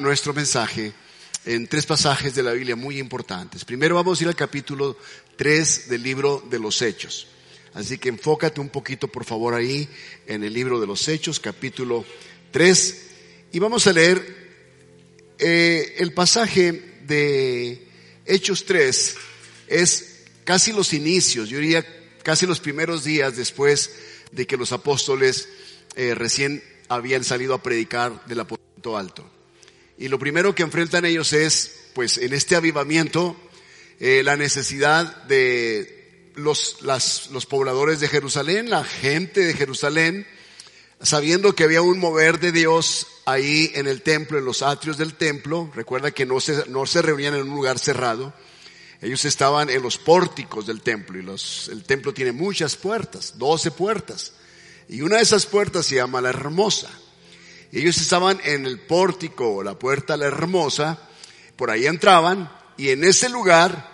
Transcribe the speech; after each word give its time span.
Nuestro 0.00 0.32
mensaje 0.32 0.90
en 1.44 1.66
tres 1.66 1.84
pasajes 1.84 2.34
de 2.34 2.42
la 2.42 2.52
Biblia 2.52 2.76
muy 2.76 2.98
importantes. 2.98 3.62
Primero 3.66 3.94
vamos 3.94 4.18
a 4.18 4.24
ir 4.24 4.28
al 4.28 4.34
capítulo 4.34 4.96
3 5.36 5.90
del 5.90 6.02
libro 6.02 6.42
de 6.48 6.58
los 6.58 6.80
Hechos. 6.80 7.26
Así 7.74 7.98
que 7.98 8.08
enfócate 8.08 8.58
un 8.58 8.70
poquito, 8.70 9.06
por 9.08 9.26
favor, 9.26 9.52
ahí 9.52 9.86
en 10.26 10.44
el 10.44 10.54
libro 10.54 10.80
de 10.80 10.86
los 10.86 11.06
Hechos, 11.08 11.38
capítulo 11.40 12.06
3. 12.52 13.02
Y 13.52 13.58
vamos 13.58 13.86
a 13.86 13.92
leer 13.92 15.34
eh, 15.38 15.94
el 15.98 16.14
pasaje 16.14 17.02
de 17.06 17.86
Hechos 18.24 18.64
3. 18.64 19.16
Es 19.68 20.22
casi 20.44 20.72
los 20.72 20.94
inicios, 20.94 21.50
yo 21.50 21.58
diría 21.58 21.84
casi 22.22 22.46
los 22.46 22.60
primeros 22.60 23.04
días 23.04 23.36
después 23.36 23.94
de 24.32 24.46
que 24.46 24.56
los 24.56 24.72
apóstoles 24.72 25.50
eh, 25.96 26.14
recién 26.14 26.64
habían 26.88 27.24
salido 27.24 27.52
a 27.52 27.62
predicar 27.62 28.24
del 28.24 28.40
aposento 28.40 28.96
alto. 28.96 29.39
Y 30.00 30.08
lo 30.08 30.18
primero 30.18 30.54
que 30.54 30.62
enfrentan 30.62 31.04
ellos 31.04 31.34
es, 31.34 31.72
pues 31.92 32.16
en 32.16 32.32
este 32.32 32.56
avivamiento, 32.56 33.36
eh, 34.00 34.22
la 34.24 34.34
necesidad 34.34 35.24
de 35.24 36.32
los, 36.36 36.78
las, 36.80 37.28
los 37.32 37.44
pobladores 37.44 38.00
de 38.00 38.08
Jerusalén, 38.08 38.70
la 38.70 38.82
gente 38.82 39.42
de 39.44 39.52
Jerusalén, 39.52 40.26
sabiendo 41.02 41.54
que 41.54 41.64
había 41.64 41.82
un 41.82 41.98
mover 41.98 42.40
de 42.40 42.50
Dios 42.50 43.08
ahí 43.26 43.70
en 43.74 43.86
el 43.86 44.00
templo, 44.00 44.38
en 44.38 44.46
los 44.46 44.62
atrios 44.62 44.96
del 44.96 45.12
templo, 45.12 45.70
recuerda 45.74 46.12
que 46.12 46.24
no 46.24 46.40
se, 46.40 46.66
no 46.70 46.86
se 46.86 47.02
reunían 47.02 47.34
en 47.34 47.42
un 47.42 47.56
lugar 47.56 47.78
cerrado, 47.78 48.32
ellos 49.02 49.26
estaban 49.26 49.68
en 49.68 49.82
los 49.82 49.98
pórticos 49.98 50.66
del 50.66 50.80
templo 50.80 51.18
y 51.18 51.22
los, 51.22 51.68
el 51.68 51.84
templo 51.84 52.14
tiene 52.14 52.32
muchas 52.32 52.74
puertas, 52.74 53.34
doce 53.36 53.70
puertas, 53.70 54.32
y 54.88 55.02
una 55.02 55.16
de 55.16 55.24
esas 55.24 55.44
puertas 55.44 55.84
se 55.84 55.96
llama 55.96 56.22
la 56.22 56.30
hermosa. 56.30 56.90
Ellos 57.72 57.98
estaban 57.98 58.40
en 58.44 58.66
el 58.66 58.80
pórtico 58.80 59.56
o 59.56 59.62
la 59.62 59.78
puerta 59.78 60.16
la 60.16 60.26
hermosa, 60.26 60.98
por 61.56 61.70
ahí 61.70 61.86
entraban 61.86 62.50
y 62.76 62.90
en 62.90 63.04
ese 63.04 63.28
lugar 63.28 63.90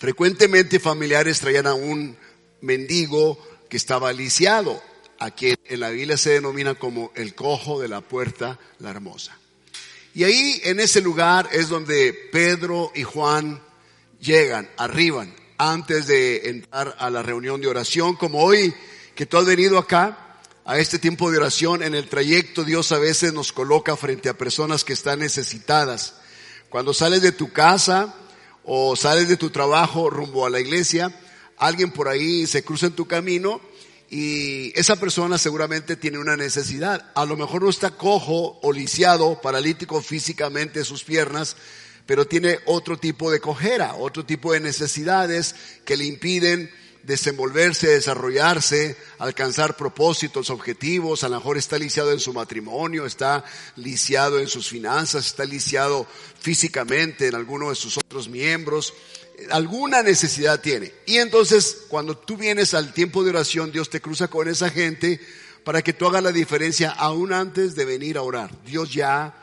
Frecuentemente 0.00 0.80
familiares 0.80 1.40
traían 1.40 1.66
a 1.66 1.74
un 1.74 2.16
mendigo 2.62 3.38
que 3.68 3.76
estaba 3.76 4.14
lisiado, 4.14 4.82
a 5.18 5.30
quien 5.30 5.58
en 5.66 5.80
la 5.80 5.90
Biblia 5.90 6.16
se 6.16 6.30
denomina 6.30 6.74
como 6.74 7.12
el 7.14 7.34
cojo 7.34 7.78
de 7.78 7.88
la 7.88 8.00
puerta 8.00 8.58
la 8.78 8.88
hermosa. 8.88 9.36
Y 10.14 10.24
ahí 10.24 10.58
en 10.64 10.80
ese 10.80 11.02
lugar 11.02 11.50
es 11.52 11.68
donde 11.68 12.14
Pedro 12.32 12.90
y 12.94 13.02
Juan 13.02 13.60
llegan, 14.20 14.70
arriban, 14.78 15.34
antes 15.58 16.06
de 16.06 16.48
entrar 16.48 16.96
a 16.98 17.10
la 17.10 17.22
reunión 17.22 17.60
de 17.60 17.68
oración, 17.68 18.16
como 18.16 18.42
hoy 18.42 18.72
que 19.14 19.26
tú 19.26 19.36
has 19.36 19.44
venido 19.44 19.76
acá, 19.76 20.29
a 20.64 20.78
este 20.78 20.98
tiempo 20.98 21.30
de 21.30 21.38
oración, 21.38 21.82
en 21.82 21.94
el 21.94 22.08
trayecto 22.08 22.64
Dios 22.64 22.92
a 22.92 22.98
veces 22.98 23.32
nos 23.32 23.52
coloca 23.52 23.96
frente 23.96 24.28
a 24.28 24.38
personas 24.38 24.84
que 24.84 24.92
están 24.92 25.20
necesitadas. 25.20 26.14
Cuando 26.68 26.94
sales 26.94 27.22
de 27.22 27.32
tu 27.32 27.52
casa, 27.52 28.14
o 28.64 28.94
sales 28.96 29.28
de 29.28 29.36
tu 29.36 29.50
trabajo 29.50 30.10
rumbo 30.10 30.46
a 30.46 30.50
la 30.50 30.60
iglesia, 30.60 31.12
alguien 31.56 31.90
por 31.90 32.08
ahí 32.08 32.46
se 32.46 32.62
cruza 32.62 32.86
en 32.86 32.92
tu 32.92 33.06
camino 33.06 33.60
y 34.10 34.78
esa 34.78 34.96
persona 34.96 35.38
seguramente 35.38 35.96
tiene 35.96 36.18
una 36.18 36.36
necesidad. 36.36 37.10
A 37.14 37.24
lo 37.24 37.36
mejor 37.36 37.62
no 37.62 37.70
está 37.70 37.90
cojo 37.90 38.58
o 38.62 38.72
lisiado, 38.72 39.40
paralítico 39.40 40.02
físicamente 40.02 40.84
sus 40.84 41.04
piernas, 41.04 41.56
pero 42.06 42.26
tiene 42.26 42.58
otro 42.66 42.98
tipo 42.98 43.30
de 43.30 43.40
cojera, 43.40 43.94
otro 43.94 44.26
tipo 44.26 44.52
de 44.52 44.60
necesidades 44.60 45.54
que 45.84 45.96
le 45.96 46.06
impiden 46.06 46.70
desenvolverse, 47.02 47.88
desarrollarse, 47.88 48.96
alcanzar 49.18 49.76
propósitos, 49.76 50.50
objetivos, 50.50 51.24
a 51.24 51.28
lo 51.28 51.36
mejor 51.36 51.56
está 51.56 51.78
lisiado 51.78 52.12
en 52.12 52.20
su 52.20 52.32
matrimonio, 52.32 53.06
está 53.06 53.44
lisiado 53.76 54.38
en 54.38 54.48
sus 54.48 54.68
finanzas, 54.68 55.26
está 55.26 55.44
lisiado 55.44 56.06
físicamente 56.40 57.28
en 57.28 57.34
alguno 57.34 57.70
de 57.70 57.74
sus 57.74 57.96
otros 57.96 58.28
miembros, 58.28 58.94
alguna 59.50 60.02
necesidad 60.02 60.60
tiene. 60.60 60.92
Y 61.06 61.16
entonces 61.16 61.84
cuando 61.88 62.16
tú 62.16 62.36
vienes 62.36 62.74
al 62.74 62.92
tiempo 62.92 63.24
de 63.24 63.30
oración, 63.30 63.72
Dios 63.72 63.90
te 63.90 64.00
cruza 64.00 64.28
con 64.28 64.48
esa 64.48 64.70
gente 64.70 65.20
para 65.64 65.82
que 65.82 65.92
tú 65.92 66.06
hagas 66.06 66.22
la 66.22 66.32
diferencia 66.32 66.90
aún 66.90 67.32
antes 67.32 67.74
de 67.74 67.84
venir 67.84 68.18
a 68.18 68.22
orar. 68.22 68.50
Dios 68.64 68.92
ya, 68.92 69.34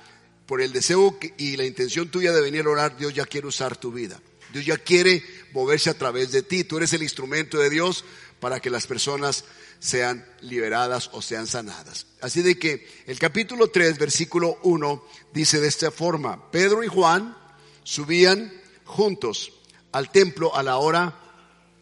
por 0.45 0.61
el 0.61 0.71
deseo 0.73 1.17
y 1.37 1.57
la 1.57 1.65
intención 1.65 2.09
tuya 2.09 2.31
de 2.31 2.41
venir 2.41 2.65
a 2.65 2.69
orar, 2.69 2.97
Dios 2.97 3.13
ya 3.13 3.25
quiere 3.25 3.47
usar 3.47 3.77
tu 3.77 3.91
vida. 3.91 4.19
Dios 4.53 4.65
ya 4.65 4.77
quiere 4.77 5.23
moverse 5.53 5.89
a 5.89 5.97
través 5.97 6.31
de 6.31 6.41
ti. 6.41 6.63
Tú 6.63 6.77
eres 6.77 6.93
el 6.93 7.03
instrumento 7.03 7.57
de 7.57 7.69
Dios 7.69 8.05
para 8.39 8.59
que 8.59 8.69
las 8.69 8.87
personas 8.87 9.45
sean 9.79 10.25
liberadas 10.41 11.09
o 11.13 11.21
sean 11.21 11.47
sanadas. 11.47 12.07
Así 12.21 12.41
de 12.41 12.57
que 12.57 12.87
el 13.05 13.19
capítulo 13.19 13.67
3, 13.69 13.97
versículo 13.97 14.59
1 14.63 15.05
dice 15.33 15.59
de 15.59 15.67
esta 15.67 15.91
forma, 15.91 16.51
Pedro 16.51 16.83
y 16.83 16.87
Juan 16.87 17.37
subían 17.83 18.51
juntos 18.85 19.53
al 19.91 20.11
templo 20.11 20.55
a 20.55 20.63
la 20.63 20.77
hora 20.77 21.15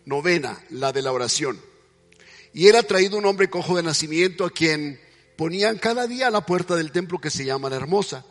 novena, 0.05 0.63
la 0.69 0.91
de 0.91 1.01
la 1.01 1.11
oración. 1.11 1.59
Y 2.53 2.67
era 2.67 2.83
traído 2.83 3.17
un 3.17 3.25
hombre 3.25 3.49
cojo 3.49 3.75
de 3.75 3.83
nacimiento 3.83 4.45
a 4.45 4.49
quien 4.49 4.99
ponían 5.35 5.77
cada 5.77 6.07
día 6.07 6.27
a 6.27 6.31
la 6.31 6.45
puerta 6.45 6.75
del 6.75 6.91
templo 6.91 7.19
que 7.19 7.29
se 7.29 7.45
llama 7.45 7.69
la 7.69 7.75
hermosa, 7.75 8.25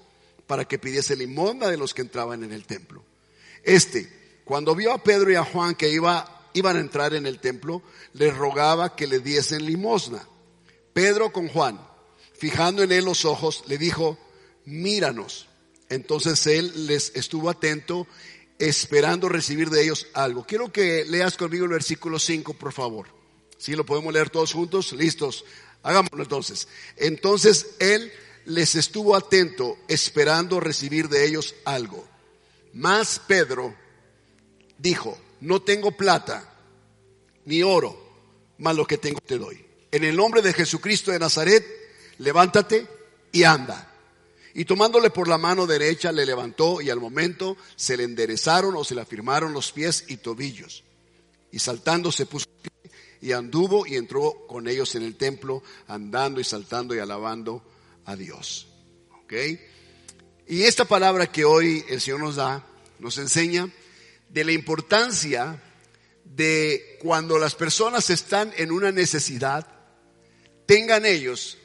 para 0.47 0.67
que 0.67 0.79
pidiese 0.79 1.17
limosna 1.17 1.69
de 1.69 1.77
los 1.77 1.95
que 1.95 2.03
entraban 2.03 2.45
en 2.45 2.53
el 2.53 2.65
templo. 2.65 3.03
Este, 3.63 4.11
cuando 4.45 4.75
vio 4.75 4.93
a 4.93 5.03
Pedro 5.03 5.33
y 5.33 5.37
a 5.37 5.45
Juan 5.45 5.75
que 5.75 5.89
iba, 5.91 6.49
iban 6.53 6.77
a 6.77 6.81
entrar 6.81 7.15
en 7.15 7.27
el 7.27 7.39
templo, 7.39 7.83
les 8.13 8.37
rogaba 8.37 8.95
que 8.95 9.07
le 9.07 9.21
diesen 9.21 9.65
limosna. 9.65 10.27
Pedro 10.93 11.33
con 11.33 11.49
Juan, 11.49 11.81
fijando 12.35 12.83
en 12.83 12.93
él 12.93 13.05
los 13.05 13.25
ojos, 13.25 13.65
le 13.67 13.79
dijo, 13.79 14.19
míranos. 14.65 15.49
Entonces 15.89 16.47
él 16.47 16.87
les 16.87 17.13
estuvo 17.15 17.51
atento, 17.51 18.07
esperando 18.59 19.29
recibir 19.29 19.71
de 19.71 19.83
ellos 19.83 20.07
algo. 20.15 20.45
Quiero 20.47 20.73
que 20.73 21.05
leas 21.05 21.37
conmigo 21.37 21.65
el 21.65 21.71
versículo 21.71 22.19
5, 22.19 22.55
por 22.55 22.73
favor. 22.73 23.09
Si 23.59 23.75
lo 23.75 23.87
podemos 23.87 24.13
leer 24.13 24.31
todos 24.31 24.53
juntos, 24.53 24.93
listos. 24.93 25.45
Hagámoslo 25.83 26.23
entonces. 26.23 26.69
Entonces 26.97 27.77
él 27.79 28.13
les 28.45 28.75
estuvo 28.75 29.17
atento, 29.17 29.79
esperando 29.89 30.61
recibir 30.61 31.09
de 31.09 31.27
ellos 31.27 31.55
algo. 31.65 32.07
Más 32.73 33.21
Pedro, 33.27 33.75
dijo, 34.79 35.19
no 35.41 35.63
tengo 35.63 35.93
plata 35.93 36.53
ni 37.45 37.63
oro, 37.63 37.97
mas 38.59 38.77
lo 38.77 38.87
que 38.87 38.99
tengo 38.99 39.21
te 39.21 39.39
doy. 39.39 39.65
En 39.91 40.05
el 40.05 40.17
nombre 40.17 40.43
de 40.43 40.53
Jesucristo 40.53 41.13
de 41.13 41.19
Nazaret, 41.19 41.65
levántate 42.19 42.87
y 43.33 43.45
anda. 43.45 43.91
Y 44.55 44.65
tomándole 44.65 45.11
por 45.11 45.29
la 45.29 45.39
mano 45.39 45.67
derecha, 45.67 46.13
le 46.13 46.25
levantó 46.25 46.81
y 46.81 46.91
al 46.91 47.01
momento 47.01 47.57
se 47.77 47.97
le 47.97 48.05
enderezaron 48.05 48.77
o 48.77 48.85
se 48.85 48.95
le 48.95 49.01
afirmaron 49.01 49.53
los 49.53 49.73
pies 49.73 50.05
y 50.09 50.19
tobillos. 50.19 50.85
Y 51.51 51.59
saltando 51.59 52.13
se 52.13 52.27
puso 52.27 52.47
y 53.21 53.33
anduvo 53.33 53.87
y 53.87 53.97
entró 53.97 54.47
con 54.47 54.69
ellos 54.69 54.95
en 54.97 55.03
el 55.03 55.17
templo, 55.17 55.63
andando 55.89 56.41
y 56.41 56.45
saltando 56.45 56.95
y 56.95 56.99
alabando 56.99 57.63
a 58.05 58.17
Dios. 58.17 58.69
¿Ok? 59.23 59.33
Y 60.47 60.63
esta 60.65 60.85
palabra 60.85 61.27
que 61.27 61.45
hoy 61.45 61.85
el 61.89 62.03
Señor 62.03 62.21
nos 62.21 62.37
da, 62.37 62.67
nos 62.99 63.17
enseña 63.17 63.71
de 64.35 64.45
la 64.45 64.51
importancia 64.51 65.63
de 66.25 66.99
cuando 67.01 67.39
las 67.39 67.55
personas 67.55 68.11
están 68.11 68.53
en 68.57 68.73
una 68.73 68.91
necesidad, 68.91 69.65
tengan 70.67 71.07
ellos 71.07 71.57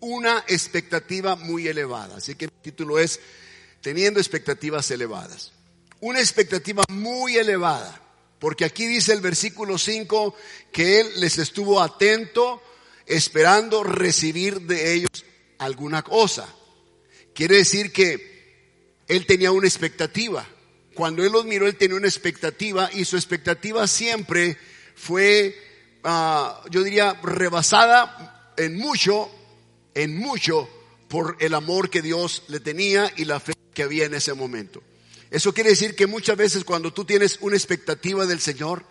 una 0.00 0.44
expectativa 0.48 1.36
muy 1.36 1.68
elevada. 1.68 2.16
Así 2.16 2.36
que 2.36 2.46
el 2.46 2.50
título 2.50 2.98
es 2.98 3.20
Teniendo 3.82 4.18
expectativas 4.18 4.90
elevadas. 4.90 5.52
Una 6.00 6.20
expectativa 6.20 6.84
muy 6.88 7.36
elevada. 7.36 8.00
Porque 8.38 8.64
aquí 8.64 8.86
dice 8.86 9.12
el 9.12 9.20
versículo 9.20 9.76
5 9.76 10.34
que 10.72 11.00
Él 11.00 11.12
les 11.16 11.36
estuvo 11.36 11.82
atento 11.82 12.62
esperando 13.04 13.84
recibir 13.84 14.62
de 14.62 14.94
ellos 14.94 15.24
alguna 15.58 16.02
cosa. 16.02 16.48
Quiere 17.34 17.56
decir 17.56 17.92
que 17.92 19.02
Él 19.06 19.26
tenía 19.26 19.52
una 19.52 19.66
expectativa 19.66 20.48
Cuando 20.94 21.24
él 21.24 21.32
los 21.32 21.44
miró, 21.44 21.66
él 21.66 21.76
tenía 21.76 21.96
una 21.96 22.08
expectativa 22.08 22.90
y 22.92 23.04
su 23.04 23.16
expectativa 23.16 23.86
siempre 23.86 24.56
fue, 24.94 25.56
ah, 26.04 26.62
yo 26.70 26.82
diría, 26.82 27.14
rebasada 27.22 28.52
en 28.56 28.76
mucho, 28.76 29.30
en 29.94 30.16
mucho 30.16 30.68
por 31.08 31.36
el 31.40 31.54
amor 31.54 31.90
que 31.90 32.02
Dios 32.02 32.44
le 32.48 32.60
tenía 32.60 33.12
y 33.16 33.24
la 33.24 33.40
fe 33.40 33.54
que 33.72 33.82
había 33.82 34.04
en 34.04 34.14
ese 34.14 34.34
momento. 34.34 34.82
Eso 35.30 35.52
quiere 35.52 35.70
decir 35.70 35.96
que 35.96 36.06
muchas 36.06 36.36
veces 36.36 36.64
cuando 36.64 36.92
tú 36.92 37.04
tienes 37.04 37.38
una 37.40 37.56
expectativa 37.56 38.24
del 38.24 38.40
Señor, 38.40 38.84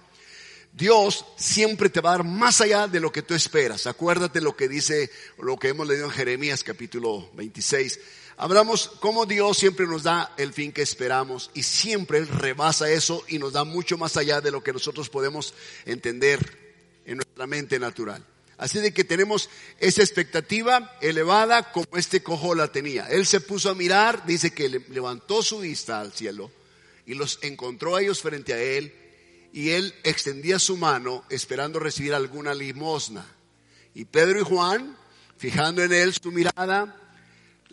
Dios 0.74 1.26
siempre 1.38 1.90
te 1.90 2.02
va 2.02 2.10
a 2.10 2.18
dar 2.18 2.26
más 2.26 2.60
allá 2.60 2.88
de 2.88 3.00
lo 3.00 3.12
que 3.12 3.22
tú 3.22 3.34
esperas. 3.34 3.88
Acuérdate 3.88 4.42
lo 4.42 4.56
que 4.56 4.68
dice, 4.68 5.10
lo 5.40 5.58
que 5.58 5.70
hemos 5.70 5.88
leído 5.88 6.06
en 6.06 6.12
Jeremías 6.12 6.64
capítulo 6.64 7.30
26. 7.36 8.00
Hablamos 8.38 8.92
cómo 9.00 9.26
Dios 9.26 9.58
siempre 9.58 9.86
nos 9.86 10.04
da 10.04 10.34
el 10.38 10.54
fin 10.54 10.72
que 10.72 10.82
esperamos 10.82 11.52
y 11.54 11.64
siempre 11.64 12.18
Él 12.18 12.28
rebasa 12.28 12.90
eso 12.90 13.24
y 13.28 13.38
nos 13.38 13.54
da 13.54 13.64
mucho 13.64 13.98
más 13.98 14.18
allá 14.18 14.42
de 14.42 14.52
lo 14.52 14.64
que 14.64 14.74
nosotros 14.74 15.10
podemos 15.10 15.54
entender 15.86 16.64
en 17.06 17.18
nuestra 17.18 17.48
mente 17.48 17.80
natural. 17.80 18.26
Así 18.58 18.80
de 18.80 18.94
que 18.94 19.04
tenemos 19.04 19.50
esa 19.80 20.02
expectativa 20.02 20.98
elevada 21.02 21.72
como 21.72 21.98
este 21.98 22.24
cojo 22.24 22.56
la 22.56 22.72
tenía. 22.72 23.08
Él 23.08 23.26
se 23.26 23.42
puso 23.42 23.70
a 23.70 23.76
mirar, 23.76 24.26
dice 24.26 24.52
que 24.52 24.70
levantó 24.70 25.44
su 25.44 25.60
vista 25.60 26.00
al 26.00 26.14
cielo 26.14 26.52
y 27.06 27.16
los 27.16 27.40
encontró 27.42 27.96
a 27.96 28.02
ellos 28.02 28.22
frente 28.22 28.54
a 28.54 28.62
él 28.62 28.94
y 29.52 29.70
él 29.70 29.94
extendía 30.04 30.60
su 30.60 30.78
mano 30.78 31.24
esperando 31.30 31.80
recibir 31.80 32.14
alguna 32.14 32.54
limosna. 32.54 33.26
Y 33.94 34.06
Pedro 34.06 34.40
y 34.40 34.44
Juan, 34.44 34.98
fijando 35.38 35.84
en 35.84 35.94
él 35.94 36.14
su 36.14 36.32
mirada, 36.32 37.03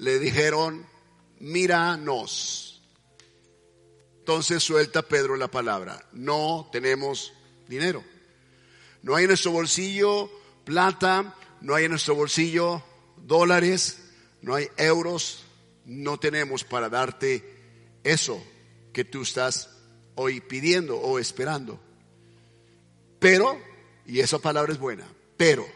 le 0.01 0.19
dijeron, 0.19 0.87
míranos. 1.41 2.83
Entonces 4.19 4.63
suelta 4.63 5.03
Pedro 5.03 5.37
la 5.37 5.51
palabra, 5.51 6.07
no 6.13 6.69
tenemos 6.73 7.35
dinero. 7.69 8.03
No 9.03 9.15
hay 9.15 9.25
en 9.25 9.29
nuestro 9.29 9.53
bolsillo 9.53 10.31
plata, 10.65 11.35
no 11.61 11.75
hay 11.75 11.85
en 11.85 11.91
nuestro 11.91 12.15
bolsillo 12.15 12.83
dólares, 13.19 14.11
no 14.41 14.55
hay 14.55 14.69
euros, 14.79 15.45
no 15.85 16.19
tenemos 16.19 16.65
para 16.65 16.89
darte 16.89 17.45
eso 18.03 18.43
que 18.95 19.05
tú 19.05 19.23
estás 19.23 19.69
hoy 20.15 20.41
pidiendo 20.41 20.99
o 20.99 21.19
esperando. 21.19 21.79
Pero, 23.19 23.61
y 24.07 24.21
esa 24.21 24.39
palabra 24.39 24.73
es 24.73 24.79
buena, 24.79 25.07
pero, 25.37 25.67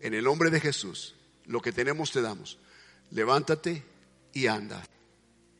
en 0.00 0.12
el 0.12 0.24
nombre 0.24 0.50
de 0.50 0.60
Jesús, 0.60 1.14
lo 1.48 1.60
que 1.60 1.72
tenemos 1.72 2.12
te 2.12 2.22
damos. 2.22 2.58
Levántate 3.10 3.82
y 4.32 4.46
anda. 4.46 4.84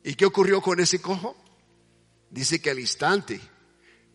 ¿Y 0.05 0.15
qué 0.15 0.27
ocurrió 0.27 0.63
con 0.63 0.79
ese 0.79 1.01
cojo? 1.01 1.37
Dice 2.31 2.61
que 2.61 2.71
al 2.71 2.79
instante 2.79 3.41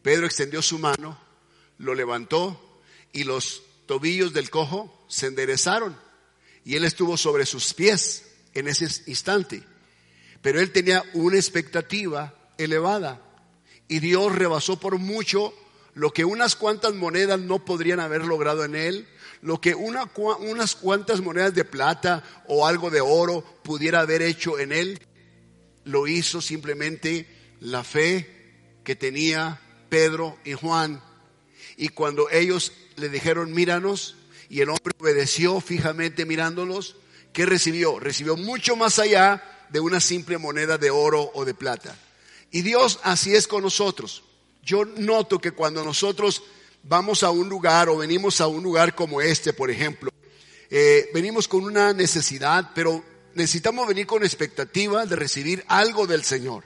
Pedro 0.02 0.26
extendió 0.26 0.62
su 0.62 0.80
mano, 0.80 1.20
lo 1.80 1.96
levantó 1.96 2.82
y 3.12 3.24
los 3.24 3.64
tobillos 3.86 4.34
del 4.34 4.50
cojo 4.50 5.06
se 5.08 5.28
enderezaron 5.28 5.98
y 6.64 6.76
él 6.76 6.86
estuvo 6.86 7.18
sobre 7.18 7.46
sus 7.46 7.74
pies 7.74 8.24
en 8.54 8.68
ese 8.68 8.86
instante. 9.10 9.64
Pero 10.42 10.60
él 10.60 10.72
tenía 10.72 11.04
una 11.14 11.38
expectativa 11.38 12.36
elevada 12.58 13.22
y 13.88 14.00
Dios 14.00 14.34
rebasó 14.34 14.80
por 14.80 14.98
mucho 14.98 15.54
lo 15.96 16.12
que 16.12 16.26
unas 16.26 16.56
cuantas 16.56 16.94
monedas 16.94 17.40
no 17.40 17.64
podrían 17.66 18.00
haber 18.00 18.26
logrado 18.26 18.64
en 18.66 18.76
él, 18.76 19.08
lo 19.42 19.60
que 19.62 19.76
una, 19.76 20.10
unas 20.40 20.76
cuantas 20.76 21.22
monedas 21.22 21.54
de 21.54 21.66
plata 21.66 22.24
o 22.48 22.66
algo 22.66 22.90
de 22.90 23.02
oro 23.02 23.44
pudiera 23.64 24.00
haber 24.00 24.22
hecho 24.22 24.58
en 24.58 24.72
él, 24.72 25.00
lo 25.84 26.08
hizo 26.08 26.42
simplemente 26.42 27.28
la 27.60 27.84
fe 27.84 28.30
que 28.84 28.96
tenía 28.96 29.60
Pedro 29.90 30.38
y 30.44 30.54
Juan. 30.54 31.04
Y 31.78 31.90
cuando 31.90 32.30
ellos 32.30 32.72
le 32.96 33.10
dijeron, 33.10 33.54
míranos, 33.54 34.16
y 34.50 34.62
el 34.62 34.70
hombre 34.70 34.94
obedeció 35.00 35.60
fijamente 35.62 36.26
mirándolos, 36.26 36.96
¿qué 37.34 37.46
recibió? 37.46 38.00
Recibió 38.00 38.38
mucho 38.38 38.76
más 38.76 39.00
allá 39.00 39.66
de 39.70 39.80
una 39.80 40.00
simple 40.00 40.38
moneda 40.38 40.78
de 40.78 40.90
oro 40.90 41.32
o 41.34 41.46
de 41.46 41.54
plata. 41.54 41.98
Y 42.52 42.62
Dios 42.62 43.00
así 43.04 43.36
es 43.36 43.48
con 43.48 43.64
nosotros. 43.64 44.24
Yo 44.64 44.86
noto 44.86 45.40
que 45.40 45.52
cuando 45.52 45.84
nosotros 45.84 46.44
vamos 46.84 47.24
a 47.24 47.32
un 47.32 47.50
lugar 47.50 47.90
o 47.90 47.98
venimos 47.98 48.40
a 48.40 48.48
un 48.48 48.64
lugar 48.64 48.96
como 48.96 49.22
este, 49.22 49.52
por 49.52 49.70
ejemplo, 49.70 50.10
eh, 50.70 51.10
venimos 51.14 51.48
con 51.48 51.66
una 51.66 51.94
necesidad, 51.94 52.72
pero 52.74 53.04
necesitamos 53.36 53.88
venir 53.88 54.08
con 54.08 54.24
expectativa 54.24 55.06
de 55.06 55.16
recibir 55.16 55.64
algo 55.68 56.08
del 56.08 56.24
Señor. 56.24 56.64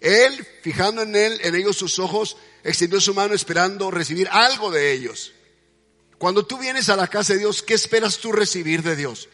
Él, 0.00 0.46
fijando 0.62 1.02
en 1.02 1.14
él, 1.14 1.40
en 1.42 1.54
ellos 1.54 1.76
sus 1.76 1.98
ojos, 1.98 2.36
extendió 2.64 3.00
su 3.00 3.14
mano 3.14 3.34
esperando 3.34 3.90
recibir 3.90 4.28
algo 4.30 4.70
de 4.70 4.92
ellos. 4.92 5.32
Cuando 6.18 6.44
tú 6.44 6.58
vienes 6.58 6.88
a 6.88 6.96
la 6.96 7.08
casa 7.08 7.32
de 7.32 7.40
Dios, 7.40 7.62
¿qué 7.62 7.74
esperas 7.74 8.18
tú 8.18 8.30
recibir 8.32 8.82
de 8.82 8.94
Dios? 8.94 9.28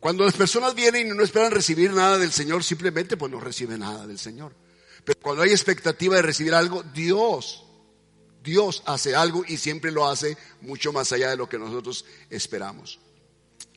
Cuando 0.00 0.24
las 0.24 0.34
personas 0.34 0.74
vienen 0.74 1.08
y 1.08 1.10
no 1.10 1.22
esperan 1.22 1.52
recibir 1.52 1.92
nada 1.92 2.18
del 2.18 2.32
Señor, 2.32 2.64
simplemente 2.64 3.16
pues 3.16 3.30
no 3.30 3.38
reciben 3.38 3.80
nada 3.80 4.06
del 4.06 4.18
Señor. 4.18 4.52
Pero 5.04 5.20
cuando 5.20 5.42
hay 5.42 5.50
expectativa 5.50 6.16
de 6.16 6.22
recibir 6.22 6.54
algo, 6.54 6.82
Dios, 6.82 7.64
Dios 8.42 8.82
hace 8.86 9.14
algo 9.14 9.44
y 9.46 9.56
siempre 9.56 9.90
lo 9.90 10.08
hace 10.08 10.36
mucho 10.60 10.92
más 10.92 11.12
allá 11.12 11.30
de 11.30 11.36
lo 11.36 11.48
que 11.48 11.58
nosotros 11.58 12.04
esperamos. 12.30 13.00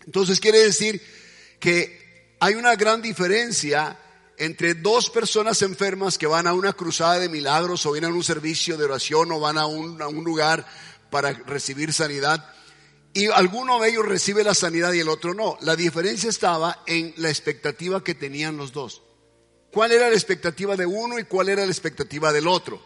Entonces 0.05 0.39
quiere 0.39 0.59
decir 0.59 1.01
que 1.59 2.35
hay 2.39 2.55
una 2.55 2.75
gran 2.75 3.01
diferencia 3.01 3.97
entre 4.37 4.75
dos 4.75 5.09
personas 5.09 5.61
enfermas 5.61 6.17
que 6.17 6.27
van 6.27 6.45
a 6.45 6.53
una 6.53 6.73
cruzada 6.73 7.19
de 7.19 7.29
milagros 7.29 7.85
o 7.85 7.93
vienen 7.93 8.11
a 8.11 8.15
un 8.15 8.23
servicio 8.23 8.77
de 8.77 8.83
oración 8.83 9.31
o 9.31 9.39
van 9.39 9.57
a 9.57 9.65
un, 9.65 10.01
a 10.01 10.07
un 10.07 10.23
lugar 10.23 10.65
para 11.09 11.31
recibir 11.31 11.93
sanidad 11.93 12.53
y 13.13 13.27
alguno 13.27 13.79
de 13.79 13.89
ellos 13.89 14.05
recibe 14.05 14.43
la 14.43 14.53
sanidad 14.53 14.91
y 14.91 14.99
el 14.99 15.07
otro 15.07 15.33
no. 15.33 15.57
La 15.61 15.77
diferencia 15.77 16.29
estaba 16.29 16.83
en 16.85 17.13
la 17.15 17.29
expectativa 17.29 18.03
que 18.03 18.13
tenían 18.13 18.57
los 18.57 18.73
dos 18.73 19.01
cuál 19.75 19.91
era 19.91 20.07
la 20.07 20.15
expectativa 20.15 20.77
de 20.77 20.85
uno 20.85 21.19
y 21.19 21.25
cuál 21.25 21.49
era 21.49 21.65
la 21.65 21.71
expectativa 21.71 22.31
del 22.31 22.47
otro. 22.47 22.81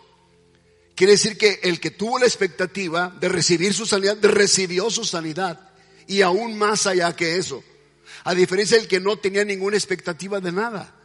Quiere 0.96 1.14
decir 1.14 1.38
que 1.38 1.60
el 1.62 1.80
que 1.80 1.92
tuvo 1.92 2.18
la 2.18 2.26
expectativa 2.26 3.16
de 3.20 3.30
recibir 3.30 3.76
su 3.76 3.86
sanidad, 3.86 4.18
recibió 4.24 4.90
su 4.90 5.06
sanidad. 5.06 5.70
Y 6.08 6.24
aún 6.24 6.58
más 6.58 6.88
allá 6.88 7.16
que 7.16 7.38
eso. 7.38 7.64
A 8.24 8.34
diferencia 8.34 8.76
del 8.76 8.88
que 8.88 9.00
no 9.00 9.18
tenía 9.18 9.46
ninguna 9.46 9.78
expectativa 9.78 10.40
de 10.40 10.52
nada. 10.52 10.96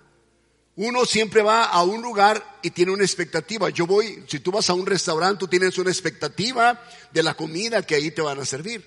Uno 0.76 1.04
siempre 1.04 1.42
va 1.42 1.64
a 1.64 1.82
un 1.82 2.00
lugar 2.00 2.58
y 2.62 2.70
tiene 2.70 2.90
una 2.90 3.04
expectativa. 3.04 3.68
Yo 3.68 3.86
voy, 3.86 4.24
si 4.26 4.40
tú 4.40 4.52
vas 4.52 4.70
a 4.70 4.74
un 4.74 4.86
restaurante, 4.86 5.40
tú 5.40 5.48
tienes 5.48 5.76
una 5.76 5.90
expectativa 5.90 6.82
de 7.12 7.22
la 7.22 7.34
comida 7.34 7.82
que 7.82 7.96
ahí 7.96 8.10
te 8.10 8.22
van 8.22 8.40
a 8.40 8.46
servir. 8.46 8.82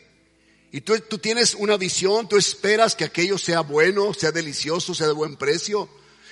Y 0.72 0.82
tú, 0.82 1.00
tú 1.08 1.20
tienes 1.20 1.54
una 1.54 1.78
visión, 1.78 2.28
tú 2.28 2.38
esperas 2.38 2.96
que 2.96 3.06
aquello 3.06 3.38
sea 3.38 3.62
bueno, 3.62 4.16
sea 4.16 4.32
delicioso, 4.32 4.96
sea 4.96 5.06
de 5.06 5.14
buen 5.14 5.36
precio 5.36 5.88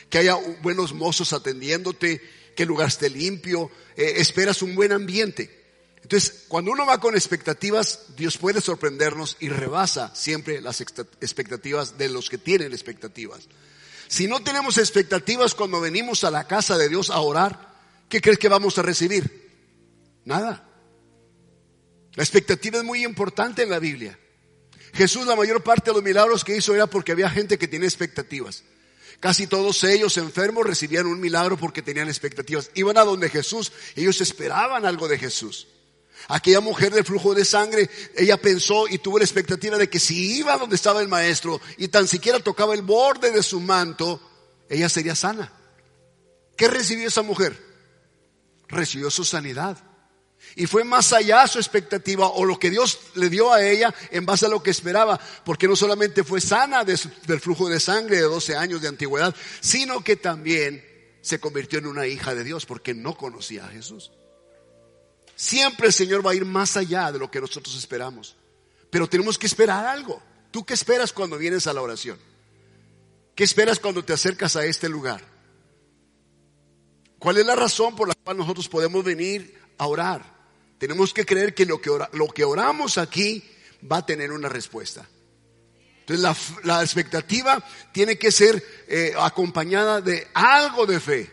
que 0.10 0.18
haya 0.20 0.36
buenos 0.62 0.94
mozos 0.94 1.34
atendiéndote, 1.34 2.22
que 2.56 2.64
el 2.64 2.70
lugar 2.70 2.88
esté 2.88 3.10
limpio, 3.10 3.70
eh, 3.96 4.14
esperas 4.18 4.62
un 4.62 4.76
buen 4.76 4.92
ambiente. 4.92 5.66
Entonces, 6.02 6.46
cuando 6.48 6.72
uno 6.72 6.86
va 6.86 7.00
con 7.00 7.16
expectativas, 7.16 8.16
Dios 8.16 8.38
puede 8.38 8.62
sorprendernos 8.62 9.38
y 9.40 9.50
rebasa 9.50 10.14
siempre 10.16 10.62
las 10.62 10.80
expectativas 10.80 11.98
de 11.98 12.10
los 12.10 12.30
que 12.30 12.38
tienen 12.38 12.74
expectativas. 12.74 13.48
Si 14.08 14.28
no 14.28 14.44
tenemos 14.44 14.78
expectativas 14.78 15.56
cuando 15.56 15.82
venimos 15.82 16.24
a 16.24 16.30
la 16.30 16.46
casa 16.46 16.78
de 16.78 16.90
Dios 16.90 17.10
a 17.10 17.20
orar, 17.22 17.74
¿qué 18.08 18.22
crees 18.22 18.38
que 18.38 18.50
vamos 18.50 18.78
a 18.78 18.84
recibir? 18.84 19.50
Nada. 20.26 20.70
La 22.14 22.24
expectativa 22.24 22.78
es 22.78 22.84
muy 22.84 23.04
importante 23.04 23.64
en 23.64 23.72
la 23.72 23.80
Biblia. 23.80 24.18
Jesús 24.94 25.26
la 25.26 25.36
mayor 25.36 25.64
parte 25.64 25.90
de 25.90 25.96
los 25.96 26.04
milagros 26.04 26.44
que 26.44 26.56
hizo 26.56 26.76
era 26.76 26.88
porque 26.88 27.14
había 27.14 27.30
gente 27.30 27.58
que 27.58 27.68
tiene 27.68 27.86
expectativas. 27.86 28.64
Casi 29.20 29.48
todos 29.48 29.84
ellos 29.84 30.18
enfermos 30.18 30.66
recibían 30.66 31.06
un 31.06 31.20
milagro 31.20 31.58
porque 31.58 31.82
tenían 31.82 32.08
expectativas. 32.08 32.70
Iban 32.74 32.98
a 32.98 33.06
donde 33.06 33.30
Jesús, 33.30 33.72
ellos 33.96 34.20
esperaban 34.22 34.86
algo 34.86 35.08
de 35.08 35.18
Jesús. 35.18 35.68
Aquella 36.28 36.60
mujer 36.60 36.94
del 36.94 37.06
flujo 37.06 37.36
de 37.36 37.46
sangre, 37.46 37.90
ella 38.16 38.38
pensó 38.38 38.88
y 38.88 38.98
tuvo 38.98 39.20
la 39.20 39.26
expectativa 39.26 39.78
de 39.78 39.90
que 39.90 40.00
si 40.00 40.38
iba 40.38 40.58
donde 40.58 40.76
estaba 40.76 41.02
el 41.02 41.08
maestro 41.08 41.62
y 41.78 41.88
tan 41.90 42.08
siquiera 42.08 42.40
tocaba 42.40 42.74
el 42.74 42.82
borde 42.82 43.32
de 43.32 43.44
su 43.44 43.60
manto, 43.60 44.20
ella 44.70 44.90
sería 44.90 45.16
sana. 45.16 45.52
¿Qué 46.56 46.68
recibió 46.68 47.08
esa 47.08 47.22
mujer? 47.22 47.62
Recibió 48.68 49.12
su 49.12 49.24
sanidad. 49.24 49.78
Y 50.56 50.68
fue 50.68 50.86
más 50.86 51.12
allá 51.12 51.46
su 51.48 51.60
expectativa 51.60 52.28
o 52.30 52.46
lo 52.46 52.58
que 52.58 52.70
Dios 52.70 53.00
le 53.16 53.30
dio 53.30 53.52
a 53.52 53.62
ella 53.62 53.94
en 54.10 54.26
base 54.26 54.46
a 54.46 54.50
lo 54.50 54.64
que 54.64 54.72
esperaba, 54.72 55.20
porque 55.44 55.68
no 55.68 55.76
solamente 55.76 56.24
fue 56.24 56.40
sana 56.40 56.86
del 56.86 57.42
flujo 57.42 57.68
de 57.68 57.80
sangre 57.80 58.18
de 58.18 58.24
12 58.24 58.56
años 58.56 58.82
de 58.82 58.88
antigüedad, 58.88 59.36
sino 59.60 60.02
que 60.02 60.16
también 60.16 60.84
se 61.22 61.40
convirtió 61.40 61.80
en 61.80 61.88
una 61.88 62.08
hija 62.08 62.34
de 62.34 62.46
Dios 62.46 62.66
porque 62.66 62.94
no 62.94 63.18
conocía 63.18 63.66
a 63.66 63.70
Jesús. 63.70 64.12
Siempre 65.36 65.88
el 65.88 65.94
Señor 65.94 66.26
va 66.26 66.32
a 66.32 66.36
ir 66.36 66.46
más 66.46 66.78
allá 66.78 67.12
de 67.12 67.20
lo 67.20 67.30
que 67.30 67.42
nosotros 67.42 67.76
esperamos, 67.76 68.38
pero 68.90 69.10
tenemos 69.10 69.38
que 69.38 69.48
esperar 69.48 69.86
algo. 69.86 70.22
¿Tú 70.52 70.66
qué 70.66 70.74
esperas 70.74 71.12
cuando 71.12 71.38
vienes 71.38 71.68
a 71.68 71.74
la 71.74 71.82
oración? 71.82 72.18
¿Qué 73.36 73.44
esperas 73.44 73.80
cuando 73.80 74.06
te 74.06 74.14
acercas 74.14 74.56
a 74.56 74.64
este 74.66 74.88
lugar? 74.88 75.22
¿Cuál 77.20 77.38
es 77.40 77.46
la 77.46 77.56
razón 77.58 77.94
por 77.94 78.08
la 78.08 78.16
cual 78.16 78.38
nosotros 78.38 78.70
podemos 78.70 79.04
venir 79.04 79.60
a 79.78 79.88
orar? 79.88 80.35
Tenemos 80.88 81.16
que 81.16 81.26
creer 81.26 81.56
que 81.56 81.66
lo 81.66 81.82
que, 81.82 81.90
lo 82.14 82.28
que 82.28 82.44
oramos 82.44 83.00
aquí 83.00 83.44
va 83.92 83.98
a 83.98 84.06
tener 84.06 84.32
una 84.32 84.48
respuesta. 84.50 85.04
Entonces 86.06 86.24
la, 86.64 86.84
expectativa 86.84 87.64
tiene 87.92 88.20
que 88.20 88.32
ser 88.32 88.64
eh, 88.88 89.12
acompañada 89.18 90.00
de 90.00 90.28
algo 90.36 90.86
de 90.86 91.00
fe. 91.00 91.32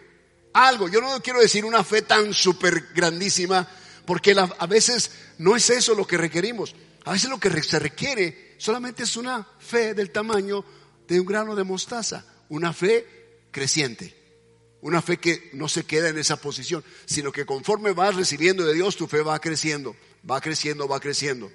Algo. 0.54 0.88
Yo 0.88 1.02
no 1.02 1.22
quiero 1.22 1.38
decir 1.38 1.66
una 1.66 1.84
fe 1.84 2.00
tan 2.00 2.32
súper 2.32 2.94
grandísima, 2.94 3.68
porque 4.06 4.34
a 4.34 4.66
veces 4.66 5.10
no 5.36 5.54
es 5.54 5.68
eso 5.68 5.94
lo 5.94 6.06
que 6.06 6.16
requerimos. 6.16 6.74
A 7.04 7.12
veces 7.12 7.28
lo 7.28 7.38
que 7.38 7.50
se 7.62 7.78
requiere 7.78 8.54
solamente 8.56 9.02
es 9.02 9.18
una 9.18 9.46
fe 9.58 9.92
del 9.92 10.12
tamaño 10.12 10.64
de 11.06 11.20
un 11.20 11.26
grano 11.26 11.54
de 11.54 11.64
mostaza. 11.64 12.24
Una 12.48 12.72
fe 12.72 13.44
creciente. 13.50 14.21
Una 14.82 15.00
fe 15.00 15.16
que 15.16 15.48
no 15.52 15.68
se 15.68 15.84
queda 15.84 16.08
en 16.08 16.18
esa 16.18 16.36
posición, 16.36 16.84
sino 17.06 17.30
que 17.30 17.46
conforme 17.46 17.92
vas 17.92 18.16
recibiendo 18.16 18.64
de 18.64 18.74
Dios, 18.74 18.96
tu 18.96 19.06
fe 19.06 19.22
va 19.22 19.38
creciendo, 19.38 19.96
va 20.28 20.40
creciendo, 20.40 20.88
va 20.88 20.98
creciendo. 20.98 21.50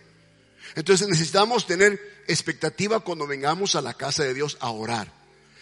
Entonces 0.76 1.08
necesitamos 1.08 1.68
tener 1.68 2.24
expectativa 2.28 3.02
cuando 3.02 3.28
vengamos 3.28 3.76
a 3.76 3.82
la 3.82 3.94
casa 3.94 4.24
de 4.24 4.34
Dios 4.34 4.58
a 4.62 4.70
orar. 4.72 5.12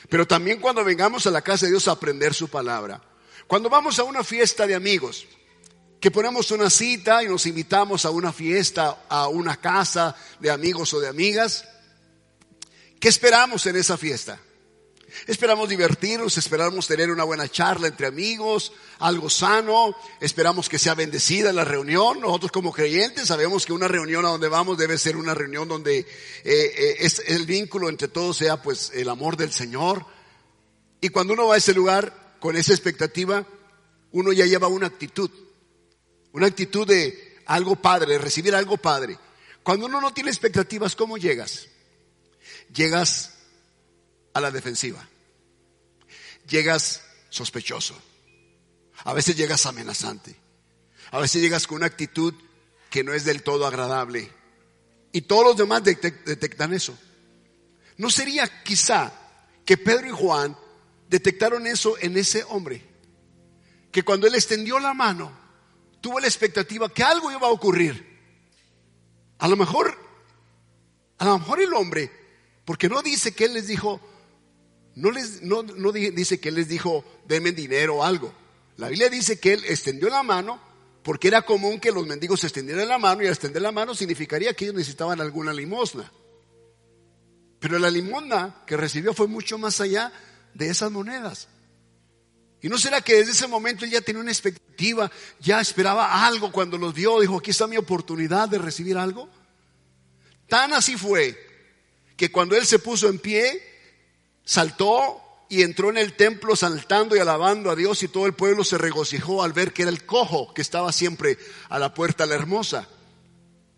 Pero 0.09 0.27
también 0.27 0.59
cuando 0.59 0.83
vengamos 0.83 1.25
a 1.25 1.31
la 1.31 1.41
casa 1.41 1.65
de 1.65 1.71
Dios 1.71 1.87
a 1.87 1.93
aprender 1.93 2.35
su 2.35 2.49
palabra. 2.49 3.01
Cuando 3.47 3.67
vamos 3.67 3.97
a 3.97 4.03
una 4.03 4.23
fiesta 4.23 4.67
de 4.67 4.75
amigos, 4.75 5.25
que 5.99 6.11
ponemos 6.11 6.51
una 6.51 6.69
cita 6.69 7.23
y 7.23 7.27
nos 7.27 7.47
invitamos 7.47 8.05
a 8.05 8.11
una 8.11 8.31
fiesta, 8.31 9.05
a 9.09 9.27
una 9.27 9.59
casa 9.59 10.15
de 10.39 10.51
amigos 10.51 10.93
o 10.93 10.99
de 10.99 11.07
amigas, 11.07 11.67
¿qué 12.99 13.09
esperamos 13.09 13.65
en 13.65 13.75
esa 13.75 13.97
fiesta? 13.97 14.39
Esperamos 15.27 15.69
divertirnos, 15.69 16.37
esperamos 16.37 16.87
tener 16.87 17.09
una 17.09 17.23
buena 17.23 17.49
charla 17.49 17.87
entre 17.87 18.07
amigos, 18.07 18.73
algo 18.99 19.29
sano, 19.29 19.95
esperamos 20.19 20.69
que 20.69 20.79
sea 20.79 20.95
bendecida 20.95 21.51
la 21.53 21.63
reunión. 21.63 22.21
Nosotros 22.21 22.51
como 22.51 22.71
creyentes 22.71 23.27
sabemos 23.27 23.65
que 23.65 23.73
una 23.73 23.87
reunión 23.87 24.25
a 24.25 24.29
donde 24.29 24.47
vamos 24.47 24.77
debe 24.77 24.97
ser 24.97 25.17
una 25.17 25.33
reunión 25.33 25.67
donde 25.67 25.99
eh, 25.99 26.05
eh, 26.43 26.95
es 26.99 27.21
el 27.27 27.45
vínculo 27.45 27.89
entre 27.89 28.07
todos 28.07 28.37
sea 28.37 28.61
pues 28.61 28.91
el 28.93 29.09
amor 29.09 29.37
del 29.37 29.51
Señor. 29.51 30.05
Y 31.01 31.09
cuando 31.09 31.33
uno 31.33 31.47
va 31.47 31.55
a 31.55 31.57
ese 31.57 31.73
lugar 31.73 32.35
con 32.39 32.55
esa 32.55 32.73
expectativa, 32.73 33.45
uno 34.11 34.31
ya 34.31 34.45
lleva 34.45 34.67
una 34.67 34.87
actitud, 34.87 35.29
una 36.31 36.47
actitud 36.47 36.87
de 36.87 37.37
algo 37.45 37.75
padre, 37.75 38.17
recibir 38.17 38.55
algo 38.55 38.77
padre. 38.77 39.17
Cuando 39.63 39.85
uno 39.87 39.99
no 39.99 40.13
tiene 40.13 40.29
expectativas, 40.29 40.95
¿cómo 40.95 41.17
llegas? 41.17 41.67
Llegas 42.73 43.34
a 44.35 44.41
la 44.41 44.51
defensiva. 44.51 45.07
Llegas 46.47 47.01
sospechoso. 47.29 47.95
A 49.05 49.13
veces 49.13 49.35
llegas 49.37 49.65
amenazante. 49.65 50.35
A 51.11 51.19
veces 51.19 51.41
llegas 51.41 51.65
con 51.65 51.77
una 51.77 51.85
actitud 51.87 52.33
que 52.89 53.03
no 53.03 53.13
es 53.13 53.23
del 53.23 53.43
todo 53.43 53.65
agradable. 53.65 54.29
Y 55.13 55.21
todos 55.21 55.45
los 55.45 55.57
demás 55.57 55.83
detectan 55.83 56.73
eso. 56.73 56.97
¿No 57.97 58.09
sería 58.09 58.63
quizá 58.63 59.13
que 59.65 59.77
Pedro 59.77 60.07
y 60.07 60.11
Juan 60.11 60.57
detectaron 61.07 61.65
eso 61.65 61.95
en 62.01 62.17
ese 62.17 62.43
hombre? 62.49 62.85
Que 63.89 64.03
cuando 64.03 64.27
él 64.27 64.35
extendió 64.35 64.79
la 64.79 64.93
mano, 64.93 65.31
tuvo 66.01 66.19
la 66.19 66.27
expectativa 66.27 66.93
que 66.93 67.03
algo 67.03 67.31
iba 67.31 67.47
a 67.47 67.51
ocurrir. 67.51 68.19
A 69.37 69.47
lo 69.47 69.55
mejor, 69.55 69.97
a 71.19 71.25
lo 71.25 71.39
mejor 71.39 71.61
el 71.61 71.73
hombre, 71.73 72.11
porque 72.65 72.89
no 72.89 73.01
dice 73.01 73.33
que 73.33 73.45
él 73.45 73.53
les 73.53 73.67
dijo, 73.67 74.01
no, 74.95 75.11
les, 75.11 75.41
no, 75.41 75.61
dice 75.91 76.39
que 76.39 76.49
él 76.49 76.55
les 76.55 76.69
dijo, 76.69 77.03
denme 77.27 77.51
dinero 77.51 77.97
o 77.97 78.03
algo. 78.03 78.33
La 78.77 78.89
Biblia 78.89 79.09
dice 79.09 79.39
que 79.39 79.53
él 79.53 79.63
extendió 79.65 80.09
la 80.09 80.23
mano 80.23 80.59
porque 81.03 81.27
era 81.27 81.43
común 81.43 81.79
que 81.79 81.91
los 81.91 82.07
mendigos 82.07 82.43
extendieran 82.43 82.87
la 82.87 82.97
mano 82.97 83.21
y 83.21 83.25
al 83.25 83.33
extender 83.33 83.61
la 83.61 83.71
mano 83.71 83.93
significaría 83.93 84.53
que 84.53 84.65
ellos 84.65 84.75
necesitaban 84.75 85.21
alguna 85.21 85.53
limosna. 85.53 86.11
Pero 87.59 87.77
la 87.77 87.91
limosna 87.91 88.63
que 88.65 88.77
recibió 88.77 89.13
fue 89.13 89.27
mucho 89.27 89.57
más 89.57 89.81
allá 89.81 90.11
de 90.53 90.69
esas 90.69 90.91
monedas. 90.91 91.47
¿Y 92.61 92.69
no 92.69 92.77
será 92.77 93.01
que 93.01 93.17
desde 93.17 93.33
ese 93.33 93.47
momento 93.47 93.85
él 93.85 93.91
ya 93.91 94.01
tenía 94.01 94.21
una 94.21 94.31
expectativa, 94.31 95.11
ya 95.39 95.59
esperaba 95.61 96.25
algo 96.25 96.51
cuando 96.51 96.77
los 96.77 96.93
vio, 96.93 97.19
dijo, 97.19 97.37
aquí 97.37 97.51
está 97.51 97.67
mi 97.67 97.77
oportunidad 97.77 98.49
de 98.49 98.57
recibir 98.57 98.97
algo? 98.97 99.29
Tan 100.47 100.73
así 100.73 100.97
fue 100.97 101.37
que 102.17 102.31
cuando 102.31 102.55
él 102.55 102.65
se 102.65 102.79
puso 102.79 103.09
en 103.09 103.19
pie, 103.19 103.74
saltó 104.45 105.21
y 105.49 105.61
entró 105.61 105.89
en 105.89 105.97
el 105.97 106.13
templo 106.13 106.55
saltando 106.55 107.15
y 107.15 107.19
alabando 107.19 107.69
a 107.69 107.75
Dios 107.75 108.01
y 108.03 108.07
todo 108.07 108.25
el 108.25 108.33
pueblo 108.33 108.63
se 108.63 108.77
regocijó 108.77 109.43
al 109.43 109.53
ver 109.53 109.73
que 109.73 109.83
era 109.83 109.91
el 109.91 110.05
cojo 110.05 110.53
que 110.53 110.61
estaba 110.61 110.91
siempre 110.91 111.37
a 111.69 111.77
la 111.77 111.93
puerta 111.93 112.25
la 112.25 112.35
hermosa. 112.35 112.87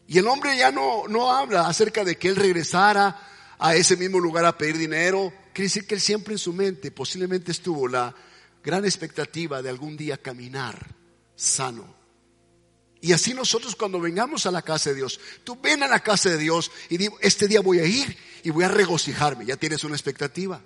Y 0.07 0.19
el 0.19 0.27
hombre 0.27 0.57
ya 0.57 0.71
no, 0.71 1.07
no 1.07 1.33
habla 1.33 1.67
acerca 1.67 2.05
de 2.05 2.17
que 2.17 2.29
él 2.29 2.35
regresara 2.35 3.19
a 3.59 3.75
ese 3.75 3.97
mismo 3.97 4.19
lugar 4.19 4.45
a 4.45 4.57
pedir 4.57 4.77
dinero. 4.77 5.33
Quiere 5.53 5.65
decir 5.65 5.85
que 5.85 5.95
él 5.95 6.01
siempre 6.01 6.33
en 6.33 6.39
su 6.39 6.53
mente 6.53 6.91
posiblemente 6.91 7.51
estuvo 7.51 7.87
la 7.87 8.15
gran 8.63 8.85
expectativa 8.85 9.61
de 9.61 9.69
algún 9.69 9.97
día 9.97 10.17
caminar 10.17 10.95
sano. 11.35 11.95
Y 13.01 13.13
así 13.13 13.33
nosotros 13.33 13.75
cuando 13.75 13.99
vengamos 13.99 14.45
a 14.45 14.51
la 14.51 14.61
casa 14.61 14.89
de 14.89 14.95
Dios, 14.95 15.19
tú 15.43 15.57
ven 15.61 15.83
a 15.83 15.87
la 15.87 15.99
casa 15.99 16.29
de 16.29 16.37
Dios 16.37 16.71
y 16.89 16.97
digo, 16.97 17.17
este 17.21 17.47
día 17.47 17.61
voy 17.61 17.79
a 17.79 17.85
ir 17.85 18.17
y 18.43 18.49
voy 18.49 18.63
a 18.63 18.69
regocijarme, 18.69 19.45
ya 19.45 19.55
tienes 19.55 19.83
una 19.83 19.95
expectativa. 19.95 20.61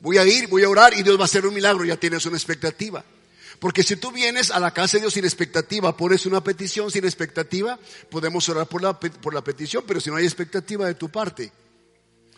Voy 0.00 0.18
a 0.18 0.26
ir, 0.26 0.48
voy 0.48 0.64
a 0.64 0.68
orar 0.68 0.94
y 0.94 1.04
Dios 1.04 1.16
va 1.16 1.22
a 1.22 1.24
hacer 1.26 1.46
un 1.46 1.54
milagro, 1.54 1.84
ya 1.84 1.96
tienes 1.96 2.26
una 2.26 2.36
expectativa. 2.36 3.04
Porque 3.60 3.84
si 3.84 3.94
tú 3.94 4.10
vienes 4.10 4.50
a 4.50 4.58
la 4.58 4.72
casa 4.72 4.96
de 4.96 5.02
Dios 5.02 5.14
sin 5.14 5.24
expectativa, 5.24 5.96
pones 5.96 6.26
una 6.26 6.42
petición 6.42 6.90
sin 6.90 7.04
expectativa, 7.04 7.78
podemos 8.10 8.48
orar 8.48 8.66
por 8.66 8.82
la, 8.82 8.98
por 8.98 9.32
la 9.32 9.44
petición, 9.44 9.84
pero 9.86 10.00
si 10.00 10.10
no 10.10 10.16
hay 10.16 10.24
expectativa 10.24 10.84
de 10.86 10.94
tu 10.94 11.08
parte. 11.08 11.52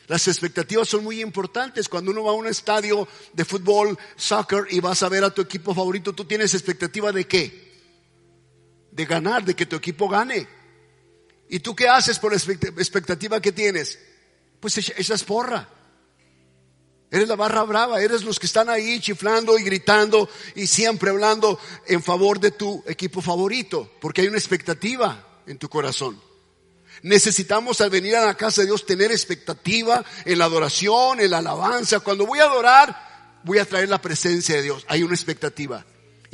Las 0.06 0.28
expectativas 0.28 0.86
son 0.86 1.02
muy 1.02 1.22
importantes. 1.22 1.88
Cuando 1.88 2.10
uno 2.10 2.24
va 2.24 2.32
a 2.32 2.34
un 2.34 2.46
estadio 2.46 3.08
de 3.32 3.44
fútbol, 3.46 3.98
soccer 4.16 4.66
y 4.68 4.80
vas 4.80 5.02
a 5.02 5.08
ver 5.08 5.24
a 5.24 5.32
tu 5.32 5.40
equipo 5.40 5.74
favorito, 5.74 6.12
tú 6.12 6.26
tienes 6.26 6.52
expectativa 6.52 7.10
de 7.10 7.26
qué? 7.26 7.63
De 8.94 9.04
ganar, 9.04 9.44
de 9.44 9.54
que 9.54 9.66
tu 9.66 9.76
equipo 9.76 10.08
gane. 10.08 10.48
¿Y 11.50 11.60
tú 11.60 11.76
qué 11.76 11.88
haces 11.88 12.18
por 12.18 12.32
la 12.32 12.38
expectativa 12.38 13.40
que 13.40 13.52
tienes? 13.52 13.98
pues 14.64 14.78
echas 14.78 15.22
porra. 15.24 15.68
Eres 17.10 17.28
la 17.28 17.36
barra 17.36 17.64
brava, 17.64 18.00
eres 18.00 18.22
los 18.22 18.40
que 18.40 18.46
están 18.46 18.70
ahí 18.70 18.98
chiflando 18.98 19.58
y 19.58 19.62
gritando 19.62 20.26
y 20.54 20.66
siempre 20.66 21.10
hablando 21.10 21.60
en 21.86 22.02
favor 22.02 22.40
de 22.40 22.52
tu 22.52 22.82
equipo 22.86 23.20
favorito, 23.20 23.92
porque 24.00 24.22
hay 24.22 24.28
una 24.28 24.38
expectativa 24.38 25.42
en 25.46 25.58
tu 25.58 25.68
corazón. 25.68 26.18
Necesitamos 27.02 27.82
al 27.82 27.90
venir 27.90 28.16
a 28.16 28.24
la 28.24 28.38
casa 28.38 28.62
de 28.62 28.68
Dios 28.68 28.86
tener 28.86 29.10
expectativa 29.10 30.02
en 30.24 30.38
la 30.38 30.46
adoración, 30.46 31.20
en 31.20 31.30
la 31.30 31.38
alabanza. 31.38 32.00
Cuando 32.00 32.24
voy 32.24 32.38
a 32.38 32.44
adorar, 32.44 33.42
voy 33.44 33.58
a 33.58 33.66
traer 33.66 33.90
la 33.90 34.00
presencia 34.00 34.56
de 34.56 34.62
Dios. 34.62 34.86
Hay 34.88 35.02
una 35.02 35.14
expectativa. 35.14 35.84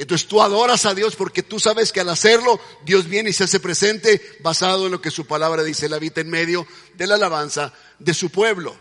Entonces 0.01 0.27
tú 0.27 0.41
adoras 0.41 0.87
a 0.87 0.95
Dios 0.95 1.15
porque 1.15 1.43
tú 1.43 1.61
sabes 1.61 1.93
que 1.93 2.01
al 2.01 2.09
hacerlo 2.09 2.59
Dios 2.87 3.07
viene 3.07 3.29
y 3.29 3.33
se 3.35 3.45
hace 3.45 3.61
presente 3.61 4.39
basado 4.41 4.87
en 4.87 4.93
lo 4.93 5.03
que 5.03 5.11
su 5.11 5.27
palabra 5.27 5.63
dice. 5.63 5.87
Él 5.87 5.93
habita 5.93 6.23
en 6.23 6.31
medio 6.31 6.67
de 6.95 7.07
la 7.07 7.17
alabanza 7.17 7.75
de 7.99 8.15
su 8.15 8.31
pueblo. 8.31 8.75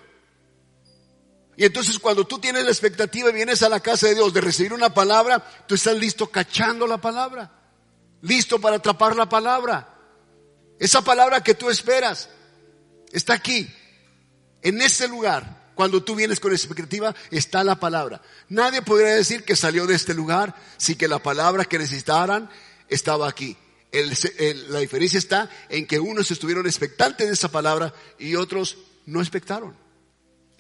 Y 1.58 1.66
entonces 1.66 2.00
cuando 2.00 2.26
tú 2.26 2.40
tienes 2.40 2.64
la 2.64 2.70
expectativa 2.70 3.30
y 3.30 3.34
vienes 3.34 3.62
a 3.64 3.68
la 3.68 3.82
casa 3.82 4.08
de 4.08 4.16
Dios 4.16 4.34
de 4.34 4.40
recibir 4.40 4.72
una 4.72 4.94
palabra, 4.94 5.66
tú 5.68 5.76
estás 5.76 5.98
listo 5.98 6.28
cachando 6.28 6.88
la 6.88 7.02
palabra. 7.02 7.52
Listo 8.22 8.62
para 8.62 8.78
atrapar 8.78 9.14
la 9.18 9.28
palabra. 9.28 9.94
Esa 10.80 11.02
palabra 11.02 11.44
que 11.44 11.54
tú 11.54 11.70
esperas 11.70 12.30
está 13.12 13.34
aquí, 13.34 13.70
en 14.62 14.82
ese 14.82 15.10
lugar. 15.10 15.59
Cuando 15.80 16.04
tú 16.04 16.14
vienes 16.14 16.42
con 16.42 16.52
expectativa, 16.52 17.16
está 17.32 17.64
la 17.64 17.80
palabra. 17.80 18.22
Nadie 18.50 18.82
podría 18.82 19.16
decir 19.16 19.46
que 19.46 19.56
salió 19.56 19.88
de 19.88 19.96
este 19.96 20.14
lugar 20.14 20.54
si 20.76 20.98
que 20.98 21.08
la 21.08 21.24
palabra 21.24 21.64
que 21.64 21.80
necesitaran 21.80 22.50
estaba 22.90 23.30
aquí. 23.30 23.56
la 23.94 24.80
diferencia 24.80 25.18
está 25.18 25.50
en 25.70 25.88
que 25.88 25.98
unos 25.98 26.32
estuvieron 26.32 26.66
expectantes 26.66 27.28
de 27.28 27.34
esa 27.34 27.50
palabra 27.50 27.94
y 28.18 28.36
otros 28.36 28.78
no 29.06 29.22
expectaron. 29.22 29.74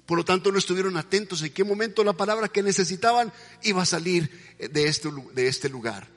Por 0.05 0.19
lo 0.19 0.23
tanto, 0.23 0.53
no 0.53 0.57
estuvieron 0.57 0.95
atentos 0.95 1.41
en 1.41 1.51
qué 1.51 1.65
momento 1.65 2.01
la 2.05 2.13
palabra 2.13 2.47
que 2.47 2.63
necesitaban 2.63 3.33
iba 3.63 3.81
a 3.81 3.85
salir 3.85 4.55
de 4.57 4.87
este, 4.87 5.09
de 5.33 5.47
este 5.49 5.67
lugar. 5.67 6.07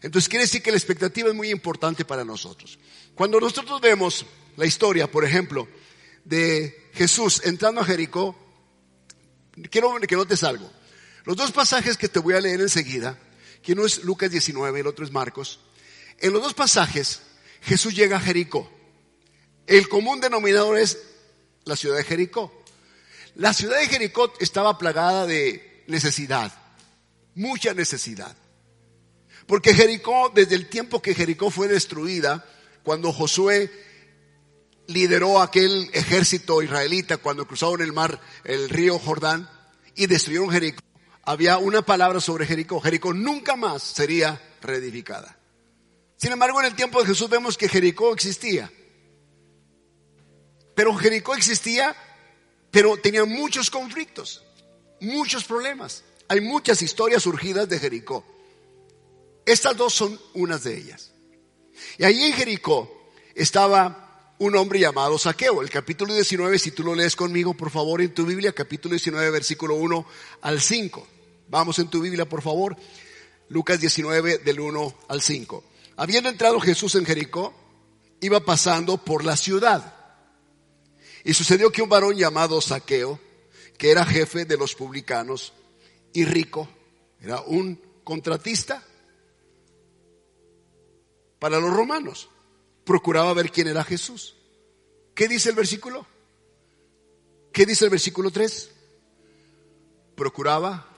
Entonces 0.00 0.30
quiere 0.30 0.44
decir 0.44 0.62
que 0.62 0.70
la 0.70 0.78
expectativa 0.78 1.28
es 1.28 1.34
muy 1.34 1.50
importante 1.50 2.06
para 2.06 2.24
nosotros. 2.24 2.78
Cuando 3.14 3.38
nosotros 3.38 3.82
vemos 3.82 4.24
la 4.56 4.64
historia, 4.64 5.10
por 5.10 5.26
ejemplo, 5.26 5.68
de 6.24 6.79
Jesús 6.92 7.42
entrando 7.44 7.80
a 7.80 7.84
Jericó, 7.84 8.36
quiero 9.70 9.98
que 10.00 10.16
notes 10.16 10.42
algo. 10.42 10.70
Los 11.24 11.36
dos 11.36 11.52
pasajes 11.52 11.96
que 11.96 12.08
te 12.08 12.18
voy 12.18 12.34
a 12.34 12.40
leer 12.40 12.60
enseguida, 12.60 13.18
que 13.62 13.72
uno 13.72 13.84
es 13.84 14.04
Lucas 14.04 14.30
19, 14.30 14.80
el 14.80 14.86
otro 14.86 15.04
es 15.04 15.12
Marcos, 15.12 15.60
en 16.18 16.32
los 16.32 16.42
dos 16.42 16.54
pasajes 16.54 17.22
Jesús 17.62 17.94
llega 17.94 18.16
a 18.16 18.20
Jericó. 18.20 18.70
El 19.66 19.88
común 19.88 20.20
denominador 20.20 20.78
es 20.78 20.98
la 21.64 21.76
ciudad 21.76 21.96
de 21.96 22.04
Jericó. 22.04 22.52
La 23.34 23.54
ciudad 23.54 23.78
de 23.78 23.86
Jericó 23.86 24.32
estaba 24.40 24.78
plagada 24.78 25.26
de 25.26 25.84
necesidad, 25.86 26.52
mucha 27.34 27.74
necesidad. 27.74 28.36
Porque 29.46 29.74
Jericó, 29.74 30.30
desde 30.34 30.56
el 30.56 30.68
tiempo 30.68 31.00
que 31.00 31.14
Jericó 31.14 31.50
fue 31.50 31.68
destruida, 31.68 32.44
cuando 32.82 33.12
Josué 33.12 33.70
lideró 34.92 35.40
aquel 35.40 35.90
ejército 35.92 36.62
israelita 36.62 37.16
cuando 37.16 37.46
cruzaron 37.46 37.80
el 37.80 37.92
mar, 37.92 38.20
el 38.44 38.68
río 38.68 38.98
Jordán, 38.98 39.48
y 39.94 40.06
destruyeron 40.06 40.50
Jericó, 40.50 40.82
había 41.22 41.58
una 41.58 41.82
palabra 41.82 42.20
sobre 42.20 42.46
Jericó. 42.46 42.80
Jericó 42.80 43.12
nunca 43.12 43.56
más 43.56 43.82
sería 43.82 44.40
reedificada. 44.60 45.38
Sin 46.16 46.32
embargo, 46.32 46.60
en 46.60 46.66
el 46.66 46.74
tiempo 46.74 47.00
de 47.00 47.06
Jesús 47.06 47.30
vemos 47.30 47.56
que 47.56 47.68
Jericó 47.68 48.12
existía. 48.12 48.70
Pero 50.74 50.94
Jericó 50.94 51.34
existía, 51.34 51.96
pero 52.70 52.96
tenía 52.96 53.24
muchos 53.24 53.70
conflictos, 53.70 54.42
muchos 55.00 55.44
problemas. 55.44 56.04
Hay 56.28 56.40
muchas 56.40 56.82
historias 56.82 57.22
surgidas 57.22 57.68
de 57.68 57.78
Jericó. 57.78 58.24
Estas 59.46 59.76
dos 59.76 59.94
son 59.94 60.20
unas 60.34 60.64
de 60.64 60.76
ellas. 60.76 61.12
Y 61.98 62.04
allí 62.04 62.24
en 62.24 62.34
Jericó 62.34 63.10
estaba 63.34 64.09
un 64.40 64.56
hombre 64.56 64.80
llamado 64.80 65.18
Saqueo. 65.18 65.60
El 65.60 65.68
capítulo 65.68 66.14
19, 66.14 66.58
si 66.58 66.70
tú 66.70 66.82
lo 66.82 66.94
lees 66.94 67.14
conmigo, 67.14 67.52
por 67.52 67.70
favor, 67.70 68.00
en 68.00 68.14
tu 68.14 68.24
Biblia, 68.24 68.52
capítulo 68.52 68.94
19, 68.94 69.30
versículo 69.30 69.74
1 69.74 70.06
al 70.40 70.60
5. 70.62 71.06
Vamos 71.48 71.78
en 71.78 71.88
tu 71.88 72.00
Biblia, 72.00 72.26
por 72.26 72.40
favor. 72.40 72.74
Lucas 73.50 73.80
19, 73.80 74.38
del 74.38 74.60
1 74.60 74.94
al 75.08 75.20
5. 75.20 75.62
Habiendo 75.96 76.30
entrado 76.30 76.58
Jesús 76.58 76.94
en 76.94 77.04
Jericó, 77.04 77.52
iba 78.22 78.40
pasando 78.40 78.96
por 78.96 79.24
la 79.24 79.36
ciudad. 79.36 79.94
Y 81.22 81.34
sucedió 81.34 81.70
que 81.70 81.82
un 81.82 81.90
varón 81.90 82.16
llamado 82.16 82.62
Saqueo, 82.62 83.20
que 83.76 83.90
era 83.90 84.06
jefe 84.06 84.46
de 84.46 84.56
los 84.56 84.74
publicanos 84.74 85.52
y 86.14 86.24
rico, 86.24 86.66
era 87.20 87.42
un 87.42 87.78
contratista 88.04 88.82
para 91.38 91.60
los 91.60 91.74
romanos 91.74 92.30
procuraba 92.90 93.32
ver 93.34 93.52
quién 93.52 93.68
era 93.68 93.84
Jesús. 93.84 94.34
¿Qué 95.14 95.28
dice 95.28 95.50
el 95.50 95.54
versículo? 95.54 96.04
¿Qué 97.52 97.64
dice 97.64 97.84
el 97.84 97.90
versículo 97.92 98.32
3? 98.32 98.68
Procuraba 100.16 100.88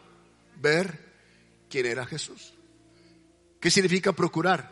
ver 0.56 0.98
quién 1.68 1.84
era 1.84 2.06
Jesús. 2.06 2.54
¿Qué 3.60 3.70
significa 3.70 4.14
procurar? 4.14 4.70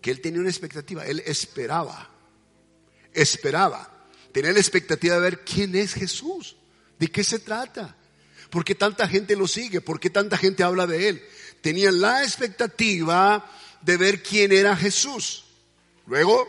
Que 0.00 0.10
él 0.10 0.22
tenía 0.22 0.40
una 0.40 0.48
expectativa, 0.48 1.04
él 1.04 1.22
esperaba, 1.26 2.10
esperaba, 3.12 4.08
tenía 4.32 4.52
la 4.52 4.60
expectativa 4.60 5.16
de 5.16 5.20
ver 5.20 5.44
quién 5.44 5.74
es 5.74 5.92
Jesús, 5.92 6.56
de 6.98 7.08
qué 7.08 7.22
se 7.22 7.40
trata, 7.40 7.98
por 8.48 8.64
qué 8.64 8.74
tanta 8.74 9.06
gente 9.06 9.36
lo 9.36 9.46
sigue, 9.46 9.82
por 9.82 10.00
qué 10.00 10.08
tanta 10.08 10.38
gente 10.38 10.62
habla 10.62 10.86
de 10.86 11.10
él. 11.10 11.22
Tenía 11.60 11.92
la 11.92 12.22
expectativa 12.22 13.44
de 13.82 13.96
ver 13.98 14.22
quién 14.22 14.52
era 14.52 14.74
Jesús. 14.74 15.44
Luego, 16.10 16.48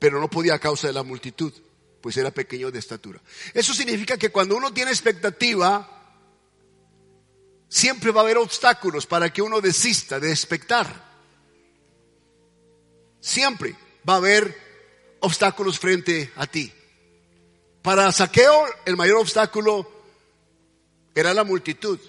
pero 0.00 0.20
no 0.20 0.28
podía 0.28 0.54
a 0.54 0.58
causa 0.58 0.88
de 0.88 0.92
la 0.92 1.04
multitud, 1.04 1.52
pues 2.00 2.16
era 2.16 2.32
pequeño 2.32 2.72
de 2.72 2.80
estatura. 2.80 3.20
Eso 3.54 3.72
significa 3.72 4.16
que 4.16 4.30
cuando 4.30 4.56
uno 4.56 4.74
tiene 4.74 4.90
expectativa, 4.90 6.18
siempre 7.68 8.10
va 8.10 8.22
a 8.22 8.24
haber 8.24 8.38
obstáculos 8.38 9.06
para 9.06 9.32
que 9.32 9.42
uno 9.42 9.60
desista 9.60 10.18
de 10.18 10.32
expectar. 10.32 10.88
Siempre 13.20 13.76
va 14.08 14.14
a 14.14 14.16
haber 14.16 14.58
obstáculos 15.20 15.78
frente 15.78 16.32
a 16.34 16.48
ti. 16.48 16.72
Para 17.80 18.10
Saqueo, 18.10 18.64
el 18.84 18.96
mayor 18.96 19.18
obstáculo 19.18 19.88
era 21.14 21.32
la 21.32 21.44
multitud. 21.44 22.00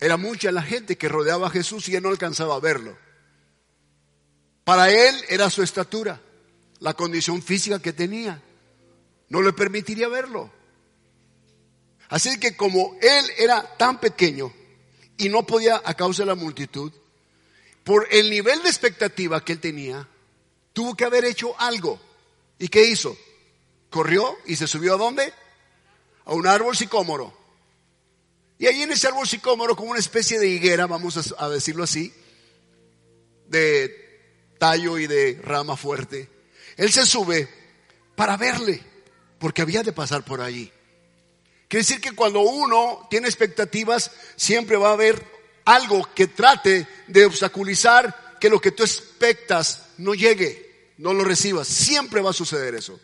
Era 0.00 0.16
mucha 0.16 0.50
la 0.50 0.62
gente 0.62 0.96
que 0.96 1.10
rodeaba 1.10 1.48
a 1.48 1.50
Jesús 1.50 1.90
y 1.90 1.96
él 1.96 2.02
no 2.02 2.08
alcanzaba 2.08 2.54
a 2.54 2.60
verlo. 2.60 2.96
Para 4.66 4.90
él 4.90 5.14
era 5.28 5.48
su 5.48 5.62
estatura, 5.62 6.20
la 6.80 6.94
condición 6.94 7.40
física 7.40 7.78
que 7.78 7.92
tenía. 7.92 8.42
No 9.28 9.40
le 9.40 9.52
permitiría 9.52 10.08
verlo. 10.08 10.50
Así 12.08 12.40
que 12.40 12.56
como 12.56 12.96
él 13.00 13.30
era 13.38 13.76
tan 13.76 14.00
pequeño 14.00 14.52
y 15.18 15.28
no 15.28 15.46
podía 15.46 15.80
a 15.84 15.94
causa 15.94 16.24
de 16.24 16.26
la 16.26 16.34
multitud, 16.34 16.92
por 17.84 18.08
el 18.10 18.28
nivel 18.28 18.60
de 18.64 18.68
expectativa 18.68 19.44
que 19.44 19.52
él 19.52 19.60
tenía, 19.60 20.08
tuvo 20.72 20.96
que 20.96 21.04
haber 21.04 21.26
hecho 21.26 21.54
algo. 21.60 22.00
¿Y 22.58 22.66
qué 22.66 22.86
hizo? 22.86 23.16
Corrió 23.88 24.36
y 24.46 24.56
se 24.56 24.66
subió 24.66 24.94
a 24.94 24.98
dónde? 24.98 25.32
A 26.24 26.34
un 26.34 26.44
árbol 26.48 26.76
sicómoro. 26.76 27.32
Y 28.58 28.66
ahí 28.66 28.82
en 28.82 28.90
ese 28.90 29.06
árbol 29.06 29.28
sicómoro, 29.28 29.76
como 29.76 29.92
una 29.92 30.00
especie 30.00 30.40
de 30.40 30.48
higuera, 30.48 30.88
vamos 30.88 31.32
a, 31.38 31.48
decirlo 31.50 31.84
así, 31.84 32.12
de 33.46 33.95
tallo 34.58 34.98
y 34.98 35.06
de 35.06 35.40
rama 35.42 35.76
fuerte. 35.76 36.28
Él 36.76 36.92
se 36.92 37.06
sube 37.06 37.48
para 38.14 38.36
verle, 38.36 38.82
porque 39.38 39.62
había 39.62 39.82
de 39.82 39.92
pasar 39.92 40.24
por 40.24 40.40
allí. 40.40 40.70
Quiere 41.68 41.82
decir 41.82 42.00
que 42.00 42.12
cuando 42.12 42.40
uno 42.40 43.06
tiene 43.10 43.26
expectativas, 43.26 44.10
siempre 44.36 44.76
va 44.76 44.90
a 44.90 44.94
haber 44.94 45.22
algo 45.64 46.08
que 46.14 46.28
trate 46.28 46.86
de 47.08 47.24
obstaculizar 47.24 48.36
que 48.40 48.50
lo 48.50 48.60
que 48.60 48.70
tú 48.70 48.84
expectas 48.84 49.86
no 49.98 50.14
llegue, 50.14 50.92
no 50.98 51.12
lo 51.12 51.24
recibas. 51.24 51.66
Siempre 51.66 52.20
va 52.20 52.30
a 52.30 52.34
suceder 52.34 52.74
eso. 52.74 53.00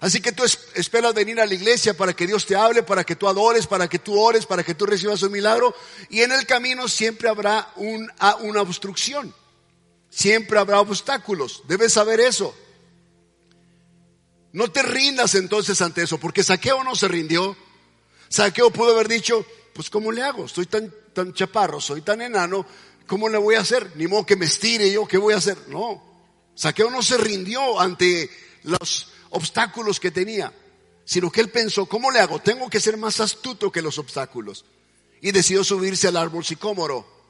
Así 0.00 0.20
que 0.20 0.32
tú 0.32 0.42
esperas 0.74 1.14
venir 1.14 1.40
a 1.40 1.46
la 1.46 1.54
iglesia 1.54 1.94
para 1.94 2.12
que 2.12 2.26
Dios 2.26 2.44
te 2.44 2.56
hable, 2.56 2.82
para 2.82 3.04
que 3.04 3.14
tú 3.14 3.28
adores, 3.28 3.68
para 3.68 3.88
que 3.88 4.00
tú 4.00 4.18
ores, 4.18 4.46
para 4.46 4.64
que 4.64 4.74
tú 4.74 4.84
recibas 4.84 5.22
un 5.22 5.30
milagro. 5.30 5.76
Y 6.10 6.22
en 6.22 6.32
el 6.32 6.44
camino 6.44 6.88
siempre 6.88 7.28
habrá 7.28 7.72
una 7.76 8.62
obstrucción. 8.62 9.32
Siempre 10.12 10.58
habrá 10.58 10.78
obstáculos. 10.78 11.62
Debes 11.66 11.94
saber 11.94 12.20
eso. 12.20 12.54
No 14.52 14.70
te 14.70 14.82
rindas 14.82 15.34
entonces 15.34 15.80
ante 15.80 16.02
eso, 16.02 16.18
porque 16.18 16.44
Saqueo 16.44 16.84
no 16.84 16.94
se 16.94 17.08
rindió. 17.08 17.56
Saqueo 18.28 18.70
pudo 18.70 18.92
haber 18.92 19.08
dicho, 19.08 19.46
pues 19.72 19.88
¿cómo 19.88 20.12
le 20.12 20.22
hago? 20.22 20.44
Estoy 20.44 20.66
tan, 20.66 20.92
tan 21.14 21.32
chaparro, 21.32 21.80
soy 21.80 22.02
tan 22.02 22.20
enano, 22.20 22.66
¿cómo 23.06 23.30
le 23.30 23.38
voy 23.38 23.54
a 23.54 23.60
hacer? 23.60 23.90
Ni 23.96 24.06
modo 24.06 24.26
que 24.26 24.36
me 24.36 24.44
estire 24.44 24.92
yo, 24.92 25.08
¿qué 25.08 25.16
voy 25.16 25.32
a 25.32 25.38
hacer? 25.38 25.56
No. 25.68 26.02
Saqueo 26.54 26.90
no 26.90 27.02
se 27.02 27.16
rindió 27.16 27.80
ante 27.80 28.28
los 28.64 29.12
obstáculos 29.30 29.98
que 29.98 30.10
tenía, 30.10 30.52
sino 31.06 31.32
que 31.32 31.40
él 31.40 31.48
pensó, 31.48 31.86
¿cómo 31.86 32.10
le 32.10 32.20
hago? 32.20 32.38
Tengo 32.38 32.68
que 32.68 32.80
ser 32.80 32.98
más 32.98 33.18
astuto 33.20 33.72
que 33.72 33.80
los 33.80 33.98
obstáculos. 33.98 34.66
Y 35.22 35.32
decidió 35.32 35.64
subirse 35.64 36.08
al 36.08 36.18
árbol 36.18 36.44
sicómoro. 36.44 37.21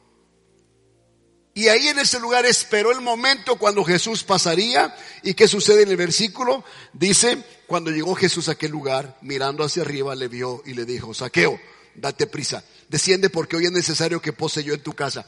Y 1.55 1.69
ahí 1.69 1.89
en 1.89 1.99
ese 1.99 2.19
lugar 2.19 2.47
esperó 2.47 2.93
el 2.93 3.03
momento 3.03 3.57
cuando 3.57 3.85
Jesús 3.85 4.25
pasaría. 4.25 4.97
¿Y 5.23 5.35
qué 5.35 5.47
sucede 5.47 5.83
en 5.83 5.91
el 5.91 5.97
versículo? 5.97 6.65
Dice, 6.95 7.45
cuando 7.67 7.91
llegó 7.91 8.15
Jesús 8.15 8.49
a 8.49 8.53
aquel 8.53 8.71
lugar, 8.71 9.19
mirando 9.21 9.63
hacia 9.63 9.83
arriba, 9.83 10.15
le 10.15 10.29
vio 10.29 10.63
y 10.65 10.73
le 10.73 10.87
dijo, 10.87 11.13
saqueo, 11.13 11.61
date 11.95 12.27
prisa, 12.27 12.65
desciende 12.89 13.29
porque 13.29 13.57
hoy 13.57 13.67
es 13.67 13.73
necesario 13.73 14.23
que 14.23 14.33
pose 14.33 14.65
yo 14.65 14.73
en 14.73 14.83
tu 14.83 14.95
casa. 14.95 15.27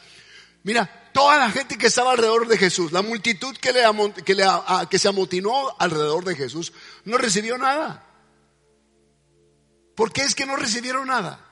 Mira, 0.62 1.10
toda 1.12 1.38
la 1.38 1.50
gente 1.50 1.76
que 1.76 1.88
estaba 1.88 2.12
alrededor 2.12 2.48
de 2.48 2.56
Jesús, 2.56 2.90
la 2.90 3.02
multitud 3.02 3.54
que, 3.58 3.72
le, 3.72 3.82
que, 4.24 4.34
le, 4.34 4.46
que 4.88 4.98
se 4.98 5.08
amotinó 5.08 5.76
alrededor 5.78 6.24
de 6.24 6.36
Jesús, 6.36 6.72
no 7.04 7.18
recibió 7.18 7.58
nada. 7.58 8.06
¿Por 9.94 10.10
qué 10.10 10.22
es 10.22 10.34
que 10.34 10.46
no 10.46 10.56
recibieron 10.56 11.06
nada? 11.06 11.46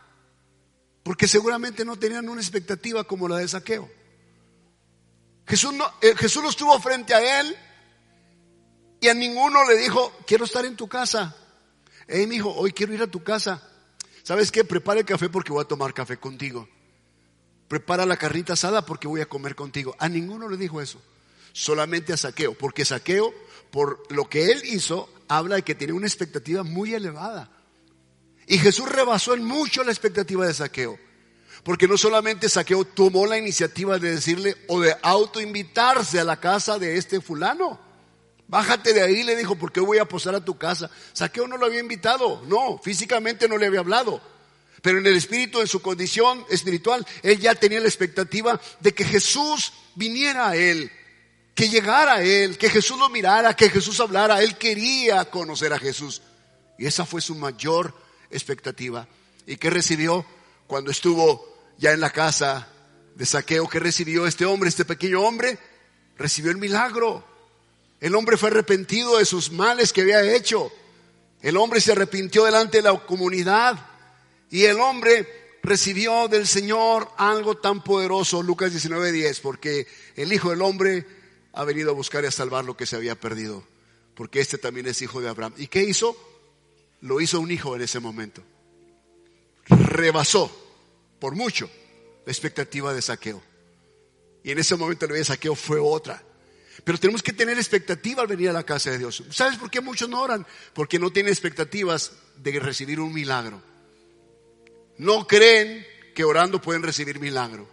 Porque 1.03 1.29
seguramente 1.29 1.85
no 1.85 1.99
tenían 1.99 2.31
una 2.31 2.41
expectativa 2.41 3.05
como 3.05 3.29
la 3.29 3.37
de 3.37 3.49
saqueo. 3.49 3.91
Jesús, 5.53 5.75
no, 5.75 5.85
eh, 6.01 6.15
Jesús 6.17 6.43
estuvo 6.49 6.81
frente 6.81 7.13
a 7.13 7.41
él 7.41 7.55
y 9.03 9.09
a 9.09 9.13
ninguno 9.13 9.69
le 9.69 9.77
dijo, 9.77 10.11
quiero 10.27 10.47
estar 10.47 10.65
en 10.65 10.77
tu 10.77 10.89
casa. 10.89 11.37
Hey, 12.09 12.27
mi 12.27 12.37
hijo, 12.37 12.55
hoy 12.55 12.73
quiero 12.73 12.95
ir 12.95 13.03
a 13.03 13.07
tu 13.07 13.23
casa. 13.23 13.63
¿Sabes 14.23 14.51
qué? 14.51 14.65
Prepara 14.65 15.01
el 15.01 15.05
café 15.05 15.29
porque 15.29 15.53
voy 15.53 15.63
a 15.63 15.69
tomar 15.69 15.93
café 15.93 16.17
contigo. 16.17 16.67
Prepara 17.69 18.07
la 18.07 18.17
carnita 18.17 18.55
asada 18.55 18.87
porque 18.87 19.07
voy 19.07 19.21
a 19.21 19.29
comer 19.29 19.55
contigo. 19.55 19.95
A 19.99 20.09
ninguno 20.09 20.49
le 20.49 20.57
dijo 20.57 20.81
eso. 20.81 21.03
Solamente 21.53 22.15
a 22.15 22.17
Saqueo. 22.17 22.57
Porque 22.57 22.87
Saqueo, 22.87 23.35
por 23.71 24.11
lo 24.11 24.31
que 24.31 24.53
él 24.53 24.63
hizo, 24.65 25.13
habla 25.29 25.57
de 25.57 25.65
que 25.65 25.75
tiene 25.75 25.93
una 25.93 26.07
expectativa 26.07 26.63
muy 26.63 26.95
elevada. 26.95 27.51
Y 28.47 28.57
Jesús 28.57 28.89
rebasó 28.89 29.35
en 29.35 29.45
mucho 29.45 29.85
la 29.85 29.91
expectativa 29.91 30.47
de 30.47 30.55
Saqueo. 30.55 30.99
Porque 31.65 31.87
no 31.87 31.97
solamente 31.97 32.49
Saqueo 32.49 32.85
tomó 32.85 33.27
la 33.27 33.39
iniciativa 33.39 33.99
de 33.99 34.15
decirle 34.15 34.57
o 34.69 34.81
de 34.81 34.97
autoinvitarse 35.03 36.19
a 36.19 36.25
la 36.25 36.41
casa 36.41 36.79
de 36.79 36.97
este 36.97 37.21
fulano. 37.21 37.79
Bájate 38.49 38.93
de 38.93 39.03
ahí, 39.03 39.23
le 39.23 39.37
dijo, 39.37 39.55
porque 39.57 39.81
voy 39.81 39.99
a 39.99 40.05
posar 40.05 40.35
a 40.35 40.45
tu 40.45 40.59
casa. 40.59 40.91
Saqueo 41.13 41.49
no 41.49 41.57
lo 41.57 41.67
había 41.67 41.81
invitado, 41.81 42.43
no, 42.47 42.79
físicamente 42.83 43.49
no 43.49 43.57
le 43.57 43.67
había 43.67 43.81
hablado. 43.81 44.21
Pero 44.83 44.99
en 44.99 45.07
el 45.07 45.17
espíritu, 45.17 45.61
en 45.61 45.69
su 45.69 45.81
condición 45.81 46.45
espiritual, 46.51 47.07
él 47.23 47.39
ya 47.39 47.55
tenía 47.55 47.81
la 47.81 47.87
expectativa 47.87 48.61
de 48.81 48.93
que 48.93 49.05
Jesús 49.05 49.73
viniera 49.95 50.49
a 50.49 50.57
él, 50.57 50.91
que 51.55 51.69
llegara 51.69 52.15
a 52.15 52.23
él, 52.23 52.59
que 52.59 52.69
Jesús 52.69 52.99
lo 52.99 53.09
mirara, 53.09 53.55
que 53.55 53.71
Jesús 53.71 54.01
hablara. 54.01 54.43
Él 54.43 54.59
quería 54.59 55.25
conocer 55.27 55.73
a 55.73 55.79
Jesús. 55.79 56.21
Y 56.79 56.87
esa 56.87 57.07
fue 57.07 57.21
su 57.21 57.37
mayor 57.37 57.95
expectativa. 58.31 59.07
¿Y 59.47 59.57
qué 59.57 59.71
recibió 59.71 60.27
cuando 60.73 60.91
estuvo 60.91 61.55
ya 61.77 61.93
en 61.93 62.01
la 62.01 62.09
casa 62.09 62.67
de 63.15 63.27
saqueo 63.27 63.69
que 63.69 63.79
recibió 63.79 64.27
este 64.27 64.47
hombre, 64.47 64.71
este 64.71 64.87
pequeño 64.87 65.21
hombre, 65.21 65.59
recibió 66.17 66.51
el 66.51 66.57
milagro. 66.57 67.23
El 68.01 68.15
hombre 68.15 68.39
fue 68.39 68.49
arrepentido 68.49 69.19
de 69.19 69.27
sus 69.27 69.53
males 69.53 69.93
que 69.93 70.01
había 70.01 70.23
hecho. 70.35 70.73
El 71.43 71.59
hombre 71.59 71.79
se 71.79 71.93
arrepintió 71.93 72.47
delante 72.47 72.79
de 72.79 72.85
la 72.85 72.99
comunidad 73.01 73.87
y 74.51 74.65
el 74.65 74.81
hombre 74.81 75.59
recibió 75.63 76.27
del 76.29 76.47
Señor 76.47 77.07
algo 77.19 77.59
tan 77.59 77.85
poderoso, 77.85 78.43
Lucas 78.43 78.73
19:10, 78.73 79.41
porque 79.43 79.87
el 80.17 80.33
Hijo 80.33 80.49
del 80.49 80.63
Hombre 80.63 81.07
ha 81.53 81.65
venido 81.65 81.91
a 81.91 81.95
buscar 81.95 82.25
y 82.25 82.29
a 82.29 82.31
salvar 82.31 82.65
lo 82.65 82.79
que 82.79 82.87
se 82.87 82.97
había 82.97 83.15
perdido, 83.15 83.63
porque 84.15 84.41
este 84.41 84.57
también 84.57 84.87
es 84.87 85.03
hijo 85.03 85.21
de 85.21 85.29
Abraham. 85.29 85.53
¿Y 85.59 85.67
qué 85.67 85.83
hizo? 85.85 86.17
Lo 87.03 87.21
hizo 87.21 87.41
un 87.41 87.51
hijo 87.51 87.77
en 87.77 87.83
ese 87.83 88.01
momento. 88.01 88.43
Rebasó 89.67 90.62
por 91.23 91.37
mucho 91.37 91.71
la 92.27 92.33
expectativa 92.33 92.93
de 92.93 93.01
saqueo. 93.01 93.41
Y 94.43 94.51
en 94.51 94.59
ese 94.59 94.75
momento 94.75 95.07
la 95.07 95.13
vida 95.13 95.21
de 95.21 95.27
saqueo 95.27 95.55
fue 95.55 95.79
otra. 95.79 96.21
Pero 96.83 96.99
tenemos 96.99 97.23
que 97.23 97.33
tener 97.33 97.59
expectativa 97.59 98.23
al 98.23 98.27
venir 98.27 98.51
a 98.51 98.53
la 98.53 98.65
casa 98.65 98.91
de 98.91 98.99
Dios. 98.99 99.23
¿Sabes 99.31 99.57
por 99.57 99.71
qué 99.71 99.81
muchos 99.81 100.09
no 100.09 100.21
oran? 100.21 100.45
Porque 100.75 100.99
no 100.99 101.13
tienen 101.13 101.33
expectativas 101.33 102.11
de 102.39 102.59
recibir 102.59 102.99
un 102.99 103.15
milagro. 103.15 103.63
No 104.99 105.29
creen 105.29 105.87
que 106.13 106.25
orando 106.25 106.61
pueden 106.61 106.83
recibir 106.83 107.21
milagro. 107.21 107.69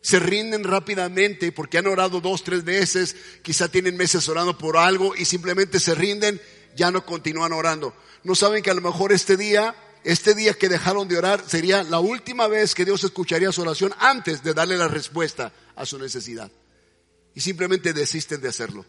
Se 0.00 0.20
rinden 0.20 0.62
rápidamente 0.62 1.50
porque 1.50 1.78
han 1.78 1.88
orado 1.88 2.20
dos, 2.20 2.44
tres 2.44 2.62
veces, 2.62 3.16
quizá 3.42 3.68
tienen 3.68 3.96
meses 3.96 4.28
orando 4.28 4.56
por 4.56 4.76
algo 4.76 5.16
y 5.16 5.24
simplemente 5.24 5.80
se 5.80 5.96
rinden, 5.96 6.40
ya 6.76 6.92
no 6.92 7.04
continúan 7.04 7.52
orando. 7.52 7.92
No 8.22 8.36
saben 8.36 8.62
que 8.62 8.70
a 8.70 8.74
lo 8.74 8.82
mejor 8.82 9.10
este 9.10 9.36
día 9.36 9.74
este 10.04 10.34
día 10.34 10.54
que 10.54 10.68
dejaron 10.68 11.08
de 11.08 11.18
orar 11.18 11.44
sería 11.46 11.82
la 11.82 12.00
última 12.00 12.46
vez 12.46 12.74
que 12.74 12.84
Dios 12.84 13.04
escucharía 13.04 13.52
su 13.52 13.62
oración 13.62 13.92
antes 13.98 14.42
de 14.42 14.54
darle 14.54 14.76
la 14.76 14.88
respuesta 14.88 15.52
a 15.76 15.84
su 15.86 15.98
necesidad. 15.98 16.50
Y 17.34 17.40
simplemente 17.40 17.92
desisten 17.92 18.40
de 18.40 18.48
hacerlo. 18.48 18.84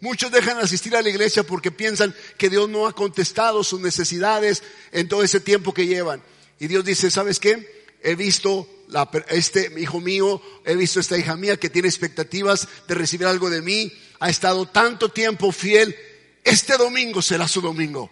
Muchos 0.00 0.30
dejan 0.30 0.58
de 0.58 0.64
asistir 0.64 0.94
a 0.94 1.02
la 1.02 1.08
iglesia 1.08 1.42
porque 1.42 1.70
piensan 1.70 2.14
que 2.36 2.50
Dios 2.50 2.68
no 2.68 2.86
ha 2.86 2.92
contestado 2.92 3.64
sus 3.64 3.80
necesidades 3.80 4.62
en 4.92 5.08
todo 5.08 5.22
ese 5.22 5.40
tiempo 5.40 5.72
que 5.72 5.86
llevan. 5.86 6.22
Y 6.58 6.66
Dios 6.66 6.84
dice, 6.84 7.10
¿sabes 7.10 7.40
qué? 7.40 7.86
He 8.02 8.14
visto 8.14 8.68
la, 8.88 9.10
este 9.28 9.72
hijo 9.80 10.00
mío, 10.00 10.40
he 10.64 10.76
visto 10.76 11.00
esta 11.00 11.16
hija 11.16 11.36
mía 11.36 11.56
que 11.56 11.70
tiene 11.70 11.88
expectativas 11.88 12.68
de 12.86 12.94
recibir 12.94 13.26
algo 13.26 13.50
de 13.50 13.62
mí, 13.62 13.92
ha 14.20 14.28
estado 14.28 14.66
tanto 14.66 15.10
tiempo 15.10 15.50
fiel, 15.50 15.96
este 16.44 16.76
domingo 16.76 17.22
será 17.22 17.48
su 17.48 17.60
domingo. 17.60 18.10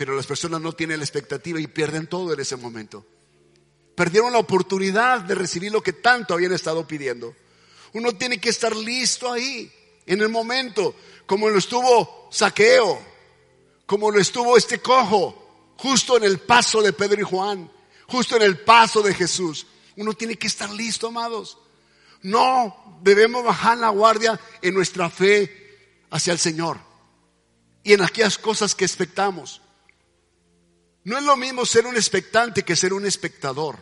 Pero 0.00 0.16
las 0.16 0.26
personas 0.26 0.62
no 0.62 0.72
tienen 0.72 0.96
la 0.96 1.04
expectativa 1.04 1.60
y 1.60 1.66
pierden 1.66 2.06
todo 2.06 2.32
en 2.32 2.40
ese 2.40 2.56
momento. 2.56 3.04
Perdieron 3.94 4.32
la 4.32 4.38
oportunidad 4.38 5.20
de 5.20 5.34
recibir 5.34 5.70
lo 5.70 5.82
que 5.82 5.92
tanto 5.92 6.32
habían 6.32 6.54
estado 6.54 6.86
pidiendo. 6.86 7.36
Uno 7.92 8.14
tiene 8.14 8.40
que 8.40 8.48
estar 8.48 8.74
listo 8.74 9.30
ahí, 9.30 9.70
en 10.06 10.22
el 10.22 10.30
momento, 10.30 10.94
como 11.26 11.50
lo 11.50 11.58
estuvo 11.58 12.28
Saqueo, 12.32 12.98
como 13.84 14.10
lo 14.10 14.18
estuvo 14.18 14.56
este 14.56 14.78
cojo, 14.78 15.74
justo 15.76 16.16
en 16.16 16.24
el 16.24 16.38
paso 16.38 16.80
de 16.80 16.94
Pedro 16.94 17.20
y 17.20 17.24
Juan, 17.24 17.70
justo 18.06 18.36
en 18.36 18.42
el 18.42 18.58
paso 18.60 19.02
de 19.02 19.12
Jesús. 19.12 19.66
Uno 19.96 20.14
tiene 20.14 20.36
que 20.36 20.46
estar 20.46 20.70
listo, 20.70 21.08
amados. 21.08 21.58
No 22.22 22.98
debemos 23.02 23.44
bajar 23.44 23.76
la 23.76 23.90
guardia 23.90 24.40
en 24.62 24.72
nuestra 24.72 25.10
fe 25.10 26.06
hacia 26.08 26.32
el 26.32 26.38
Señor 26.38 26.78
y 27.84 27.92
en 27.92 28.00
aquellas 28.00 28.38
cosas 28.38 28.74
que 28.74 28.86
expectamos. 28.86 29.60
No 31.04 31.18
es 31.18 31.24
lo 31.24 31.36
mismo 31.36 31.64
ser 31.64 31.86
un 31.86 31.96
expectante 31.96 32.62
que 32.62 32.76
ser 32.76 32.92
un 32.92 33.06
espectador. 33.06 33.78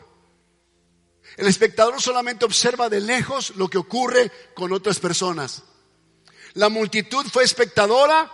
El 1.37 1.47
espectador 1.47 2.01
solamente 2.01 2.45
observa 2.45 2.89
de 2.89 3.01
lejos 3.01 3.55
lo 3.57 3.69
que 3.69 3.79
ocurre 3.79 4.31
con 4.55 4.73
otras 4.73 4.99
personas. 4.99 5.63
La 6.55 6.69
multitud 6.69 7.27
fue 7.27 7.45
espectadora 7.45 8.33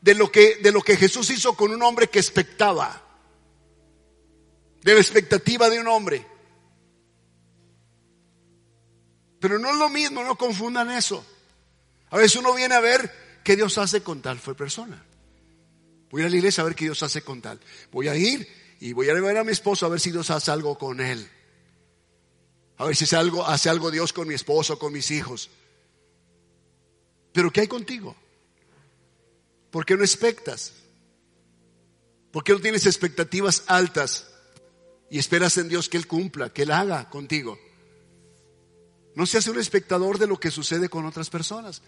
de 0.00 0.14
lo 0.14 0.30
que, 0.30 0.56
de 0.56 0.72
lo 0.72 0.82
que 0.82 0.96
Jesús 0.96 1.30
hizo 1.30 1.54
con 1.54 1.72
un 1.72 1.82
hombre 1.82 2.08
que 2.08 2.18
expectaba. 2.18 3.00
De 4.82 4.94
la 4.94 5.00
expectativa 5.00 5.68
de 5.68 5.80
un 5.80 5.86
hombre. 5.88 6.26
Pero 9.38 9.58
no 9.58 9.70
es 9.70 9.76
lo 9.76 9.88
mismo, 9.88 10.24
no 10.24 10.36
confundan 10.36 10.90
eso. 10.90 11.24
A 12.10 12.16
veces 12.16 12.36
uno 12.36 12.54
viene 12.54 12.74
a 12.74 12.80
ver 12.80 13.40
qué 13.44 13.56
Dios 13.56 13.78
hace 13.78 14.02
con 14.02 14.22
tal 14.22 14.38
persona. 14.38 15.04
Voy 16.12 16.22
a 16.22 16.28
la 16.28 16.36
iglesia 16.36 16.60
a 16.60 16.66
ver 16.66 16.74
qué 16.74 16.84
Dios 16.84 17.02
hace 17.02 17.22
con 17.22 17.40
tal. 17.40 17.58
Voy 17.90 18.06
a 18.06 18.14
ir 18.14 18.46
y 18.80 18.92
voy 18.92 19.08
a 19.08 19.14
ver 19.14 19.38
a 19.38 19.44
mi 19.44 19.50
esposo 19.50 19.86
a 19.86 19.88
ver 19.88 19.98
si 19.98 20.10
Dios 20.10 20.30
hace 20.30 20.50
algo 20.50 20.76
con 20.76 21.00
él. 21.00 21.26
A 22.76 22.84
ver 22.84 22.94
si 22.94 23.04
hace 23.04 23.16
algo, 23.16 23.46
hace 23.46 23.70
algo 23.70 23.90
Dios 23.90 24.12
con 24.12 24.28
mi 24.28 24.34
esposo, 24.34 24.78
con 24.78 24.92
mis 24.92 25.10
hijos. 25.10 25.48
Pero 27.32 27.50
¿qué 27.50 27.62
hay 27.62 27.66
contigo? 27.66 28.14
¿Por 29.70 29.86
qué 29.86 29.96
no 29.96 30.02
expectas? 30.02 30.74
¿Por 32.30 32.44
qué 32.44 32.52
no 32.52 32.60
tienes 32.60 32.84
expectativas 32.84 33.64
altas 33.66 34.28
y 35.08 35.18
esperas 35.18 35.56
en 35.56 35.70
Dios 35.70 35.88
que 35.88 35.96
Él 35.96 36.06
cumpla, 36.06 36.52
que 36.52 36.64
Él 36.64 36.72
haga 36.72 37.08
contigo? 37.08 37.58
No 39.14 39.24
seas 39.24 39.46
un 39.46 39.58
espectador 39.58 40.18
de 40.18 40.26
lo 40.26 40.38
que 40.38 40.50
sucede 40.50 40.90
con 40.90 41.06
otras 41.06 41.30
personas. 41.30 41.80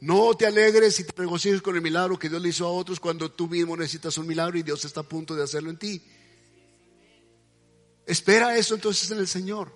No 0.00 0.34
te 0.34 0.46
alegres 0.46 0.98
y 0.98 1.04
te 1.04 1.12
regocijes 1.14 1.60
con 1.60 1.76
el 1.76 1.82
milagro 1.82 2.18
que 2.18 2.28
Dios 2.28 2.40
le 2.40 2.48
hizo 2.48 2.66
a 2.66 2.70
otros 2.70 2.98
cuando 2.98 3.30
tú 3.30 3.48
mismo 3.48 3.76
necesitas 3.76 4.16
un 4.16 4.26
milagro 4.26 4.58
y 4.58 4.62
Dios 4.62 4.84
está 4.84 5.00
a 5.00 5.08
punto 5.08 5.34
de 5.34 5.42
hacerlo 5.42 5.68
en 5.68 5.78
ti. 5.78 6.02
Espera 8.06 8.56
eso 8.56 8.74
entonces 8.74 9.10
en 9.10 9.18
el 9.18 9.28
Señor. 9.28 9.72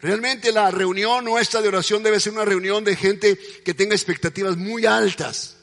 Realmente 0.00 0.52
la 0.52 0.70
reunión 0.70 1.24
nuestra 1.24 1.60
de 1.60 1.68
oración 1.68 2.02
debe 2.02 2.20
ser 2.20 2.34
una 2.34 2.44
reunión 2.44 2.84
de 2.84 2.94
gente 2.94 3.38
que 3.64 3.74
tenga 3.74 3.94
expectativas 3.94 4.56
muy 4.56 4.86
altas. 4.86 5.56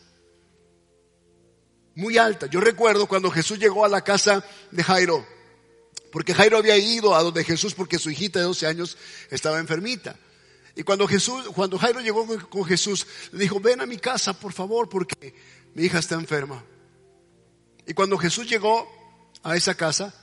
Muy 1.95 2.17
altas. 2.17 2.49
Yo 2.49 2.59
recuerdo 2.59 3.07
cuando 3.07 3.31
Jesús 3.31 3.59
llegó 3.59 3.85
a 3.85 3.89
la 3.89 4.03
casa 4.03 4.43
de 4.71 4.83
Jairo, 4.83 5.25
porque 6.11 6.33
Jairo 6.33 6.57
había 6.57 6.77
ido 6.77 7.15
a 7.15 7.23
donde 7.23 7.43
Jesús 7.43 7.73
porque 7.73 7.99
su 7.99 8.09
hijita 8.09 8.39
de 8.39 8.45
12 8.45 8.67
años 8.67 8.97
estaba 9.29 9.59
enfermita. 9.59 10.19
Y 10.77 10.83
cuando 10.83 11.07
Jesús, 11.07 11.43
cuando 11.55 11.79
Jairo 11.79 12.01
llegó 12.01 12.27
con 12.49 12.63
Jesús, 12.63 13.07
le 13.31 13.39
dijo, 13.39 13.59
ven 13.59 13.81
a 13.81 13.87
mi 13.87 13.97
casa, 13.97 14.39
por 14.39 14.53
favor, 14.53 14.87
porque 14.87 15.33
mi 15.73 15.81
hija 15.81 15.97
está 15.97 16.13
enferma. 16.13 16.63
Y 17.87 17.95
cuando 17.95 18.15
Jesús 18.15 18.47
llegó 18.47 18.87
a 19.41 19.55
esa 19.55 19.73
casa, 19.73 20.13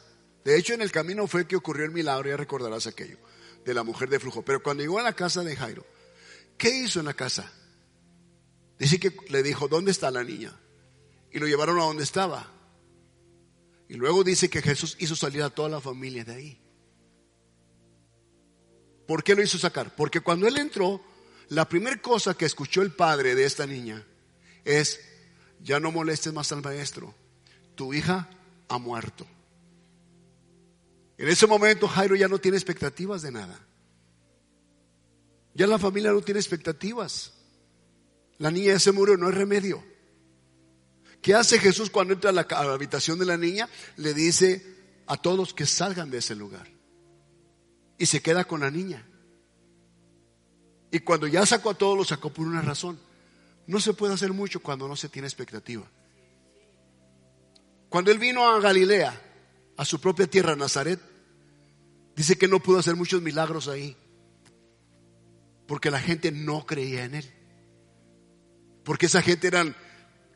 de 0.44 0.56
hecho 0.56 0.72
en 0.72 0.80
el 0.80 0.92
camino 0.92 1.26
fue 1.26 1.48
que 1.48 1.56
ocurrió 1.56 1.84
el 1.84 1.90
milagro, 1.90 2.30
ya 2.30 2.36
recordarás 2.36 2.86
aquello, 2.86 3.18
de 3.64 3.74
la 3.74 3.82
mujer 3.82 4.08
de 4.08 4.20
flujo. 4.20 4.44
Pero 4.44 4.62
cuando 4.62 4.84
llegó 4.84 5.00
a 5.00 5.02
la 5.02 5.14
casa 5.14 5.42
de 5.42 5.56
Jairo, 5.56 5.84
¿qué 6.56 6.68
hizo 6.68 7.00
en 7.00 7.06
la 7.06 7.14
casa? 7.14 7.52
Dice 8.78 9.00
que 9.00 9.12
le 9.30 9.42
dijo, 9.42 9.66
¿dónde 9.66 9.90
está 9.90 10.12
la 10.12 10.22
niña? 10.22 10.56
Y 11.32 11.40
lo 11.40 11.48
llevaron 11.48 11.80
a 11.80 11.84
donde 11.84 12.04
estaba. 12.04 12.48
Y 13.88 13.94
luego 13.94 14.22
dice 14.22 14.48
que 14.48 14.62
Jesús 14.62 14.96
hizo 15.00 15.16
salir 15.16 15.42
a 15.42 15.50
toda 15.50 15.68
la 15.68 15.80
familia 15.80 16.24
de 16.24 16.32
ahí. 16.32 16.63
¿Por 19.06 19.22
qué 19.22 19.34
lo 19.34 19.42
hizo 19.42 19.58
sacar? 19.58 19.94
Porque 19.94 20.20
cuando 20.20 20.46
él 20.46 20.56
entró, 20.56 21.00
la 21.48 21.68
primera 21.68 22.00
cosa 22.00 22.34
que 22.34 22.46
escuchó 22.46 22.82
el 22.82 22.92
padre 22.92 23.34
de 23.34 23.44
esta 23.44 23.66
niña 23.66 24.04
es, 24.64 25.00
ya 25.60 25.78
no 25.78 25.92
molestes 25.92 26.32
más 26.32 26.50
al 26.52 26.62
maestro, 26.62 27.14
tu 27.74 27.92
hija 27.92 28.30
ha 28.68 28.78
muerto. 28.78 29.26
En 31.18 31.28
ese 31.28 31.46
momento 31.46 31.86
Jairo 31.86 32.16
ya 32.16 32.28
no 32.28 32.38
tiene 32.38 32.56
expectativas 32.56 33.22
de 33.22 33.32
nada. 33.32 33.60
Ya 35.54 35.66
la 35.66 35.78
familia 35.78 36.12
no 36.12 36.22
tiene 36.22 36.40
expectativas. 36.40 37.34
La 38.38 38.50
niña 38.50 38.72
ya 38.72 38.80
se 38.80 38.90
murió, 38.90 39.16
no 39.16 39.28
hay 39.28 39.32
remedio. 39.34 39.84
¿Qué 41.22 41.34
hace 41.34 41.58
Jesús 41.58 41.90
cuando 41.90 42.14
entra 42.14 42.30
a 42.30 42.32
la, 42.32 42.42
a 42.42 42.64
la 42.64 42.72
habitación 42.72 43.18
de 43.18 43.26
la 43.26 43.36
niña? 43.36 43.68
Le 43.96 44.12
dice 44.12 44.74
a 45.06 45.16
todos 45.16 45.54
que 45.54 45.66
salgan 45.66 46.10
de 46.10 46.18
ese 46.18 46.34
lugar 46.34 46.73
y 47.98 48.06
se 48.06 48.22
queda 48.22 48.44
con 48.44 48.60
la 48.60 48.70
niña. 48.70 49.06
Y 50.90 51.00
cuando 51.00 51.26
ya 51.26 51.44
sacó 51.44 51.70
a 51.70 51.74
todos, 51.74 51.96
lo 51.96 52.04
sacó 52.04 52.32
por 52.32 52.46
una 52.46 52.62
razón. 52.62 52.98
No 53.66 53.80
se 53.80 53.94
puede 53.94 54.14
hacer 54.14 54.32
mucho 54.32 54.60
cuando 54.60 54.86
no 54.86 54.96
se 54.96 55.08
tiene 55.08 55.26
expectativa. 55.26 55.84
Cuando 57.88 58.10
él 58.10 58.18
vino 58.18 58.46
a 58.46 58.60
Galilea, 58.60 59.20
a 59.76 59.84
su 59.84 60.00
propia 60.00 60.26
tierra, 60.26 60.54
Nazaret, 60.54 61.00
dice 62.14 62.36
que 62.38 62.48
no 62.48 62.60
pudo 62.60 62.78
hacer 62.78 62.96
muchos 62.96 63.22
milagros 63.22 63.68
ahí. 63.68 63.96
Porque 65.66 65.90
la 65.90 66.00
gente 66.00 66.30
no 66.30 66.66
creía 66.66 67.04
en 67.04 67.14
él. 67.14 67.32
Porque 68.84 69.06
esa 69.06 69.22
gente 69.22 69.46
eran 69.46 69.74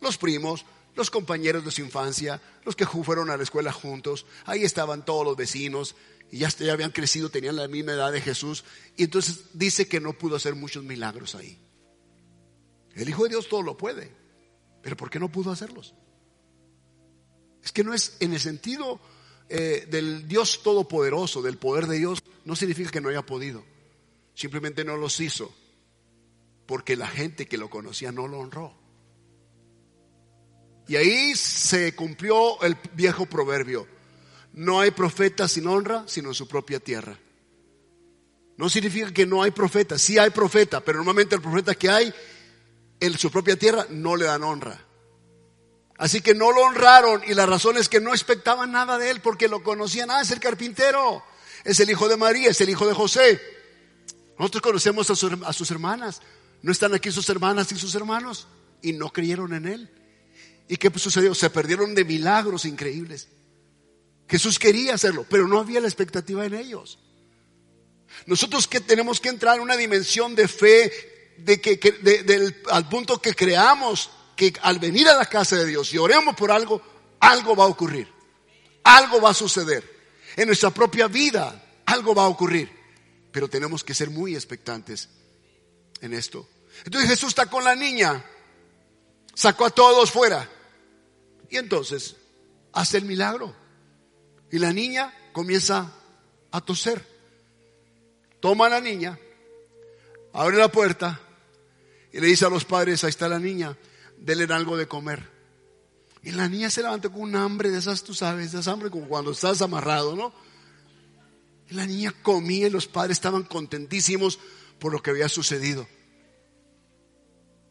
los 0.01 0.17
primos, 0.19 0.65
los 0.97 1.11
compañeros 1.11 1.65
de 1.65 1.71
su 1.71 1.83
infancia, 1.83 2.41
los 2.65 2.75
que 2.75 2.87
fueron 2.87 3.31
a 3.31 3.37
la 3.37 3.43
escuela 3.43 3.73
juntos. 3.73 4.27
Ahí 4.47 4.65
estaban 4.65 5.05
todos 5.05 5.25
los 5.25 5.37
vecinos, 5.37 5.95
y 6.31 6.39
ya, 6.39 6.49
habían 6.73 6.91
crecido, 6.91 7.31
tenían 7.31 7.57
la 7.57 7.69
misma 7.69 7.93
edad 7.93 8.13
de 8.13 8.21
Jesús, 8.21 8.65
y 8.97 9.05
entonces 9.05 9.45
dice 9.55 9.89
que 9.89 10.01
no 10.01 10.13
pudo 10.13 10.37
hacer 10.37 10.55
muchos 10.55 10.85
milagros 10.85 11.35
ahí. 11.35 11.59
El 12.95 13.09
Hijo 13.09 13.25
de 13.25 13.31
Dios 13.31 13.49
todo 13.49 13.63
lo 13.63 13.77
puede, 13.77 14.11
pero 14.83 14.97
¿por 14.97 15.11
qué 15.11 15.19
no 15.19 15.31
pudo 15.31 15.51
hacerlos? 15.51 15.95
Es 17.63 17.73
que 17.73 17.85
no 17.85 17.95
es 17.95 18.17
en 18.21 18.33
el 18.33 18.41
sentido 18.41 19.01
eh, 19.49 19.87
del 19.91 20.29
Dios 20.29 20.63
todopoderoso, 20.63 21.43
del 21.43 21.59
poder 21.59 21.87
de 21.87 21.99
Dios, 21.99 22.23
no 22.45 22.57
significa 22.57 22.91
que 22.91 23.01
no 23.01 23.09
haya 23.09 23.25
podido. 23.25 23.65
Simplemente 24.35 24.85
no 24.85 24.97
los 24.97 25.19
hizo 25.21 25.55
porque 26.67 26.97
la 26.97 27.09
gente 27.09 27.47
que 27.47 27.57
lo 27.57 27.71
conocía 27.71 28.13
no 28.13 28.29
lo 28.29 28.41
honró. 28.41 28.75
Y 30.87 30.97
ahí 30.97 31.35
se 31.35 31.95
cumplió 31.95 32.61
el 32.63 32.77
viejo 32.93 33.27
proverbio. 33.27 33.87
No 34.53 34.81
hay 34.81 34.91
profeta 34.91 35.49
sin 35.49 35.67
honra, 35.67 36.05
sino 36.07 36.29
en 36.29 36.35
su 36.35 36.49
propia 36.49 36.81
tierra. 36.81 37.19
No 38.57 38.69
significa 38.69 39.13
que 39.13 39.25
no 39.25 39.43
hay 39.43 39.53
profeta, 39.53 39.99
sí 39.99 40.19
hay 40.19 40.31
profeta, 40.31 40.81
pero 40.81 40.99
normalmente 40.99 41.37
el 41.37 41.41
profeta 41.41 41.75
que 41.75 41.89
hay 41.89 42.13
en 42.99 43.17
su 43.17 43.31
propia 43.31 43.57
tierra 43.57 43.87
no 43.91 44.17
le 44.17 44.25
dan 44.25 44.43
honra. 44.43 44.85
Así 45.97 46.21
que 46.21 46.35
no 46.35 46.53
lo 46.53 46.63
honraron 46.63 47.23
y 47.27 47.35
la 47.35 47.47
razón 47.47 47.77
es 47.77 47.89
que 47.89 48.01
no 48.01 48.11
expectaban 48.11 48.73
nada 48.73 48.99
de 48.99 49.11
él 49.11 49.21
porque 49.21 49.49
lo 49.49 49.63
conocían. 49.63 50.11
Ah, 50.11 50.21
es 50.21 50.31
el 50.31 50.41
carpintero, 50.41 51.23
es 51.65 51.79
el 51.81 51.91
hijo 51.91 52.09
de 52.09 52.17
María, 52.17 52.51
es 52.51 52.61
el 52.61 52.71
hijo 52.71 52.87
de 52.87 52.95
José. 52.95 53.41
Nosotros 54.39 54.63
conocemos 54.63 55.09
a, 55.11 55.49
a 55.49 55.53
sus 55.53 55.71
hermanas. 55.71 56.21
No 56.63 56.73
están 56.73 56.95
aquí 56.95 57.11
sus 57.11 57.29
hermanas 57.29 57.71
y 57.73 57.77
sus 57.77 57.95
hermanos 57.95 58.49
y 58.83 58.93
no 58.93 59.13
creyeron 59.13 59.55
en 59.55 59.67
él. 59.67 59.91
¿Y 60.69 60.77
qué 60.77 60.91
sucedió? 60.99 61.35
Se 61.35 61.51
perdieron 61.51 61.95
de 61.95 62.05
milagros 62.05 62.65
increíbles. 62.65 63.29
Jesús 64.29 64.59
quería 64.59 64.95
hacerlo, 64.95 65.25
pero 65.29 65.49
no 65.49 65.59
había 65.59 65.81
la 65.81 65.89
expectativa 65.89 66.45
en 66.45 66.55
ellos. 66.55 66.99
Nosotros 68.27 68.67
que 68.67 68.81
tenemos 68.81 69.21
que 69.21 69.29
entrar 69.29 69.57
en 69.57 69.63
una 69.63 69.77
dimensión 69.77 70.35
de 70.35 70.49
fe, 70.49 71.35
de 71.39 71.61
que, 71.61 72.63
al 72.71 72.89
punto 72.89 73.21
que 73.23 73.35
creamos 73.35 74.11
que 74.37 74.53
al 74.63 74.79
venir 74.79 75.09
a 75.09 75.17
la 75.17 75.27
casa 75.27 75.57
de 75.57 75.67
Dios 75.67 75.93
y 75.93 75.99
oremos 75.99 76.37
por 76.37 76.51
algo, 76.51 76.83
algo 77.21 77.57
va 77.57 77.65
a 77.65 77.69
ocurrir. 77.69 78.09
Algo 78.85 79.21
va 79.21 79.31
a 79.31 79.35
suceder. 79.35 79.99
En 80.37 80.47
nuestra 80.47 80.71
propia 80.71 81.09
vida, 81.09 81.81
algo 81.87 82.15
va 82.15 82.25
a 82.25 82.29
ocurrir. 82.29 82.71
Pero 83.33 83.49
tenemos 83.49 83.83
que 83.83 83.95
ser 83.95 84.11
muy 84.11 84.35
expectantes 84.35 85.09
en 86.01 86.15
esto. 86.15 86.49
Entonces 86.85 87.11
Jesús 87.11 87.31
está 87.31 87.47
con 87.47 87.65
la 87.65 87.75
niña, 87.75 88.25
sacó 89.35 89.67
a 89.67 89.71
todos 89.71 90.11
fuera. 90.11 90.49
Y 91.51 91.57
entonces 91.57 92.17
hace 92.73 92.99
el 92.99 93.05
milagro. 93.05 93.55
Y 94.51 94.59
la 94.59 94.73
niña 94.73 95.15
comienza 95.33 95.93
a 96.51 96.61
toser. 96.61 97.05
Toma 98.41 98.67
a 98.67 98.71
la 98.71 98.81
niña, 98.81 99.19
abre 100.33 100.57
la 100.57 100.71
puerta 100.71 101.21
y 102.13 102.21
le 102.21 102.29
dice 102.29 102.47
a 102.47 102.51
los 102.51 102.65
padres, 102.65 103.03
ahí 103.05 103.11
está 103.11 103.29
la 103.29 103.39
niña, 103.39 103.77
denle 104.17 104.53
algo 104.55 104.77
de 104.77 104.87
comer. 104.87 105.29
Y 106.23 106.33
la 106.33 106.49
niña 106.49 106.71
se 106.71 106.83
levantó 106.83 107.13
con 107.13 107.23
un 107.23 107.37
hambre 107.37 107.71
de 107.71 107.79
esas, 107.79 108.03
tú 108.03 108.15
sabes, 108.15 108.53
de 108.53 108.61
esa 108.61 108.73
hambre 108.73 108.91
como 108.91 109.09
cuando 109.09 109.33
estás 109.33 109.63
amarrado, 109.63 110.15
¿no? 110.15 110.33
Y 111.71 111.75
la 111.75 111.87
niña 111.87 112.15
comía 112.23 112.67
y 112.67 112.71
los 112.71 112.87
padres 112.87 113.17
estaban 113.17 113.45
contentísimos 113.45 114.39
por 114.79 114.93
lo 114.93 115.03
que 115.03 115.11
había 115.11 115.29
sucedido. 115.29 115.87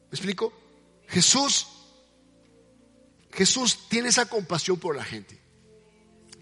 ¿Me 0.09 0.15
explico? 0.15 0.53
Jesús, 1.07 1.67
Jesús 3.31 3.87
tiene 3.89 4.09
esa 4.09 4.27
compasión 4.27 4.77
por 4.77 4.95
la 4.95 5.03
gente. 5.03 5.36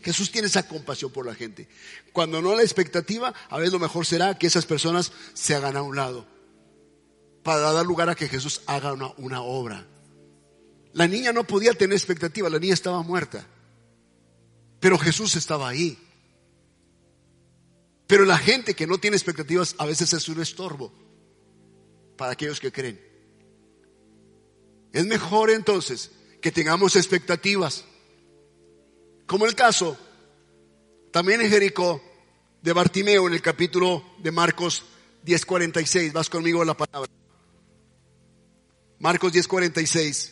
Jesús 0.05 0.31
tiene 0.31 0.47
esa 0.47 0.67
compasión 0.67 1.11
por 1.11 1.25
la 1.25 1.33
gente. 1.33 1.67
Cuando 2.13 2.39
no 2.39 2.55
la 2.55 2.61
expectativa, 2.61 3.33
a 3.49 3.57
veces 3.57 3.73
lo 3.73 3.79
mejor 3.79 4.05
será 4.05 4.37
que 4.37 4.45
esas 4.45 4.67
personas 4.67 5.11
se 5.33 5.55
hagan 5.55 5.75
a 5.75 5.81
un 5.81 5.95
lado 5.95 6.27
para 7.41 7.71
dar 7.71 7.83
lugar 7.83 8.07
a 8.11 8.15
que 8.15 8.29
Jesús 8.29 8.61
haga 8.67 8.93
una, 8.93 9.11
una 9.17 9.41
obra. 9.41 9.87
La 10.93 11.07
niña 11.07 11.33
no 11.33 11.47
podía 11.47 11.73
tener 11.73 11.97
expectativa, 11.97 12.51
la 12.51 12.59
niña 12.59 12.75
estaba 12.75 13.01
muerta. 13.01 13.47
Pero 14.79 14.99
Jesús 14.99 15.35
estaba 15.35 15.67
ahí. 15.67 15.97
Pero 18.05 18.25
la 18.25 18.37
gente 18.37 18.75
que 18.75 18.85
no 18.85 18.99
tiene 18.99 19.17
expectativas 19.17 19.73
a 19.79 19.87
veces 19.87 20.13
es 20.13 20.29
un 20.29 20.39
estorbo 20.39 20.93
para 22.15 22.33
aquellos 22.33 22.59
que 22.59 22.71
creen. 22.71 23.01
Es 24.93 25.07
mejor 25.07 25.49
entonces 25.49 26.11
que 26.43 26.51
tengamos 26.51 26.95
expectativas. 26.95 27.85
Como 29.25 29.45
el 29.45 29.55
caso 29.55 29.97
también 31.11 31.41
en 31.41 31.49
Jericó 31.49 32.01
de 32.61 32.73
Bartimeo 32.73 33.27
en 33.27 33.33
el 33.33 33.41
capítulo 33.41 34.03
de 34.19 34.31
Marcos 34.31 34.83
10:46. 35.23 36.13
Vas 36.13 36.29
conmigo 36.29 36.61
a 36.61 36.65
la 36.65 36.75
palabra. 36.75 37.11
Marcos 38.99 39.31
10:46. 39.33 40.31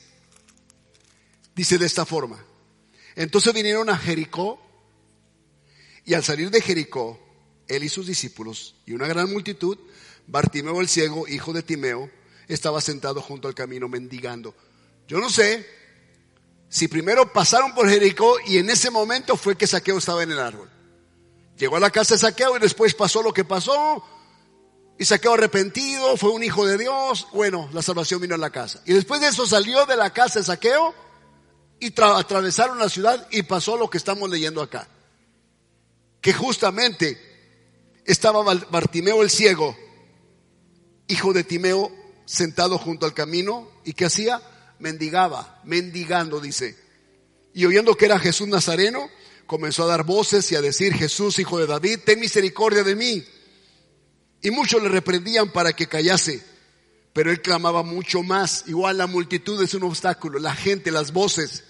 Dice 1.56 1.78
de 1.78 1.86
esta 1.86 2.06
forma. 2.06 2.44
Entonces 3.16 3.54
vinieron 3.54 3.90
a 3.90 3.98
Jericó 3.98 4.60
y 6.06 6.16
al 6.16 6.24
salir 6.24 6.50
de 6.50 6.62
Jericó, 6.62 7.20
él 7.68 7.84
y 7.84 7.90
sus 7.90 8.08
discípulos 8.08 8.76
y 8.86 8.94
una 8.94 9.08
gran 9.08 9.32
multitud, 9.32 9.78
Bartimeo 10.28 10.82
el 10.82 10.90
ciego, 10.90 11.28
hijo 11.28 11.54
de 11.54 11.64
Timeo, 11.64 12.10
estaba 12.48 12.82
sentado 12.82 13.22
junto 13.22 13.48
al 13.48 13.56
camino 13.56 13.88
mendigando. 13.88 14.54
Yo 15.08 15.20
no 15.20 15.30
sé 15.30 15.66
si 16.74 16.88
primero 16.88 17.32
pasaron 17.32 17.76
por 17.76 17.88
Jericó 17.88 18.38
y 18.48 18.58
en 18.58 18.68
ese 18.68 18.90
momento 18.90 19.38
fue 19.38 19.56
que 19.56 19.68
Saqueo 19.68 20.00
estaba 20.00 20.24
en 20.24 20.32
el 20.32 20.40
árbol. 20.40 20.72
Llegó 21.56 21.76
a 21.76 21.80
la 21.80 21.92
casa 21.92 22.16
de 22.16 22.20
Saqueo 22.20 22.58
y 22.58 22.60
después 22.60 22.96
pasó 22.96 23.22
lo 23.22 23.32
que 23.32 23.46
pasó. 23.46 24.04
Y 24.98 25.06
Saqueo 25.06 25.36
arrepentido, 25.36 26.18
fue 26.18 26.32
un 26.32 26.42
hijo 26.42 26.66
de 26.66 26.80
Dios. 26.80 27.28
Bueno, 27.32 27.70
la 27.74 27.84
salvación 27.84 28.22
vino 28.22 28.34
a 28.34 28.40
la 28.40 28.50
casa. 28.50 28.82
Y 28.88 28.94
después 28.94 29.22
de 29.22 29.28
eso 29.28 29.46
salió 29.46 29.86
de 29.86 29.96
la 29.96 30.14
casa 30.14 30.40
de 30.40 30.46
Saqueo 30.46 30.96
y 31.80 31.94
atravesaron 32.02 32.80
la 32.80 32.90
ciudad 32.90 33.28
y 33.30 33.44
pasó 33.44 33.78
lo 33.78 33.88
que 33.88 34.00
estamos 34.00 34.28
leyendo 34.28 34.60
acá. 34.60 34.88
Que 36.22 36.34
justamente 36.34 37.22
estaba 38.04 38.42
Bartimeo 38.72 39.22
el 39.22 39.30
ciego, 39.30 39.78
hijo 41.08 41.34
de 41.34 41.44
Timeo, 41.44 41.92
sentado 42.26 42.80
junto 42.80 43.06
al 43.06 43.14
camino. 43.14 43.70
¿Y 43.86 43.94
qué 43.94 44.06
hacía? 44.06 44.42
Mendigaba, 44.84 45.62
mendigando, 45.64 46.42
dice. 46.42 46.78
Y 47.54 47.64
oyendo 47.64 47.96
que 47.96 48.04
era 48.04 48.20
Jesús 48.20 48.50
Nazareno, 48.50 49.10
comenzó 49.46 49.86
a 49.86 49.88
dar 49.88 50.04
voces 50.04 50.52
y 50.52 50.58
a 50.58 50.62
decir, 50.62 50.94
Jesús, 50.94 51.40
hijo 51.40 51.58
de 51.58 51.68
David, 51.68 52.00
ten 52.06 52.20
misericordia 52.20 52.84
de 52.84 52.94
mí. 52.94 53.24
Y 54.42 54.52
muchos 54.52 54.84
le 54.84 54.90
reprendían 54.90 55.54
para 55.54 55.72
que 55.72 55.88
callase. 55.88 56.44
Pero 57.14 57.32
él 57.32 57.42
clamaba 57.42 57.82
mucho 57.82 58.24
más. 58.24 58.66
Igual 58.68 58.98
la 58.98 59.08
multitud 59.08 59.64
es 59.64 59.74
un 59.74 59.84
obstáculo. 59.84 60.38
La 60.38 60.54
gente, 60.54 60.92
las 60.92 61.14
voces. 61.14 61.64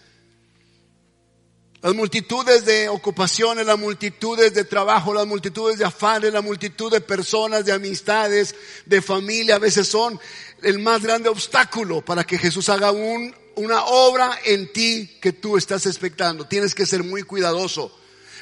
Las 1.83 1.93
multitudes 1.93 2.63
de 2.63 2.87
ocupaciones, 2.87 3.65
las 3.65 3.77
multitudes 3.77 4.53
de 4.53 4.63
trabajo, 4.63 5.13
las 5.13 5.27
multitudes 5.27 5.77
de 5.77 5.83
afanes, 5.83 6.31
la 6.31 6.41
multitud 6.41 6.89
de 6.89 7.01
personas, 7.01 7.65
de 7.65 7.73
amistades, 7.73 8.55
de 8.85 9.01
familia, 9.01 9.55
a 9.55 9.59
veces 9.59 9.89
son 9.89 10.17
el 10.61 10.79
más 10.79 11.03
grande 11.03 11.27
obstáculo 11.27 11.99
para 11.99 12.23
que 12.23 12.37
Jesús 12.37 12.69
haga 12.69 12.91
un, 12.93 13.35
una 13.55 13.83
obra 13.83 14.39
en 14.45 14.71
ti 14.71 15.17
que 15.21 15.33
tú 15.33 15.57
estás 15.57 15.85
expectando. 15.85 16.47
Tienes 16.47 16.73
que 16.73 16.85
ser 16.85 17.03
muy 17.03 17.23
cuidadoso. 17.23 17.93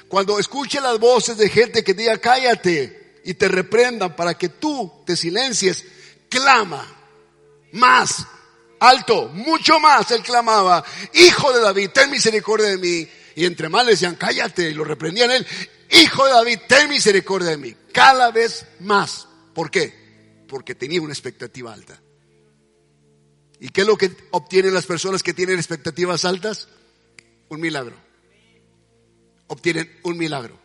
Cuando 0.07 0.37
escuche 0.37 0.79
las 0.79 0.99
voces 0.99 1.35
de 1.37 1.49
gente 1.49 1.83
que 1.83 1.95
diga 1.95 2.19
cállate 2.19 3.21
y 3.25 3.33
te 3.33 3.47
reprendan 3.47 4.15
para 4.15 4.35
que 4.35 4.49
tú 4.49 5.01
te 5.03 5.15
silencies, 5.15 5.83
clama 6.29 6.85
más, 7.71 8.23
alto, 8.79 9.29
mucho 9.29 9.79
más. 9.79 10.11
Él 10.11 10.21
clamaba, 10.21 10.85
Hijo 11.13 11.51
de 11.51 11.61
David, 11.61 11.89
ten 11.91 12.11
misericordia 12.11 12.67
de 12.67 12.77
mí. 12.77 13.09
Y 13.35 13.45
entre 13.45 13.69
más 13.69 13.85
le 13.85 13.91
decían, 13.91 14.15
cállate, 14.15 14.69
y 14.69 14.73
lo 14.73 14.83
reprendían 14.83 15.31
él, 15.31 15.45
Hijo 15.91 16.25
de 16.25 16.31
David, 16.31 16.59
ten 16.67 16.89
misericordia 16.89 17.49
de 17.49 17.57
mí. 17.57 17.75
Cada 17.91 18.31
vez 18.31 18.65
más. 18.79 19.27
¿Por 19.53 19.69
qué? 19.69 20.43
Porque 20.47 20.73
tenía 20.73 21.01
una 21.01 21.11
expectativa 21.11 21.73
alta. 21.73 22.01
¿Y 23.59 23.69
qué 23.69 23.81
es 23.81 23.87
lo 23.87 23.97
que 23.97 24.11
obtienen 24.31 24.73
las 24.73 24.85
personas 24.85 25.21
que 25.21 25.33
tienen 25.33 25.57
expectativas 25.57 26.23
altas? 26.23 26.69
Un 27.49 27.59
milagro. 27.59 27.95
Obtienen 29.47 29.99
un 30.03 30.17
milagro. 30.17 30.57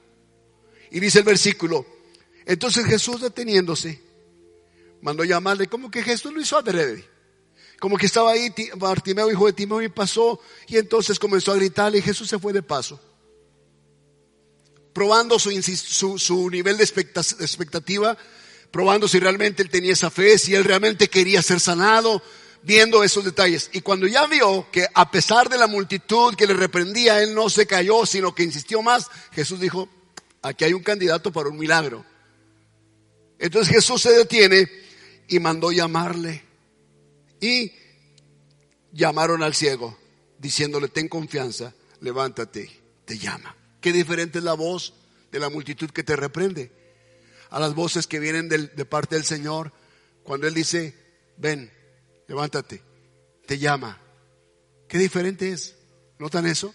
Y 0.92 1.00
dice 1.00 1.18
el 1.18 1.24
versículo, 1.24 1.84
entonces 2.44 2.86
Jesús 2.86 3.20
deteniéndose, 3.20 4.00
mandó 5.02 5.24
llamarle, 5.24 5.66
como 5.66 5.90
que 5.90 6.04
Jesús 6.04 6.32
lo 6.32 6.40
hizo 6.40 6.56
adrede. 6.56 7.04
Como 7.78 7.96
que 7.96 8.06
estaba 8.06 8.32
ahí 8.32 8.52
Bartimeo, 8.76 9.30
hijo 9.30 9.46
de 9.46 9.52
Timeo, 9.52 9.82
y 9.82 9.88
pasó, 9.88 10.40
y 10.66 10.78
entonces 10.78 11.18
comenzó 11.18 11.52
a 11.52 11.56
gritarle, 11.56 11.98
y 11.98 12.02
Jesús 12.02 12.28
se 12.28 12.38
fue 12.38 12.52
de 12.52 12.62
paso. 12.62 13.00
Probando 14.92 15.38
su, 15.38 15.50
su, 15.62 16.18
su 16.18 16.50
nivel 16.50 16.78
de 16.78 16.84
expectativa, 16.84 18.16
probando 18.70 19.08
si 19.08 19.18
realmente 19.18 19.62
él 19.62 19.70
tenía 19.70 19.92
esa 19.92 20.10
fe, 20.10 20.38
si 20.38 20.54
él 20.54 20.64
realmente 20.64 21.08
quería 21.08 21.42
ser 21.42 21.60
sanado, 21.60 22.22
viendo 22.62 23.04
esos 23.04 23.24
detalles. 23.24 23.70
Y 23.72 23.80
cuando 23.80 24.06
ya 24.06 24.26
vio 24.26 24.68
que 24.72 24.86
a 24.92 25.10
pesar 25.10 25.48
de 25.48 25.58
la 25.58 25.66
multitud 25.66 26.34
que 26.34 26.46
le 26.46 26.54
reprendía, 26.54 27.22
él 27.22 27.34
no 27.34 27.48
se 27.48 27.66
cayó, 27.66 28.04
sino 28.06 28.34
que 28.34 28.42
insistió 28.42 28.82
más, 28.82 29.08
Jesús 29.32 29.60
dijo, 29.60 29.88
aquí 30.42 30.64
hay 30.64 30.72
un 30.72 30.82
candidato 30.82 31.30
para 31.32 31.48
un 31.48 31.58
milagro. 31.58 32.04
Entonces 33.38 33.74
Jesús 33.74 34.02
se 34.02 34.12
detiene 34.12 34.68
y 35.28 35.38
mandó 35.38 35.70
llamarle. 35.70 36.45
Y 37.46 37.72
llamaron 38.92 39.44
al 39.44 39.54
ciego, 39.54 39.96
diciéndole, 40.36 40.88
ten 40.88 41.06
confianza, 41.08 41.74
levántate, 42.00 42.68
te 43.04 43.18
llama. 43.18 43.54
Qué 43.80 43.92
diferente 43.92 44.38
es 44.38 44.44
la 44.44 44.54
voz 44.54 44.94
de 45.30 45.38
la 45.38 45.48
multitud 45.48 45.90
que 45.90 46.02
te 46.02 46.16
reprende. 46.16 46.72
a 47.50 47.60
las 47.60 47.76
voces 47.76 48.08
que 48.08 48.18
vienen 48.18 48.48
de 48.48 48.84
parte 48.84 49.14
del 49.14 49.24
Señor, 49.24 49.72
cuando 50.24 50.48
Él 50.48 50.54
dice, 50.54 50.92
ven, 51.36 51.70
levántate, 52.26 52.82
te 53.46 53.58
llama. 53.60 54.00
Qué 54.88 54.98
diferente 54.98 55.52
es. 55.52 55.76
¿Notan 56.18 56.46
eso? 56.46 56.74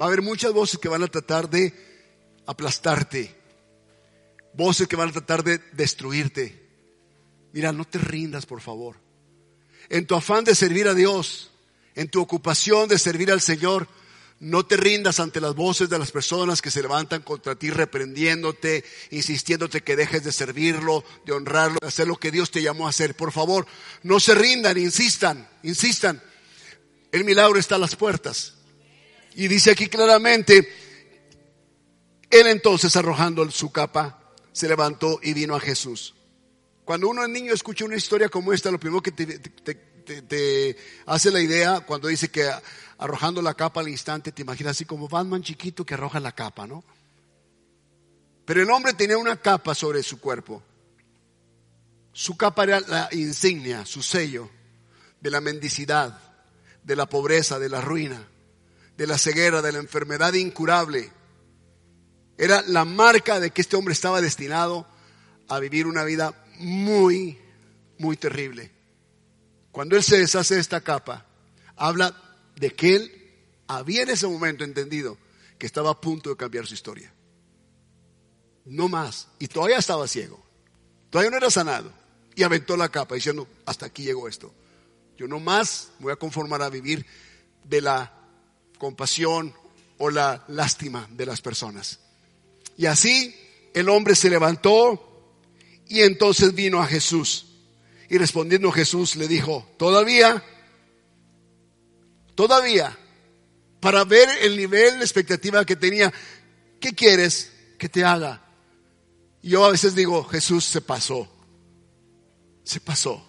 Va 0.00 0.04
a 0.04 0.08
haber 0.08 0.22
muchas 0.22 0.52
voces 0.52 0.78
que 0.78 0.88
van 0.88 1.02
a 1.02 1.08
tratar 1.08 1.50
de 1.50 1.74
aplastarte, 2.46 3.34
voces 4.54 4.86
que 4.86 4.94
van 4.94 5.08
a 5.08 5.12
tratar 5.12 5.42
de 5.42 5.58
destruirte. 5.72 6.62
Mira, 7.52 7.72
no 7.72 7.84
te 7.84 7.98
rindas, 7.98 8.46
por 8.46 8.60
favor. 8.60 9.02
En 9.88 10.06
tu 10.06 10.14
afán 10.14 10.44
de 10.44 10.54
servir 10.54 10.88
a 10.88 10.94
Dios, 10.94 11.50
en 11.94 12.08
tu 12.08 12.20
ocupación 12.20 12.88
de 12.88 12.98
servir 12.98 13.30
al 13.30 13.40
Señor, 13.40 13.88
no 14.42 14.66
te 14.66 14.76
rindas 14.76 15.20
ante 15.20 15.40
las 15.40 15.54
voces 15.54 15.88
de 15.88 16.00
las 16.00 16.10
personas 16.10 16.60
que 16.60 16.72
se 16.72 16.82
levantan 16.82 17.22
contra 17.22 17.54
ti 17.54 17.70
reprendiéndote, 17.70 18.84
insistiéndote 19.12 19.82
que 19.82 19.94
dejes 19.94 20.24
de 20.24 20.32
servirlo, 20.32 21.04
de 21.24 21.32
honrarlo, 21.32 21.78
de 21.80 21.86
hacer 21.86 22.08
lo 22.08 22.16
que 22.16 22.32
Dios 22.32 22.50
te 22.50 22.60
llamó 22.60 22.88
a 22.88 22.90
hacer. 22.90 23.14
Por 23.14 23.30
favor, 23.30 23.66
no 24.02 24.18
se 24.18 24.34
rindan, 24.34 24.76
insistan, 24.78 25.48
insistan. 25.62 26.20
El 27.12 27.24
milagro 27.24 27.56
está 27.56 27.76
a 27.76 27.78
las 27.78 27.94
puertas. 27.94 28.54
Y 29.36 29.46
dice 29.46 29.70
aquí 29.70 29.86
claramente, 29.86 30.68
él 32.28 32.46
entonces 32.48 32.96
arrojando 32.96 33.48
su 33.50 33.70
capa, 33.70 34.18
se 34.52 34.66
levantó 34.66 35.20
y 35.22 35.34
vino 35.34 35.54
a 35.54 35.60
Jesús. 35.60 36.14
Cuando 36.84 37.08
uno 37.08 37.22
es 37.22 37.28
niño 37.28 37.52
escucha 37.52 37.84
una 37.84 37.96
historia 37.96 38.28
como 38.28 38.52
esta, 38.52 38.70
lo 38.70 38.80
primero 38.80 39.02
que 39.02 39.12
te, 39.12 40.76
hace 41.06 41.30
la 41.30 41.40
idea 41.40 41.80
cuando 41.80 42.08
dice 42.08 42.28
que 42.28 42.50
arrojando 42.98 43.40
la 43.40 43.54
capa 43.54 43.80
al 43.80 43.88
instante, 43.88 44.32
te 44.32 44.42
imaginas 44.42 44.72
así 44.72 44.84
como 44.84 45.08
Batman 45.08 45.42
chiquito 45.42 45.86
que 45.86 45.94
arroja 45.94 46.18
la 46.20 46.32
capa, 46.32 46.66
¿no? 46.66 46.84
Pero 48.44 48.62
el 48.62 48.70
hombre 48.70 48.94
tenía 48.94 49.16
una 49.16 49.40
capa 49.40 49.74
sobre 49.74 50.02
su 50.02 50.20
cuerpo. 50.20 50.62
Su 52.12 52.36
capa 52.36 52.64
era 52.64 52.80
la 52.80 53.08
insignia, 53.12 53.86
su 53.86 54.02
sello 54.02 54.50
de 55.20 55.30
la 55.30 55.40
mendicidad, 55.40 56.18
de 56.82 56.96
la 56.96 57.06
pobreza, 57.06 57.60
de 57.60 57.68
la 57.68 57.80
ruina, 57.80 58.28
de 58.96 59.06
la 59.06 59.18
ceguera, 59.18 59.62
de 59.62 59.72
la 59.72 59.78
enfermedad 59.78 60.34
incurable. 60.34 61.10
Era 62.36 62.62
la 62.66 62.84
marca 62.84 63.38
de 63.38 63.50
que 63.50 63.60
este 63.60 63.76
hombre 63.76 63.92
estaba 63.92 64.20
destinado 64.20 64.86
a 65.48 65.60
vivir 65.60 65.86
una 65.86 66.02
vida 66.02 66.41
muy, 66.62 67.38
muy 67.98 68.16
terrible. 68.16 68.70
Cuando 69.70 69.96
él 69.96 70.02
se 70.02 70.18
deshace 70.18 70.54
de 70.54 70.60
esta 70.60 70.80
capa, 70.80 71.26
habla 71.76 72.14
de 72.56 72.70
que 72.74 72.96
él 72.96 73.12
había 73.66 74.02
en 74.02 74.10
ese 74.10 74.26
momento 74.26 74.64
entendido 74.64 75.16
que 75.58 75.66
estaba 75.66 75.90
a 75.90 76.00
punto 76.00 76.30
de 76.30 76.36
cambiar 76.36 76.66
su 76.66 76.74
historia. 76.74 77.12
No 78.64 78.88
más. 78.88 79.28
Y 79.38 79.48
todavía 79.48 79.78
estaba 79.78 80.06
ciego. 80.06 80.42
Todavía 81.10 81.30
no 81.30 81.36
era 81.36 81.50
sanado. 81.50 81.92
Y 82.34 82.42
aventó 82.42 82.76
la 82.76 82.88
capa 82.88 83.14
diciendo, 83.14 83.48
hasta 83.66 83.86
aquí 83.86 84.04
llegó 84.04 84.28
esto. 84.28 84.52
Yo 85.16 85.28
no 85.28 85.40
más 85.40 85.90
voy 85.98 86.12
a 86.12 86.16
conformar 86.16 86.62
a 86.62 86.70
vivir 86.70 87.04
de 87.64 87.80
la 87.80 88.12
compasión 88.78 89.54
o 89.98 90.10
la 90.10 90.44
lástima 90.48 91.08
de 91.10 91.26
las 91.26 91.40
personas. 91.40 92.00
Y 92.76 92.86
así 92.86 93.34
el 93.74 93.88
hombre 93.88 94.14
se 94.14 94.30
levantó 94.30 95.11
y 95.88 96.00
entonces 96.00 96.54
vino 96.54 96.80
a 96.80 96.86
Jesús. 96.86 97.46
Y 98.08 98.18
respondiendo 98.18 98.70
Jesús 98.70 99.16
le 99.16 99.28
dijo, 99.28 99.66
todavía, 99.78 100.42
todavía, 102.34 102.98
para 103.80 104.04
ver 104.04 104.28
el 104.42 104.56
nivel 104.56 104.98
de 104.98 105.04
expectativa 105.04 105.64
que 105.64 105.76
tenía, 105.76 106.12
¿qué 106.80 106.92
quieres 106.92 107.52
que 107.78 107.88
te 107.88 108.04
haga? 108.04 108.42
Yo 109.42 109.64
a 109.64 109.70
veces 109.70 109.94
digo, 109.94 110.24
Jesús 110.24 110.64
se 110.64 110.80
pasó, 110.80 111.28
se 112.64 112.80
pasó. 112.80 113.26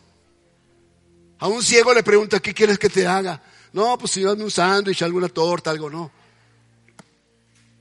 A 1.40 1.48
un 1.48 1.64
ciego 1.64 1.94
le 1.94 2.04
pregunta, 2.04 2.40
¿qué 2.40 2.54
quieres 2.54 2.78
que 2.78 2.90
te 2.90 3.08
haga? 3.08 3.42
No, 3.74 3.98
pues 3.98 4.12
si 4.12 4.22
yo 4.22 4.34
un 4.34 4.52
sándwich, 4.52 5.02
alguna 5.02 5.28
torta, 5.28 5.72
algo, 5.72 5.90
no. 5.90 6.12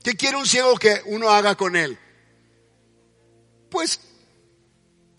¿Qué 0.03 0.15
quiere 0.15 0.37
un 0.37 0.47
ciego 0.47 0.75
que 0.75 1.01
uno 1.05 1.29
haga 1.29 1.55
con 1.55 1.75
él? 1.75 1.97
Pues 3.69 3.99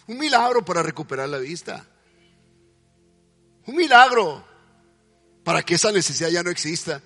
un 0.07 0.19
milagro 0.19 0.65
para 0.65 0.83
recuperar 0.83 1.29
la 1.29 1.39
vista. 1.39 1.87
Un 3.67 3.77
milagro 3.77 4.45
para 5.43 5.63
que 5.63 5.75
esa 5.75 5.93
necesidad 5.93 6.31
ya 6.31 6.43
no 6.43 6.51
exista. 6.51 7.01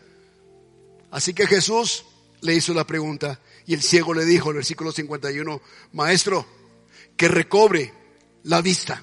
Así 1.11 1.33
que 1.33 1.47
Jesús 1.47 2.05
le 2.41 2.55
hizo 2.55 2.75
la 2.75 2.87
pregunta 2.87 3.41
y 3.67 3.75
el 3.75 3.83
ciego 3.83 4.15
le 4.15 4.25
dijo 4.25 4.47
en 4.47 4.57
el 4.57 4.57
versículo 4.57 4.93
51, 4.93 5.61
maestro, 5.93 6.47
que 7.17 7.29
recobre 7.29 7.93
la 8.45 8.61
vista, 8.61 9.03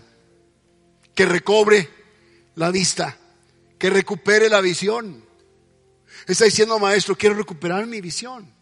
que 1.13 1.25
recobre 1.25 1.89
la 2.55 2.71
vista, 2.71 3.17
que 3.77 3.89
recupere 3.89 4.49
la 4.49 4.61
visión. 4.61 5.23
Está 6.27 6.45
diciendo, 6.45 6.79
maestro, 6.79 7.15
quiero 7.15 7.35
recuperar 7.35 7.85
mi 7.85 8.01
visión. 8.01 8.53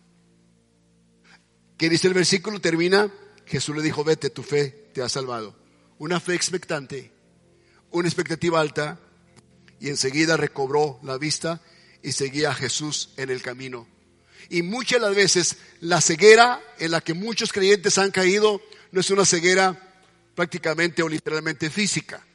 Que 1.78 1.90
dice 1.90 2.08
el 2.08 2.14
versículo, 2.14 2.60
termina, 2.62 3.12
Jesús 3.46 3.76
le 3.76 3.82
dijo, 3.82 4.04
vete, 4.04 4.30
tu 4.30 4.44
fe 4.44 4.83
te 4.94 5.02
ha 5.02 5.10
salvado. 5.10 5.56
Una 5.98 6.20
fe 6.20 6.36
expectante, 6.36 7.12
una 7.92 8.08
expectativa 8.08 8.60
alta, 8.60 9.00
y 9.80 9.90
enseguida 9.90 10.38
recobró 10.38 11.00
la 11.04 11.18
vista 11.18 11.60
y 12.02 12.14
seguía 12.14 12.52
a 12.52 12.56
Jesús 12.56 13.10
en 13.18 13.30
el 13.30 13.42
camino. 13.42 13.86
Y 14.50 14.62
muchas 14.62 15.02
de 15.02 15.08
las 15.08 15.16
veces 15.16 15.58
la 15.82 16.00
ceguera 16.00 16.62
en 16.80 16.92
la 16.92 17.02
que 17.02 17.14
muchos 17.14 17.52
creyentes 17.52 17.98
han 17.98 18.12
caído 18.12 18.62
no 18.92 19.02
es 19.02 19.10
una 19.10 19.26
ceguera 19.26 19.78
prácticamente 20.36 21.04
o 21.04 21.10
literalmente 21.10 21.70
física. 21.70 22.26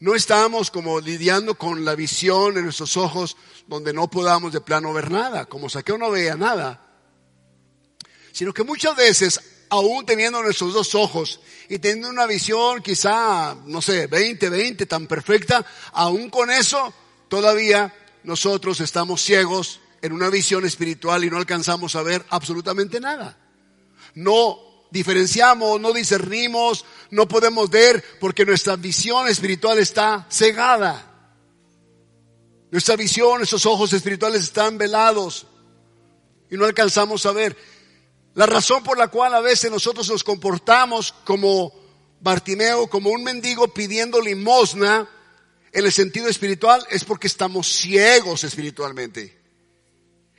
No 0.00 0.14
estamos 0.14 0.70
como 0.70 0.98
lidiando 0.98 1.56
con 1.56 1.84
la 1.84 1.94
visión 1.94 2.56
en 2.56 2.64
nuestros 2.64 2.96
ojos 2.96 3.36
donde 3.68 3.92
no 3.92 4.08
podamos 4.08 4.52
de 4.52 4.60
plano 4.60 4.92
ver 4.92 5.10
nada, 5.10 5.44
como 5.44 5.68
Saqueo 5.68 5.98
no 5.98 6.10
veía 6.10 6.36
nada, 6.36 6.88
sino 8.32 8.52
que 8.52 8.64
muchas 8.64 8.96
veces 8.96 9.40
aún 9.70 10.04
teniendo 10.04 10.42
nuestros 10.42 10.74
dos 10.74 10.94
ojos 10.94 11.40
y 11.68 11.78
teniendo 11.78 12.10
una 12.10 12.26
visión 12.26 12.82
quizá, 12.82 13.56
no 13.66 13.80
sé, 13.80 14.06
20, 14.08 14.50
20, 14.50 14.86
tan 14.86 15.06
perfecta, 15.06 15.64
aún 15.92 16.28
con 16.28 16.50
eso, 16.50 16.92
todavía 17.28 17.94
nosotros 18.24 18.80
estamos 18.80 19.22
ciegos 19.22 19.80
en 20.02 20.12
una 20.12 20.28
visión 20.28 20.64
espiritual 20.66 21.24
y 21.24 21.30
no 21.30 21.36
alcanzamos 21.36 21.94
a 21.94 22.02
ver 22.02 22.24
absolutamente 22.30 23.00
nada. 23.00 23.38
No 24.14 24.58
diferenciamos, 24.90 25.80
no 25.80 25.92
discernimos, 25.92 26.84
no 27.10 27.28
podemos 27.28 27.70
ver 27.70 28.02
porque 28.18 28.44
nuestra 28.44 28.76
visión 28.76 29.28
espiritual 29.28 29.78
está 29.78 30.26
cegada. 30.30 31.06
Nuestra 32.70 32.96
visión, 32.96 33.38
nuestros 33.38 33.66
ojos 33.66 33.92
espirituales 33.92 34.42
están 34.42 34.78
velados 34.78 35.46
y 36.50 36.56
no 36.56 36.64
alcanzamos 36.64 37.24
a 37.26 37.32
ver. 37.32 37.56
La 38.34 38.46
razón 38.46 38.82
por 38.82 38.96
la 38.96 39.08
cual 39.08 39.34
a 39.34 39.40
veces 39.40 39.70
nosotros 39.70 40.08
nos 40.08 40.22
comportamos 40.22 41.12
como 41.24 41.72
Bartimeo, 42.20 42.88
como 42.88 43.10
un 43.10 43.24
mendigo 43.24 43.68
pidiendo 43.68 44.20
limosna 44.20 45.08
en 45.72 45.84
el 45.84 45.92
sentido 45.92 46.28
espiritual 46.28 46.84
es 46.90 47.04
porque 47.04 47.26
estamos 47.26 47.66
ciegos 47.66 48.44
espiritualmente. 48.44 49.38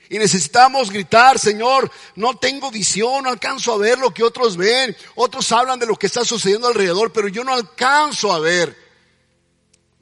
Y 0.10 0.19
necesitamos 0.19 0.91
gritar, 0.91 1.39
Señor, 1.39 1.89
no 2.15 2.38
tengo 2.38 2.69
visión, 2.69 3.23
no 3.23 3.30
alcanzo 3.30 3.73
a 3.73 3.77
ver 3.77 3.97
lo 3.97 4.13
que 4.13 4.23
otros 4.23 4.58
ven. 4.58 4.95
Otros 5.15 5.49
hablan 5.54 5.80
de 5.80 5.86
lo 5.86 5.95
que 5.95 6.08
está 6.08 6.25
sucediendo 6.25 6.67
alrededor, 6.67 7.13
pero 7.13 7.30
yo 7.30 7.45
no 7.45 7.54
alcanzo 7.54 8.34
a 8.34 8.39
ver. 8.39 8.90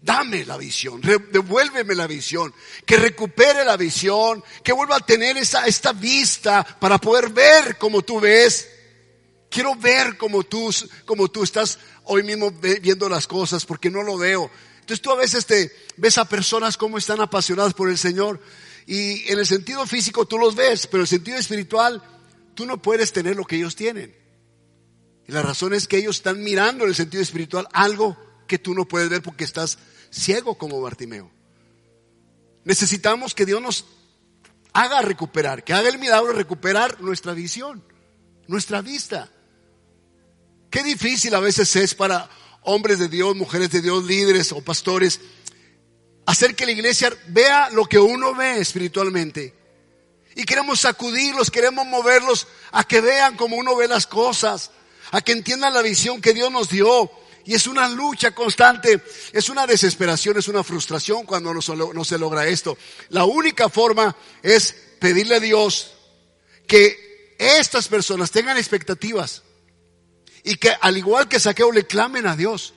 Dame 0.02 0.46
la 0.46 0.56
visión, 0.56 1.02
devuélveme 1.02 1.94
la 1.94 2.08
visión, 2.08 2.54
que 2.86 2.96
recupere 2.96 3.66
la 3.66 3.76
visión, 3.76 4.42
que 4.64 4.72
vuelva 4.72 4.96
a 4.96 5.06
tener 5.06 5.38
esa, 5.38 5.66
esta 5.68 5.92
vista 5.92 6.64
para 6.64 6.98
poder 6.98 7.30
ver 7.30 7.78
como 7.78 8.02
tú 8.02 8.20
ves. 8.20 8.70
Quiero 9.50 9.76
ver 9.76 10.18
como 10.18 10.44
tú, 10.44 10.74
como 11.06 11.28
tú 11.28 11.44
estás 11.44 11.80
hoy 12.06 12.24
mismo 12.24 12.52
viendo 12.82 13.10
las 13.10 13.28
cosas, 13.28 13.66
porque 13.66 13.90
no 13.90 14.04
lo 14.04 14.18
veo. 14.18 14.50
Entonces 14.80 15.02
tú 15.02 15.12
a 15.12 15.16
veces 15.16 15.46
te 15.46 15.72
ves 15.98 16.18
a 16.18 16.26
personas 16.26 16.78
como 16.78 16.98
están 16.98 17.20
apasionadas 17.20 17.74
por 17.74 17.90
el 17.90 17.98
Señor 17.98 18.40
y 18.88 19.30
en 19.32 19.38
el 19.38 19.46
sentido 19.46 19.86
físico 19.86 20.26
tú 20.26 20.40
los 20.40 20.56
ves, 20.56 20.88
pero 20.88 21.00
en 21.00 21.04
el 21.04 21.08
sentido 21.08 21.38
espiritual 21.38 22.02
tú 22.56 22.66
no 22.66 22.82
puedes 22.82 23.12
tener 23.12 23.36
lo 23.36 23.46
que 23.46 23.58
ellos 23.58 23.76
tienen. 23.76 24.16
Y 25.28 25.32
la 25.32 25.44
razón 25.44 25.76
es 25.76 25.88
que 25.88 25.98
ellos 25.98 26.16
están 26.16 26.42
mirando 26.42 26.86
en 26.86 26.90
el 26.90 26.96
sentido 26.96 27.22
espiritual 27.22 27.68
algo 27.72 28.18
que 28.48 28.58
tú 28.58 28.74
no 28.74 28.88
puedes 28.88 29.10
ver 29.10 29.22
porque 29.22 29.44
estás 29.44 29.78
ciego 30.12 30.58
como 30.58 30.82
Bartimeo. 30.82 31.32
Necesitamos 32.64 33.34
que 33.34 33.46
Dios 33.46 33.62
nos 33.62 33.86
haga 34.74 35.02
recuperar, 35.02 35.64
que 35.64 35.74
haga 35.74 35.90
el 35.90 36.00
milagro 36.00 36.34
recuperar 36.34 37.02
nuestra 37.02 37.34
visión, 37.34 37.84
nuestra 38.48 38.82
vista. 38.82 39.30
Qué 40.70 40.84
difícil 40.84 41.34
a 41.36 41.40
veces 41.40 41.76
es 41.76 41.96
para 41.96 42.30
hombres 42.62 43.00
de 43.00 43.08
Dios, 43.08 43.36
mujeres 43.36 43.72
de 43.72 43.82
Dios, 43.82 44.04
líderes 44.04 44.52
o 44.52 44.62
pastores, 44.62 45.20
hacer 46.26 46.56
que 46.56 46.66
la 46.66 46.72
iglesia 46.72 47.12
vea 47.28 47.70
lo 47.72 47.86
que 47.86 47.98
uno 47.98 48.36
ve 48.36 48.60
espiritualmente. 48.60 49.56
Y 50.36 50.44
queremos 50.44 50.82
sacudirlos, 50.82 51.50
queremos 51.50 51.88
moverlos 51.88 52.48
a 52.72 52.84
que 52.84 53.02
vean 53.02 53.36
como 53.36 53.58
uno 53.58 53.76
ve 53.76 53.88
las 53.88 54.06
cosas, 54.06 54.72
a 55.12 55.22
que 55.22 55.32
entiendan 55.32 55.74
la 55.74 55.82
visión 55.82 56.22
que 56.22 56.34
Dios 56.34 56.52
nos 56.52 56.70
dio. 56.70 57.12
Y 57.50 57.56
es 57.56 57.66
una 57.66 57.90
lucha 57.90 58.30
constante, 58.30 59.02
es 59.34 59.50
una 59.50 59.66
desesperación, 59.66 60.38
es 60.38 60.48
una 60.48 60.64
frustración 60.64 61.26
cuando 61.26 61.52
no, 61.52 61.62
no 61.94 62.06
se 62.06 62.20
logra 62.20 62.46
esto. 62.46 62.78
La 63.10 63.26
única 63.26 63.70
forma 63.70 64.16
es 64.44 64.76
pedirle 65.00 65.38
a 65.38 65.40
Dios 65.40 65.96
que 66.68 67.34
estas 67.40 67.88
personas 67.88 68.30
tengan 68.30 68.56
expectativas 68.58 69.42
y 70.44 70.58
que 70.58 70.70
al 70.80 70.96
igual 70.96 71.28
que 71.28 71.40
Saqueo 71.40 71.72
le 71.72 71.88
clamen 71.88 72.28
a 72.28 72.36
Dios, 72.36 72.76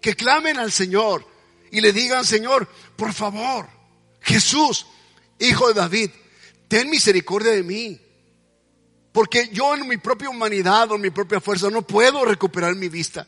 que 0.00 0.16
clamen 0.16 0.58
al 0.58 0.72
Señor 0.72 1.26
y 1.70 1.82
le 1.82 1.92
digan, 1.92 2.24
Señor, 2.24 2.66
por 2.96 3.12
favor, 3.12 3.68
Jesús, 4.22 4.86
hijo 5.38 5.68
de 5.68 5.74
David, 5.74 6.10
ten 6.68 6.88
misericordia 6.88 7.52
de 7.52 7.62
mí. 7.62 8.00
Porque 9.12 9.50
yo 9.52 9.74
en 9.74 9.86
mi 9.86 9.98
propia 9.98 10.30
humanidad 10.30 10.90
o 10.90 10.94
en 10.94 11.02
mi 11.02 11.10
propia 11.10 11.38
fuerza 11.38 11.68
no 11.68 11.82
puedo 11.82 12.24
recuperar 12.24 12.74
mi 12.76 12.88
vista. 12.88 13.26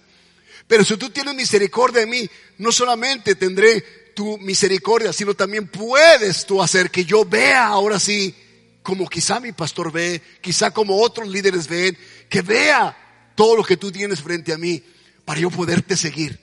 Pero 0.67 0.85
si 0.85 0.97
tú 0.97 1.11
tienes 1.11 1.35
misericordia 1.35 2.01
de 2.01 2.07
mí, 2.07 2.31
no 2.59 2.73
solamente 2.73 3.35
tendré 3.35 4.13
tu 4.15 4.39
misericordia, 4.39 5.13
sino 5.13 5.35
también 5.35 5.69
puedes 5.69 6.47
tú 6.47 6.63
hacer 6.63 6.91
que 6.91 7.05
yo 7.05 7.25
vea 7.25 7.67
ahora 7.67 7.99
sí, 7.99 8.35
como 8.83 9.09
quizá 9.09 9.41
mi 9.41 9.53
pastor 9.53 9.93
ve, 9.93 10.23
quizá 10.41 10.71
como 10.71 11.01
otros 11.01 11.29
líderes 11.29 11.69
ven, 11.69 11.97
que 12.29 12.43
vea 12.43 12.97
todo 13.35 13.57
lo 13.57 13.65
que 13.65 13.77
tú 13.77 13.91
tienes 13.91 14.23
frente 14.23 14.53
a 14.53 14.59
mí 14.59 14.83
para 15.25 15.41
yo 15.41 15.51
poderte 15.51 15.97
seguir. 15.97 16.41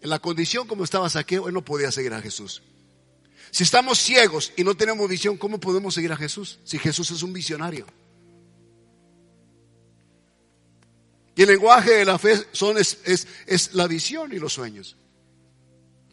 En 0.00 0.10
la 0.10 0.18
condición 0.18 0.66
como 0.66 0.84
estaba 0.84 1.08
Saqueo, 1.08 1.48
él 1.48 1.54
no 1.54 1.64
podía 1.64 1.90
seguir 1.90 2.12
a 2.12 2.20
Jesús. 2.20 2.62
Si 3.50 3.62
estamos 3.62 3.98
ciegos 3.98 4.52
y 4.56 4.64
no 4.64 4.76
tenemos 4.76 5.08
visión, 5.08 5.36
¿cómo 5.36 5.58
podemos 5.58 5.94
seguir 5.94 6.12
a 6.12 6.16
Jesús? 6.16 6.58
Si 6.64 6.78
Jesús 6.78 7.10
es 7.10 7.22
un 7.22 7.32
visionario. 7.32 7.86
Y 11.36 11.42
el 11.42 11.48
lenguaje 11.48 11.92
de 11.92 12.04
la 12.04 12.18
fe 12.18 12.46
son, 12.52 12.78
es, 12.78 12.98
es, 13.04 13.74
la 13.74 13.86
visión 13.86 14.32
y 14.32 14.38
los 14.38 14.52
sueños. 14.52 14.96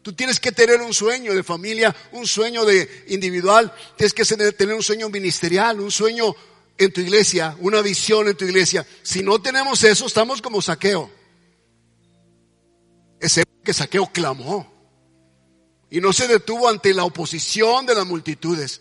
Tú 0.02 0.12
tienes 0.14 0.40
que 0.40 0.50
tener 0.50 0.80
un 0.80 0.92
sueño 0.92 1.32
de 1.32 1.44
familia, 1.44 1.94
un 2.12 2.26
sueño 2.26 2.64
de 2.64 3.04
individual, 3.08 3.72
tienes 3.96 4.12
que 4.14 4.24
tener 4.24 4.74
un 4.74 4.82
sueño 4.82 5.08
ministerial, 5.08 5.80
un 5.80 5.92
sueño 5.92 6.34
en 6.76 6.92
tu 6.92 7.00
iglesia, 7.00 7.56
una 7.60 7.80
visión 7.82 8.26
en 8.28 8.36
tu 8.36 8.44
iglesia. 8.44 8.84
Si 9.02 9.22
no 9.22 9.40
tenemos 9.40 9.84
eso, 9.84 10.06
estamos 10.06 10.42
como 10.42 10.60
saqueo. 10.60 11.08
Ese 13.20 13.44
que 13.62 13.72
saqueo 13.72 14.10
clamó 14.12 14.72
y 15.88 16.00
no 16.00 16.12
se 16.12 16.26
detuvo 16.26 16.68
ante 16.68 16.92
la 16.92 17.04
oposición 17.04 17.86
de 17.86 17.94
las 17.94 18.06
multitudes. 18.06 18.80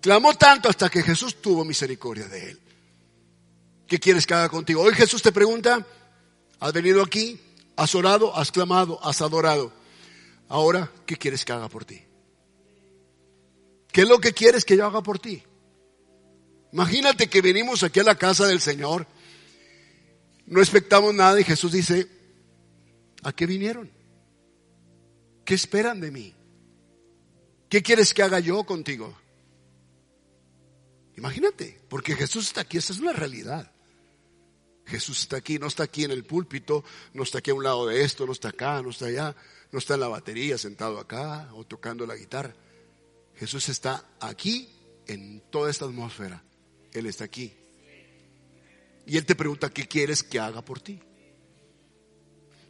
Clamó 0.00 0.34
tanto 0.34 0.68
hasta 0.68 0.88
que 0.88 1.02
Jesús 1.02 1.42
tuvo 1.42 1.64
misericordia 1.64 2.28
de 2.28 2.50
él. 2.50 2.60
¿Qué 3.90 3.98
quieres 3.98 4.24
que 4.24 4.34
haga 4.34 4.48
contigo? 4.48 4.82
Hoy 4.82 4.94
Jesús 4.94 5.20
te 5.20 5.32
pregunta, 5.32 5.84
has 6.60 6.72
venido 6.72 7.02
aquí, 7.02 7.40
has 7.74 7.92
orado, 7.96 8.36
has 8.36 8.52
clamado, 8.52 9.04
has 9.04 9.20
adorado. 9.20 9.72
Ahora, 10.48 10.92
¿qué 11.06 11.16
quieres 11.16 11.44
que 11.44 11.50
haga 11.50 11.68
por 11.68 11.84
ti? 11.84 12.00
¿Qué 13.90 14.02
es 14.02 14.08
lo 14.08 14.20
que 14.20 14.32
quieres 14.32 14.64
que 14.64 14.76
yo 14.76 14.86
haga 14.86 15.02
por 15.02 15.18
ti? 15.18 15.42
Imagínate 16.70 17.26
que 17.26 17.42
venimos 17.42 17.82
aquí 17.82 17.98
a 17.98 18.04
la 18.04 18.14
casa 18.14 18.46
del 18.46 18.60
Señor, 18.60 19.08
no 20.46 20.60
expectamos 20.60 21.12
nada 21.12 21.40
y 21.40 21.42
Jesús 21.42 21.72
dice, 21.72 22.06
¿a 23.24 23.32
qué 23.32 23.44
vinieron? 23.44 23.90
¿Qué 25.44 25.54
esperan 25.54 25.98
de 25.98 26.12
mí? 26.12 26.32
¿Qué 27.68 27.82
quieres 27.82 28.14
que 28.14 28.22
haga 28.22 28.38
yo 28.38 28.62
contigo? 28.62 29.12
Imagínate, 31.16 31.80
porque 31.88 32.14
Jesús 32.14 32.46
está 32.46 32.60
aquí, 32.60 32.78
esa 32.78 32.92
es 32.92 33.00
una 33.00 33.12
realidad. 33.12 33.68
Jesús 34.86 35.20
está 35.20 35.36
aquí, 35.36 35.58
no 35.58 35.66
está 35.66 35.84
aquí 35.84 36.04
en 36.04 36.10
el 36.10 36.24
púlpito, 36.24 36.84
no 37.14 37.22
está 37.22 37.38
aquí 37.38 37.50
a 37.50 37.54
un 37.54 37.62
lado 37.62 37.86
de 37.86 38.02
esto, 38.02 38.26
no 38.26 38.32
está 38.32 38.48
acá, 38.48 38.82
no 38.82 38.90
está 38.90 39.06
allá, 39.06 39.36
no 39.70 39.78
está 39.78 39.94
en 39.94 40.00
la 40.00 40.08
batería 40.08 40.58
sentado 40.58 40.98
acá 40.98 41.48
o 41.54 41.64
tocando 41.64 42.06
la 42.06 42.16
guitarra. 42.16 42.54
Jesús 43.36 43.68
está 43.68 44.04
aquí 44.20 44.68
en 45.06 45.40
toda 45.50 45.70
esta 45.70 45.84
atmósfera. 45.84 46.42
Él 46.92 47.06
está 47.06 47.24
aquí. 47.24 47.54
Y 49.06 49.16
Él 49.16 49.24
te 49.24 49.34
pregunta, 49.34 49.70
¿qué 49.70 49.86
quieres 49.86 50.22
que 50.22 50.38
haga 50.38 50.62
por 50.62 50.80
ti? 50.80 51.00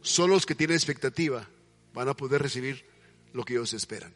Solo 0.01 0.35
los 0.35 0.45
que 0.45 0.55
tienen 0.55 0.75
expectativa 0.75 1.47
van 1.93 2.09
a 2.09 2.15
poder 2.15 2.41
recibir 2.41 2.85
lo 3.33 3.43
que 3.43 3.53
ellos 3.53 3.73
esperan. 3.73 4.15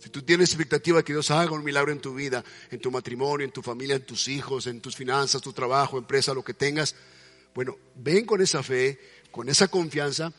Si 0.00 0.08
tú 0.08 0.22
tienes 0.22 0.48
expectativa 0.48 0.96
de 0.96 1.04
que 1.04 1.12
Dios 1.12 1.30
haga 1.30 1.52
un 1.52 1.62
milagro 1.62 1.92
en 1.92 2.00
tu 2.00 2.14
vida, 2.14 2.42
en 2.70 2.80
tu 2.80 2.90
matrimonio, 2.90 3.44
en 3.44 3.52
tu 3.52 3.60
familia, 3.60 3.96
en 3.96 4.06
tus 4.06 4.28
hijos, 4.28 4.66
en 4.66 4.80
tus 4.80 4.96
finanzas, 4.96 5.42
tu 5.42 5.52
trabajo, 5.52 5.98
empresa, 5.98 6.32
lo 6.32 6.42
que 6.42 6.54
tengas, 6.54 6.96
bueno, 7.54 7.76
ven 7.96 8.24
con 8.24 8.40
esa 8.40 8.62
fe, 8.62 8.98
con 9.30 9.50
esa 9.50 9.68
confianza 9.68 10.32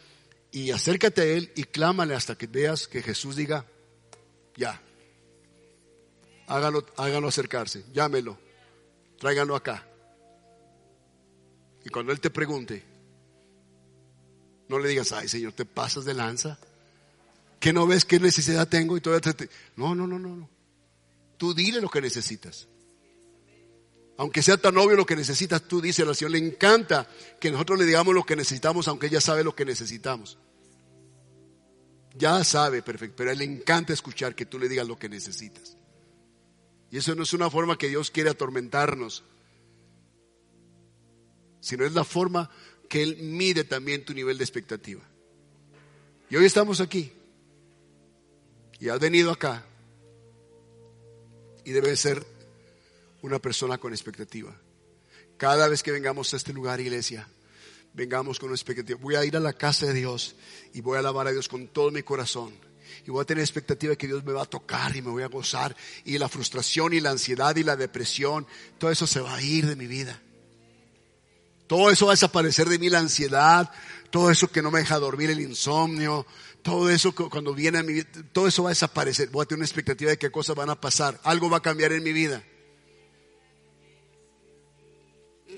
y 0.52 0.72
acércate 0.72 1.22
a 1.22 1.26
Él 1.26 1.52
y 1.56 1.66
clámale 1.66 2.16
hasta 2.16 2.36
que 2.36 2.48
veas 2.48 2.88
que 2.88 3.04
Jesús 3.04 3.36
diga, 3.36 3.68
ya, 4.58 4.82
hágalo, 6.48 6.84
hágalo 6.98 7.28
acercarse, 7.28 7.86
llámelo, 7.94 8.40
tráiganlo 9.20 9.56
acá. 9.56 9.88
Y 11.86 11.90
cuando 11.90 12.12
Él 12.12 12.20
te 12.20 12.32
pregunte, 12.32 12.84
no 14.70 14.80
le 14.80 14.90
digas, 14.90 15.12
ay 15.12 15.28
Señor, 15.28 15.54
te 15.54 15.66
pasas 15.66 16.04
de 16.04 16.16
lanza 16.16 16.58
que 17.62 17.72
no 17.72 17.86
ves 17.86 18.06
qué 18.06 18.20
necesidad 18.20 18.68
tengo 18.68 18.98
y 18.98 19.02
todavía 19.02 19.34
te... 19.34 19.48
No, 19.76 19.94
no, 19.94 20.08
no, 20.08 20.18
no. 20.18 20.50
Tú 21.38 21.54
dile 21.54 21.80
lo 21.80 21.90
que 21.90 22.02
necesitas. 22.02 22.68
Aunque 24.18 24.42
sea 24.42 24.58
tan 24.58 24.76
obvio 24.78 24.98
lo 24.98 25.06
que 25.06 25.16
necesitas, 25.16 25.62
tú 25.68 25.80
dices, 25.80 26.06
al 26.06 26.16
Señor 26.16 26.32
le 26.32 26.40
encanta 26.40 27.08
que 27.40 27.52
nosotros 27.52 27.78
le 27.78 27.86
digamos 27.86 28.16
lo 28.16 28.26
que 28.26 28.36
necesitamos, 28.36 28.88
aunque 28.88 29.08
ella 29.08 29.22
sabe 29.22 29.44
lo 29.44 29.56
que 29.56 29.64
necesitamos. 29.64 30.40
Ya 32.16 32.44
sabe, 32.44 32.82
perfecto, 32.82 33.18
pero 33.18 33.30
a 33.30 33.34
él 33.34 33.40
le 33.40 33.46
encanta 33.46 33.94
escuchar 33.94 34.34
que 34.34 34.48
tú 34.48 34.58
le 34.58 34.68
digas 34.68 34.88
lo 34.88 34.98
que 34.98 35.08
necesitas. 35.08 35.78
Y 36.90 36.98
eso 36.98 37.14
no 37.14 37.22
es 37.22 37.34
una 37.34 37.52
forma 37.52 37.78
que 37.78 37.90
Dios 37.90 38.10
quiere 38.10 38.32
atormentarnos, 38.32 39.24
sino 41.60 41.86
es 41.86 41.94
la 41.94 42.04
forma 42.04 42.50
que 42.90 43.04
Él 43.04 43.18
mide 43.18 43.64
también 43.66 44.04
tu 44.04 44.16
nivel 44.16 44.40
de 44.40 44.44
expectativa. 44.44 45.02
Y 46.32 46.36
hoy 46.38 46.46
estamos 46.46 46.82
aquí 46.82 47.14
y 48.82 48.90
has 48.90 49.00
venido 49.00 49.32
acá 49.32 49.64
y 51.64 51.72
debe 51.72 51.96
ser 51.96 52.26
una 53.22 53.38
persona 53.38 53.78
con 53.78 53.94
expectativa. 53.94 54.60
Cada 55.38 55.68
vez 55.68 55.84
que 55.84 55.92
vengamos 55.92 56.34
a 56.34 56.38
este 56.38 56.52
lugar, 56.52 56.82
iglesia, 56.82 57.28
vengamos 57.94 58.40
con 58.40 58.50
una 58.50 58.56
expectativa. 58.56 59.00
Voy 59.00 59.14
a 59.14 59.24
ir 59.24 59.38
a 59.38 59.40
la 59.40 59.54
casa 59.54 59.86
de 59.86 59.94
Dios 59.94 60.36
y 60.74 60.82
voy 60.82 60.96
a 60.96 61.00
alabar 61.00 61.28
a 61.28 61.32
Dios 61.32 61.48
con 61.48 61.68
todo 61.68 61.92
mi 61.92 62.02
corazón. 62.02 62.54
Y 63.06 63.12
voy 63.12 63.22
a 63.22 63.26
tener 63.26 63.44
expectativa 63.44 63.92
de 63.92 63.98
que 63.98 64.08
Dios 64.08 64.24
me 64.24 64.34
va 64.34 64.42
a 64.42 64.50
tocar 64.50 64.96
y 64.96 65.04
me 65.04 65.12
voy 65.12 65.22
a 65.22 65.28
gozar. 65.28 65.76
Y 66.04 66.18
la 66.18 66.28
frustración 66.28 66.92
y 66.94 67.02
la 67.02 67.12
ansiedad 67.12 67.56
y 67.56 67.64
la 67.64 67.76
depresión, 67.76 68.48
todo 68.80 68.90
eso 68.90 69.06
se 69.06 69.22
va 69.22 69.36
a 69.36 69.42
ir 69.44 69.68
de 69.68 69.76
mi 69.76 69.86
vida. 69.86 70.20
Todo 71.72 71.90
eso 71.90 72.08
va 72.08 72.12
a 72.12 72.16
desaparecer 72.16 72.68
de 72.68 72.78
mí, 72.78 72.90
la 72.90 73.00
ansiedad, 73.00 73.72
todo 74.10 74.30
eso 74.30 74.52
que 74.52 74.62
no 74.62 74.72
me 74.72 74.80
deja 74.80 75.00
dormir, 75.00 75.30
el 75.30 75.40
insomnio, 75.40 76.26
todo 76.62 76.90
eso 76.90 77.16
cuando 77.16 77.54
viene 77.54 77.78
a 77.78 77.82
mi 77.82 77.94
vida, 77.94 78.10
todo 78.34 78.46
eso 78.46 78.64
va 78.64 78.72
a 78.72 78.76
desaparecer. 78.76 79.30
Voy 79.30 79.44
a 79.44 79.46
tener 79.46 79.60
una 79.60 79.68
expectativa 79.68 80.12
de 80.12 80.18
qué 80.18 80.30
cosas 80.30 80.54
van 80.54 80.70
a 80.70 80.82
pasar. 80.82 81.18
Algo 81.24 81.50
va 81.50 81.60
a 81.60 81.62
cambiar 81.62 81.94
en 81.94 82.04
mi 82.04 82.12
vida. 82.12 82.44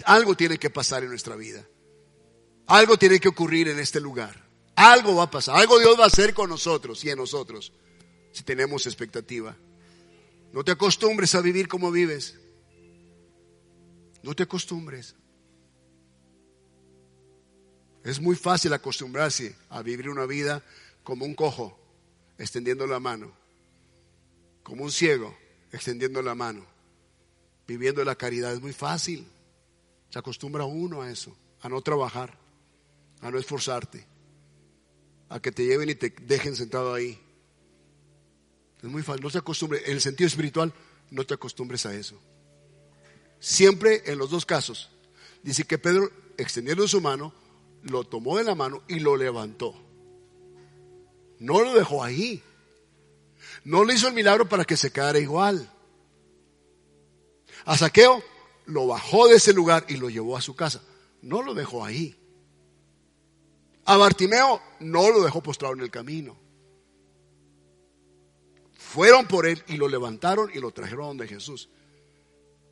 Algo 0.05 0.35
tiene 0.35 0.59
que 0.59 0.69
pasar 0.69 1.01
en 1.01 1.09
nuestra 1.09 1.35
vida. 1.35 1.65
Algo 2.67 2.95
tiene 2.95 3.19
que 3.19 3.29
ocurrir 3.29 3.69
en 3.69 3.79
este 3.79 3.99
lugar. 3.99 4.47
Algo 4.75 5.15
va 5.15 5.23
a 5.23 5.31
pasar. 5.31 5.55
Algo 5.55 5.79
Dios 5.79 5.99
va 5.99 6.03
a 6.03 6.09
hacer 6.09 6.35
con 6.35 6.47
nosotros 6.47 7.03
y 7.03 7.09
en 7.09 7.17
nosotros. 7.17 7.73
Si 8.33 8.43
tenemos 8.43 8.85
expectativa. 8.85 9.57
No 10.51 10.63
te 10.63 10.73
acostumbres 10.73 11.33
a 11.33 11.41
vivir 11.41 11.67
como 11.67 11.89
vives. 11.89 12.35
No 14.21 14.35
te 14.35 14.43
acostumbres. 14.43 15.15
Es 18.03 18.19
muy 18.19 18.35
fácil 18.35 18.73
acostumbrarse 18.73 19.55
a 19.69 19.81
vivir 19.81 20.09
una 20.09 20.25
vida 20.25 20.61
como 21.03 21.25
un 21.25 21.35
cojo, 21.35 21.79
extendiendo 22.37 22.85
la 22.85 22.99
mano, 22.99 23.33
como 24.61 24.83
un 24.83 24.91
ciego, 24.91 25.35
extendiendo 25.71 26.21
la 26.21 26.35
mano, 26.35 26.65
viviendo 27.67 28.03
la 28.03 28.15
caridad. 28.15 28.53
Es 28.53 28.61
muy 28.61 28.73
fácil. 28.73 29.25
Se 30.09 30.19
acostumbra 30.19 30.65
uno 30.65 31.01
a 31.01 31.09
eso, 31.09 31.35
a 31.61 31.69
no 31.69 31.81
trabajar, 31.81 32.37
a 33.21 33.31
no 33.31 33.39
esforzarte, 33.39 34.05
a 35.29 35.39
que 35.39 35.51
te 35.51 35.65
lleven 35.65 35.89
y 35.89 35.95
te 35.95 36.09
dejen 36.09 36.55
sentado 36.55 36.93
ahí. 36.93 37.19
Es 38.81 38.89
muy 38.89 39.01
fácil, 39.01 39.23
no 39.23 39.29
se 39.29 39.37
acostumbre. 39.37 39.81
En 39.85 39.93
el 39.93 40.01
sentido 40.01 40.27
espiritual, 40.27 40.73
no 41.09 41.25
te 41.25 41.33
acostumbres 41.33 41.85
a 41.85 41.95
eso. 41.95 42.19
Siempre 43.39 44.03
en 44.05 44.17
los 44.17 44.29
dos 44.29 44.45
casos. 44.45 44.89
Dice 45.41 45.63
que 45.63 45.77
Pedro, 45.77 46.11
extendiendo 46.37 46.87
su 46.87 46.99
mano, 47.01 47.33
lo 47.83 48.03
tomó 48.03 48.37
de 48.37 48.43
la 48.43 48.55
mano 48.55 48.81
y 48.87 48.99
lo 48.99 49.15
levantó. 49.17 49.75
No 51.39 51.61
lo 51.61 51.73
dejó 51.73 52.03
ahí. 52.03 52.41
No 53.65 53.83
le 53.83 53.93
hizo 53.93 54.07
el 54.07 54.13
milagro 54.13 54.47
para 54.47 54.65
que 54.65 54.77
se 54.77 54.91
quedara 54.91 55.19
igual. 55.19 55.69
A 57.65 57.77
Saqueo 57.77 58.23
lo 58.65 58.87
bajó 58.87 59.27
de 59.27 59.35
ese 59.35 59.53
lugar 59.53 59.85
y 59.87 59.97
lo 59.97 60.09
llevó 60.09 60.37
a 60.37 60.41
su 60.41 60.55
casa. 60.55 60.81
No 61.21 61.41
lo 61.41 61.53
dejó 61.53 61.85
ahí. 61.85 62.15
A 63.85 63.97
Bartimeo 63.97 64.61
no 64.79 65.09
lo 65.11 65.21
dejó 65.21 65.41
postrado 65.41 65.73
en 65.73 65.81
el 65.81 65.91
camino. 65.91 66.37
Fueron 68.77 69.27
por 69.27 69.45
él 69.45 69.63
y 69.67 69.77
lo 69.77 69.87
levantaron 69.87 70.51
y 70.53 70.59
lo 70.59 70.71
trajeron 70.71 71.07
donde 71.07 71.27
Jesús. 71.27 71.69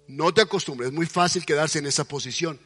No 0.08 0.34
te 0.34 0.42
acostumbres, 0.42 0.90
es 0.90 0.94
muy 0.94 1.06
fácil 1.06 1.46
quedarse 1.46 1.80
en 1.80 1.88
esa 1.88 2.04
posición. 2.04 2.60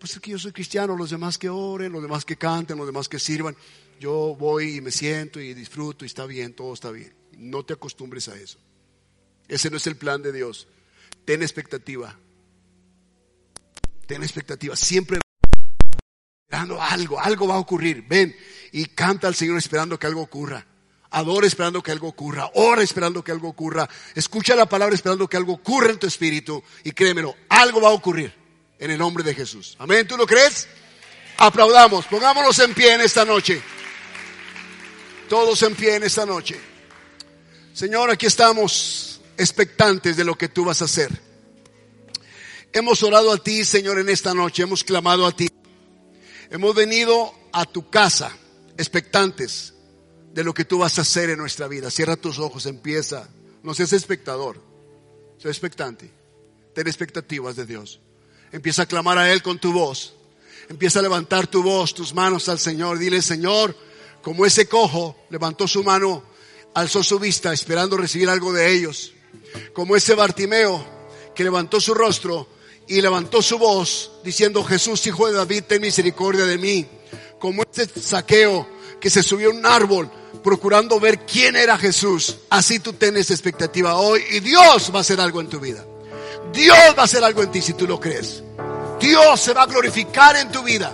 Pues 0.00 0.14
es 0.14 0.20
que 0.20 0.30
yo 0.30 0.38
soy 0.38 0.52
cristiano, 0.52 0.96
los 0.96 1.10
demás 1.10 1.36
que 1.36 1.50
oren, 1.50 1.92
los 1.92 2.00
demás 2.00 2.24
que 2.24 2.36
canten, 2.36 2.78
los 2.78 2.86
demás 2.86 3.06
que 3.06 3.18
sirvan. 3.18 3.54
Yo 4.00 4.34
voy 4.34 4.76
y 4.76 4.80
me 4.80 4.90
siento 4.90 5.38
y 5.40 5.52
disfruto 5.52 6.06
y 6.06 6.08
está 6.08 6.24
bien, 6.24 6.54
todo 6.54 6.72
está 6.72 6.90
bien. 6.90 7.12
No 7.36 7.66
te 7.66 7.74
acostumbres 7.74 8.26
a 8.28 8.34
eso. 8.34 8.58
Ese 9.46 9.68
no 9.68 9.76
es 9.76 9.86
el 9.86 9.96
plan 9.96 10.22
de 10.22 10.32
Dios. 10.32 10.68
Ten 11.26 11.42
expectativa. 11.42 12.18
Ten 14.06 14.22
expectativa. 14.22 14.74
Siempre 14.74 15.18
esperando 16.48 16.80
algo, 16.80 17.20
algo 17.20 17.48
va 17.48 17.56
a 17.56 17.58
ocurrir. 17.58 18.06
Ven 18.08 18.34
y 18.72 18.86
canta 18.86 19.28
al 19.28 19.34
Señor 19.34 19.58
esperando 19.58 19.98
que 19.98 20.06
algo 20.06 20.22
ocurra. 20.22 20.66
Adora 21.10 21.46
esperando 21.46 21.82
que 21.82 21.90
algo 21.92 22.08
ocurra. 22.08 22.50
Ora 22.54 22.82
esperando 22.82 23.22
que 23.22 23.32
algo 23.32 23.48
ocurra. 23.48 23.86
Escucha 24.14 24.56
la 24.56 24.66
palabra 24.66 24.94
esperando 24.94 25.28
que 25.28 25.36
algo 25.36 25.52
ocurra 25.52 25.90
en 25.90 25.98
tu 25.98 26.06
espíritu. 26.06 26.64
Y 26.84 26.92
créemelo, 26.92 27.36
algo 27.50 27.82
va 27.82 27.88
a 27.88 27.92
ocurrir 27.92 28.39
en 28.80 28.90
el 28.90 28.98
nombre 28.98 29.22
de 29.22 29.34
Jesús. 29.34 29.76
Amén. 29.78 30.08
¿Tú 30.08 30.16
lo 30.16 30.26
crees? 30.26 30.66
Aplaudamos. 31.36 32.06
Pongámonos 32.06 32.58
en 32.58 32.74
pie 32.74 32.94
en 32.94 33.02
esta 33.02 33.24
noche. 33.24 33.62
Todos 35.28 35.62
en 35.62 35.76
pie 35.76 35.96
en 35.96 36.02
esta 36.02 36.26
noche. 36.26 36.58
Señor, 37.72 38.10
aquí 38.10 38.26
estamos 38.26 39.20
expectantes 39.36 40.16
de 40.16 40.24
lo 40.24 40.36
que 40.36 40.48
tú 40.48 40.64
vas 40.64 40.82
a 40.82 40.86
hacer. 40.86 41.10
Hemos 42.72 43.02
orado 43.02 43.32
a 43.32 43.38
ti, 43.38 43.64
Señor, 43.64 43.98
en 43.98 44.08
esta 44.08 44.34
noche. 44.34 44.62
Hemos 44.62 44.82
clamado 44.82 45.26
a 45.26 45.32
ti. 45.32 45.48
Hemos 46.50 46.74
venido 46.74 47.32
a 47.52 47.64
tu 47.64 47.90
casa 47.90 48.36
expectantes 48.76 49.74
de 50.32 50.42
lo 50.42 50.54
que 50.54 50.64
tú 50.64 50.78
vas 50.78 50.98
a 50.98 51.02
hacer 51.02 51.30
en 51.30 51.38
nuestra 51.38 51.68
vida. 51.68 51.90
Cierra 51.90 52.16
tus 52.16 52.38
ojos, 52.38 52.66
empieza. 52.66 53.28
No 53.62 53.74
seas 53.74 53.92
espectador, 53.92 54.62
sé 55.38 55.48
expectante. 55.48 56.10
Ten 56.74 56.86
expectativas 56.86 57.56
de 57.56 57.66
Dios. 57.66 58.00
Empieza 58.52 58.82
a 58.82 58.86
clamar 58.86 59.18
a 59.18 59.32
Él 59.32 59.42
con 59.42 59.58
tu 59.58 59.72
voz. 59.72 60.14
Empieza 60.68 61.00
a 61.00 61.02
levantar 61.02 61.46
tu 61.46 61.62
voz, 61.62 61.94
tus 61.94 62.14
manos 62.14 62.48
al 62.48 62.58
Señor. 62.58 62.98
Dile, 62.98 63.22
Señor, 63.22 63.76
como 64.22 64.46
ese 64.46 64.68
cojo 64.68 65.16
levantó 65.30 65.66
su 65.66 65.82
mano, 65.82 66.22
alzó 66.74 67.02
su 67.02 67.18
vista 67.18 67.52
esperando 67.52 67.96
recibir 67.96 68.28
algo 68.28 68.52
de 68.52 68.72
ellos. 68.72 69.12
Como 69.72 69.96
ese 69.96 70.14
Bartimeo 70.14 70.84
que 71.34 71.44
levantó 71.44 71.80
su 71.80 71.94
rostro 71.94 72.48
y 72.86 73.00
levantó 73.00 73.42
su 73.42 73.58
voz 73.58 74.12
diciendo, 74.24 74.62
Jesús, 74.64 75.06
hijo 75.06 75.26
de 75.26 75.32
David, 75.32 75.64
ten 75.64 75.80
misericordia 75.80 76.44
de 76.44 76.58
mí. 76.58 76.86
Como 77.38 77.62
ese 77.62 77.88
saqueo 78.00 78.68
que 79.00 79.10
se 79.10 79.22
subió 79.22 79.50
a 79.50 79.54
un 79.54 79.64
árbol 79.64 80.10
procurando 80.42 81.00
ver 81.00 81.24
quién 81.26 81.56
era 81.56 81.78
Jesús. 81.78 82.36
Así 82.50 82.78
tú 82.78 82.92
tienes 82.92 83.30
expectativa 83.30 83.96
hoy 83.96 84.22
y 84.30 84.40
Dios 84.40 84.90
va 84.92 84.98
a 84.98 85.00
hacer 85.00 85.20
algo 85.20 85.40
en 85.40 85.48
tu 85.48 85.60
vida. 85.60 85.84
Dios 86.52 86.78
va 86.96 87.02
a 87.02 87.04
hacer 87.04 87.22
algo 87.22 87.42
en 87.42 87.50
ti 87.50 87.62
si 87.62 87.74
tú 87.74 87.86
lo 87.86 87.98
crees. 88.00 88.42
Dios 88.98 89.40
se 89.40 89.54
va 89.54 89.62
a 89.62 89.66
glorificar 89.66 90.36
en 90.36 90.50
tu 90.50 90.62
vida. 90.62 90.92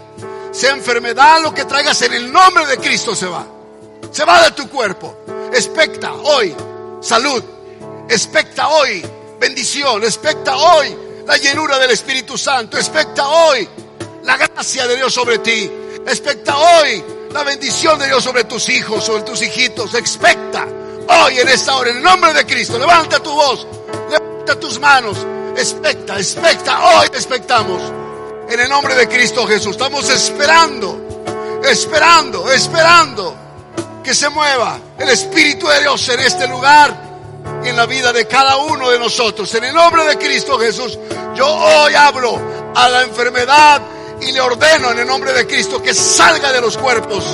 Sea 0.52 0.72
enfermedad 0.72 1.42
lo 1.42 1.52
que 1.52 1.64
traigas 1.64 2.00
en 2.02 2.14
el 2.14 2.32
nombre 2.32 2.66
de 2.66 2.78
Cristo 2.78 3.14
se 3.14 3.26
va. 3.26 3.46
Se 4.10 4.24
va 4.24 4.42
de 4.44 4.52
tu 4.52 4.68
cuerpo. 4.68 5.24
Expecta 5.52 6.12
hoy 6.12 6.54
salud. 7.00 7.42
Expecta 8.08 8.68
hoy 8.68 9.04
bendición. 9.40 10.02
Expecta 10.04 10.56
hoy 10.56 10.96
la 11.26 11.36
llenura 11.36 11.78
del 11.78 11.90
Espíritu 11.90 12.38
Santo. 12.38 12.78
Expecta 12.78 13.26
hoy 13.26 13.68
la 14.22 14.36
gracia 14.36 14.86
de 14.86 14.96
Dios 14.96 15.12
sobre 15.12 15.38
ti. 15.38 15.70
Expecta 16.06 16.56
hoy 16.56 17.04
la 17.32 17.42
bendición 17.42 17.98
de 17.98 18.06
Dios 18.06 18.22
sobre 18.22 18.44
tus 18.44 18.68
hijos, 18.68 19.04
sobre 19.04 19.22
tus 19.22 19.42
hijitos. 19.42 19.94
Expecta 19.94 20.66
hoy 21.08 21.38
en 21.38 21.48
esta 21.48 21.76
hora, 21.76 21.90
en 21.90 21.98
el 21.98 22.02
nombre 22.02 22.32
de 22.32 22.46
Cristo. 22.46 22.78
Levanta 22.78 23.20
tu 23.20 23.32
voz, 23.32 23.66
levanta 24.08 24.58
tus 24.58 24.78
manos. 24.78 25.18
Expecta, 25.56 26.18
expecta, 26.18 26.84
hoy 26.84 27.06
expectamos. 27.06 27.80
En 28.48 28.60
el 28.60 28.68
nombre 28.68 28.94
de 28.94 29.08
Cristo 29.08 29.46
Jesús. 29.46 29.72
Estamos 29.72 30.08
esperando, 30.10 31.60
esperando, 31.64 32.52
esperando 32.52 33.34
que 34.04 34.14
se 34.14 34.28
mueva 34.28 34.78
el 34.98 35.08
Espíritu 35.08 35.66
de 35.66 35.80
Dios 35.80 36.08
en 36.10 36.20
este 36.20 36.46
lugar 36.46 36.94
y 37.64 37.70
en 37.70 37.76
la 37.76 37.86
vida 37.86 38.12
de 38.12 38.26
cada 38.26 38.58
uno 38.58 38.90
de 38.90 38.98
nosotros. 38.98 39.52
En 39.54 39.64
el 39.64 39.74
nombre 39.74 40.04
de 40.04 40.18
Cristo 40.18 40.58
Jesús, 40.58 40.98
yo 41.34 41.48
hoy 41.48 41.94
hablo 41.94 42.38
a 42.74 42.88
la 42.88 43.02
enfermedad 43.02 43.80
y 44.20 44.32
le 44.32 44.40
ordeno 44.40 44.92
en 44.92 44.98
el 45.00 45.06
nombre 45.06 45.32
de 45.32 45.46
Cristo 45.46 45.82
que 45.82 45.94
salga 45.94 46.52
de 46.52 46.60
los 46.60 46.76
cuerpos, 46.76 47.24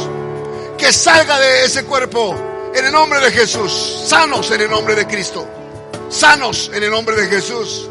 que 0.79 0.93
salga 0.93 1.39
de 1.41 1.65
ese 1.65 1.85
cuerpo 1.85 2.35
en 2.75 2.87
el 2.87 2.93
nombre 2.93 3.21
de 3.21 3.33
Jesús, 3.33 4.05
sanos 4.07 4.51
en 4.53 4.63
el 4.63 4.71
nombre 4.71 4.95
de 4.95 5.07
Cristo, 5.07 5.47
sanos 6.09 6.71
en 6.73 6.83
el 6.83 6.91
nombre 6.91 7.17
de 7.17 7.27
Jesús. 7.29 7.89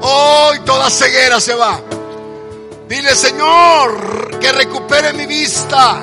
Hoy 0.00 0.60
toda 0.60 0.90
ceguera 0.90 1.40
se 1.40 1.54
va. 1.54 1.80
Dile, 2.88 3.14
Señor, 3.14 4.38
que 4.38 4.52
recupere 4.52 5.12
mi 5.12 5.26
vista. 5.26 6.00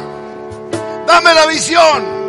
Dame 1.07 1.33
la 1.33 1.45
visión. 1.45 2.23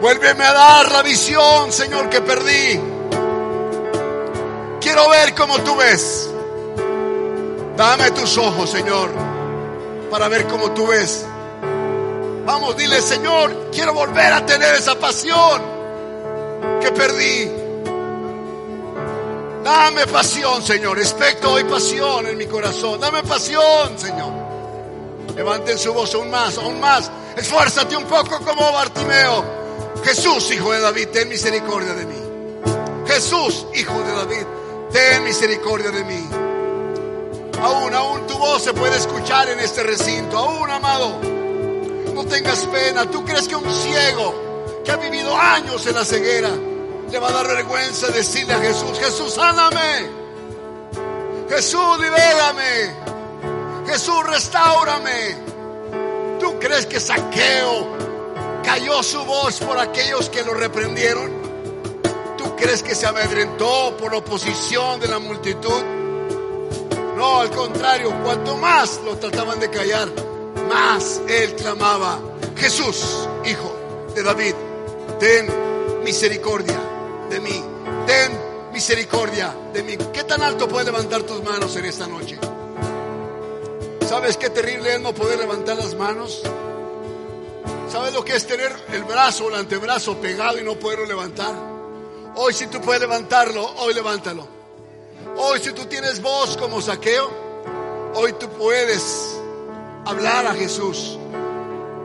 Vuélveme 0.00 0.44
a 0.44 0.52
dar 0.52 0.92
la 0.92 1.02
visión, 1.02 1.72
Señor, 1.72 2.08
que 2.08 2.20
perdí. 2.20 2.80
Quiero 4.80 5.08
ver 5.08 5.34
como 5.34 5.58
tú 5.60 5.76
ves. 5.76 6.30
Dame 7.76 8.10
tus 8.12 8.38
ojos, 8.38 8.70
Señor, 8.70 9.10
para 10.10 10.28
ver 10.28 10.46
cómo 10.46 10.70
tú 10.72 10.86
ves. 10.86 11.24
Vamos, 12.44 12.76
dile, 12.76 13.00
Señor, 13.02 13.70
quiero 13.72 13.92
volver 13.92 14.32
a 14.32 14.46
tener 14.46 14.74
esa 14.74 14.94
pasión 14.98 15.62
que 16.80 16.90
perdí. 16.92 17.67
Dame 19.68 20.06
pasión, 20.06 20.62
Señor. 20.62 20.98
Expecto 20.98 21.52
hoy 21.52 21.62
pasión 21.64 22.26
en 22.26 22.38
mi 22.38 22.46
corazón. 22.46 22.98
Dame 22.98 23.22
pasión, 23.22 23.98
Señor. 23.98 24.32
Levanten 25.36 25.78
su 25.78 25.92
voz 25.92 26.14
aún 26.14 26.30
más, 26.30 26.56
aún 26.56 26.80
más. 26.80 27.10
Esfuérzate 27.36 27.94
un 27.94 28.04
poco 28.04 28.40
como 28.40 28.72
Bartimeo. 28.72 29.44
Jesús, 30.02 30.50
hijo 30.52 30.72
de 30.72 30.80
David, 30.80 31.08
ten 31.08 31.28
misericordia 31.28 31.92
de 31.92 32.06
mí. 32.06 32.16
Jesús, 33.06 33.66
hijo 33.74 33.92
de 33.92 34.12
David, 34.12 34.46
ten 34.90 35.24
misericordia 35.24 35.90
de 35.90 36.02
mí. 36.02 36.28
Aún, 37.60 37.92
aún 37.92 38.26
tu 38.26 38.38
voz 38.38 38.62
se 38.62 38.72
puede 38.72 38.96
escuchar 38.96 39.50
en 39.50 39.60
este 39.60 39.82
recinto. 39.82 40.38
Aún, 40.38 40.70
amado, 40.70 41.20
no 42.14 42.24
tengas 42.24 42.64
pena. 42.68 43.04
¿Tú 43.10 43.22
crees 43.22 43.46
que 43.46 43.54
un 43.54 43.70
ciego 43.70 44.80
que 44.82 44.92
ha 44.92 44.96
vivido 44.96 45.36
años 45.36 45.86
en 45.86 45.94
la 45.94 46.06
ceguera 46.06 46.52
le 47.10 47.18
va 47.18 47.28
a 47.28 47.32
dar 47.32 47.46
vergüenza 47.46 48.08
decirle 48.08 48.54
a 48.54 48.60
Jesús, 48.60 48.98
Jesús, 48.98 49.34
sáname? 49.34 50.10
Jesús, 51.48 51.98
libérame. 51.98 52.94
Jesús, 53.86 54.26
restaurame. 54.26 55.36
¿Tú 56.38 56.58
crees 56.60 56.86
que 56.86 57.00
Saqueo 57.00 57.96
cayó 58.62 59.02
su 59.02 59.24
voz 59.24 59.58
por 59.60 59.78
aquellos 59.78 60.28
que 60.28 60.42
lo 60.42 60.52
reprendieron? 60.52 61.32
¿Tú 62.36 62.54
crees 62.56 62.82
que 62.82 62.94
se 62.94 63.06
amedrentó 63.06 63.96
por 63.96 64.12
la 64.12 64.18
oposición 64.18 65.00
de 65.00 65.08
la 65.08 65.18
multitud? 65.18 65.82
No, 67.16 67.40
al 67.40 67.50
contrario, 67.50 68.14
cuanto 68.22 68.56
más 68.56 69.00
lo 69.04 69.16
trataban 69.16 69.58
de 69.58 69.70
callar, 69.70 70.08
más 70.68 71.20
él 71.28 71.54
clamaba, 71.56 72.20
Jesús, 72.56 73.28
hijo 73.44 73.74
de 74.14 74.22
David, 74.22 74.54
ten 75.18 75.48
misericordia 76.04 76.78
de 77.28 77.40
mí, 77.40 77.64
ten 78.06 78.32
misericordia 78.72 79.54
de 79.72 79.82
mí. 79.82 79.96
¿Qué 80.12 80.24
tan 80.24 80.42
alto 80.42 80.68
puedes 80.68 80.86
levantar 80.86 81.22
tus 81.22 81.42
manos 81.42 81.74
en 81.76 81.84
esta 81.84 82.06
noche? 82.06 82.38
¿Sabes 84.08 84.36
qué 84.36 84.50
terrible 84.50 84.94
es 84.94 85.00
no 85.00 85.12
poder 85.12 85.38
levantar 85.38 85.76
las 85.76 85.94
manos? 85.94 86.42
¿Sabes 87.90 88.14
lo 88.14 88.24
que 88.24 88.36
es 88.36 88.46
tener 88.46 88.74
el 88.92 89.04
brazo 89.04 89.46
o 89.46 89.48
el 89.48 89.56
antebrazo 89.56 90.16
pegado 90.18 90.58
y 90.58 90.64
no 90.64 90.74
poderlo 90.78 91.06
levantar? 91.06 91.54
Hoy 92.36 92.52
si 92.52 92.66
tú 92.68 92.80
puedes 92.80 93.00
levantarlo, 93.00 93.64
hoy 93.78 93.94
levántalo. 93.94 94.46
Hoy 95.36 95.60
si 95.60 95.72
tú 95.72 95.84
tienes 95.86 96.22
voz 96.22 96.56
como 96.56 96.80
saqueo, 96.80 97.30
hoy 98.14 98.32
tú 98.34 98.48
puedes 98.50 99.38
hablar 100.04 100.46
a 100.46 100.54
Jesús. 100.54 101.18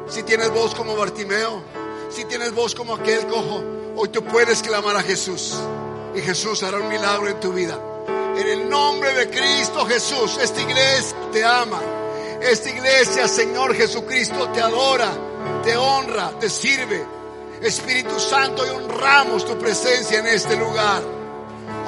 Si 0.08 0.24
tienes 0.24 0.50
voz 0.52 0.76
como 0.76 0.96
Bartimeo, 0.96 1.64
si 2.10 2.26
tienes 2.26 2.54
voz 2.54 2.76
como 2.76 2.96
aquel 2.96 3.26
cojo, 3.28 3.64
Hoy 3.96 4.10
tú 4.10 4.24
puedes 4.24 4.64
clamar 4.64 4.98
a 4.98 5.04
Jesús 5.04 5.54
y 6.16 6.22
Jesús 6.22 6.64
hará 6.64 6.80
un 6.80 6.90
milagro 6.90 7.28
en 7.28 7.40
tu 7.40 7.54
vida. 7.54 7.78
En 8.36 8.48
el 8.48 8.68
nombre 8.68 9.14
de 9.14 9.30
Cristo 9.30 9.86
Jesús, 9.86 10.40
esta 10.42 10.62
iglesia 10.62 11.16
te 11.32 11.44
ama. 11.44 11.80
Esta 12.42 12.70
iglesia, 12.72 13.28
Señor 13.28 13.76
Jesucristo, 13.76 14.50
te 14.50 14.62
adora, 14.62 15.12
te 15.64 15.78
honra, 15.78 16.32
te 16.40 16.50
sirve. 16.50 17.06
Espíritu 17.62 18.20
Santo, 18.20 18.66
y 18.66 18.70
honramos 18.72 19.46
tu 19.46 19.58
presencia 19.60 20.20
en 20.20 20.28
este 20.28 20.58
lugar. 20.58 21.04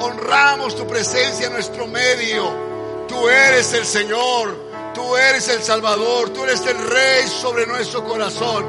Honramos 0.00 0.76
tu 0.76 0.86
presencia 0.86 1.48
en 1.48 1.54
nuestro 1.54 1.88
medio. 1.88 3.06
Tú 3.08 3.28
eres 3.28 3.72
el 3.72 3.84
Señor, 3.84 4.56
tú 4.94 5.16
eres 5.16 5.48
el 5.48 5.62
Salvador, 5.62 6.30
tú 6.30 6.44
eres 6.44 6.60
el 6.64 6.78
Rey 6.78 7.26
sobre 7.26 7.66
nuestro 7.66 8.04
corazón. 8.04 8.64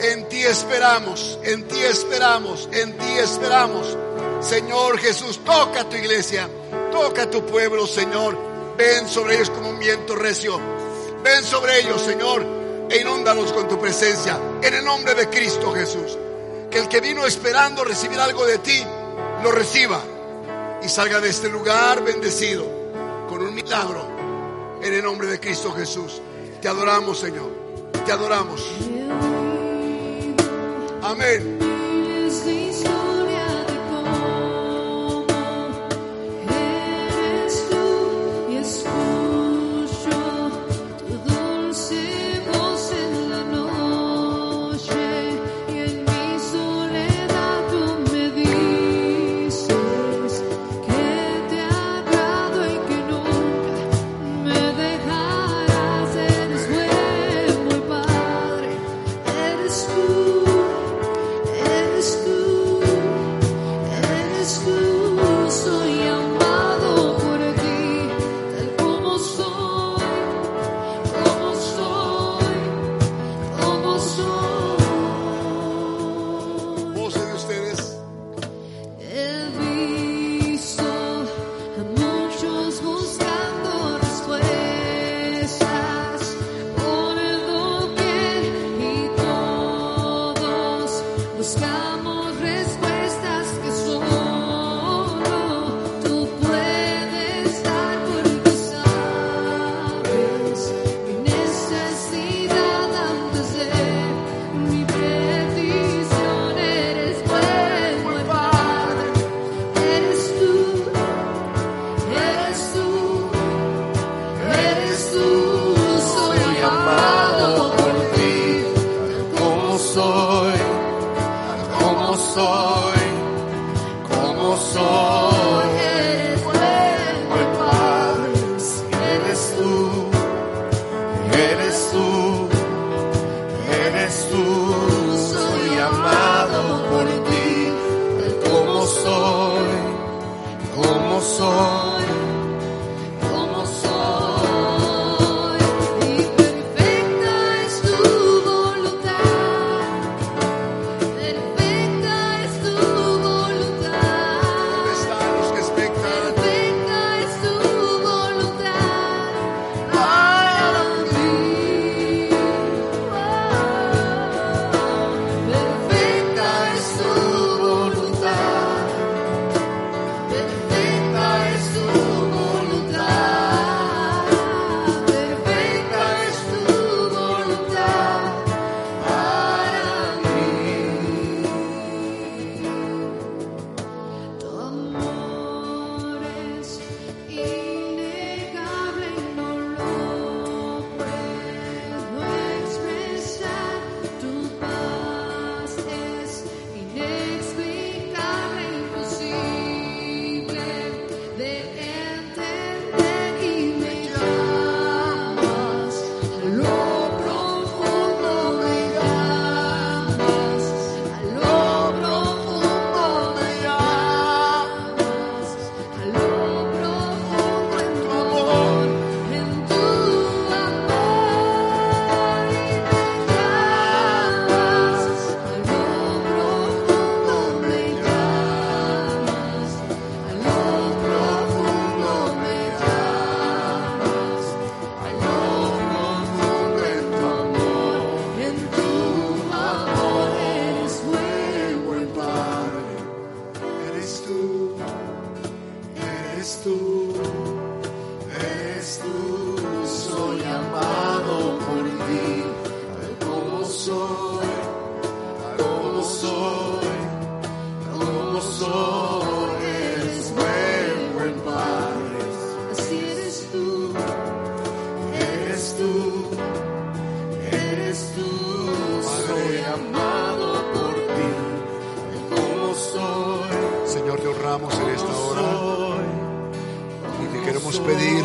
En 0.00 0.28
ti 0.28 0.42
esperamos, 0.42 1.38
en 1.44 1.68
ti 1.68 1.80
esperamos, 1.80 2.68
en 2.72 2.96
ti 2.98 3.18
esperamos. 3.18 3.96
Señor 4.40 4.98
Jesús, 4.98 5.40
toca 5.44 5.88
tu 5.88 5.96
iglesia, 5.96 6.48
toca 6.90 7.30
tu 7.30 7.46
pueblo, 7.46 7.86
Señor. 7.86 8.36
Ven 8.76 9.08
sobre 9.08 9.36
ellos 9.36 9.50
como 9.50 9.70
un 9.70 9.78
viento 9.78 10.16
recio. 10.16 10.60
Ven 11.22 11.42
sobre 11.44 11.80
ellos, 11.80 12.02
Señor, 12.02 12.44
e 12.90 13.00
inúndalos 13.00 13.52
con 13.52 13.68
tu 13.68 13.80
presencia. 13.80 14.38
En 14.62 14.74
el 14.74 14.84
nombre 14.84 15.14
de 15.14 15.28
Cristo 15.30 15.72
Jesús. 15.72 16.18
Que 16.70 16.80
el 16.80 16.88
que 16.88 17.00
vino 17.00 17.24
esperando 17.24 17.84
recibir 17.84 18.18
algo 18.18 18.44
de 18.44 18.58
ti, 18.58 18.84
lo 19.42 19.52
reciba 19.52 20.02
y 20.82 20.88
salga 20.88 21.20
de 21.20 21.30
este 21.30 21.48
lugar 21.48 22.02
bendecido 22.02 22.66
con 23.28 23.40
un 23.42 23.54
milagro. 23.54 24.06
En 24.82 24.92
el 24.92 25.02
nombre 25.02 25.28
de 25.28 25.40
Cristo 25.40 25.72
Jesús. 25.72 26.20
Te 26.60 26.68
adoramos, 26.68 27.18
Señor. 27.20 27.50
Te 28.04 28.12
adoramos. 28.12 28.60
Amén. 31.04 31.54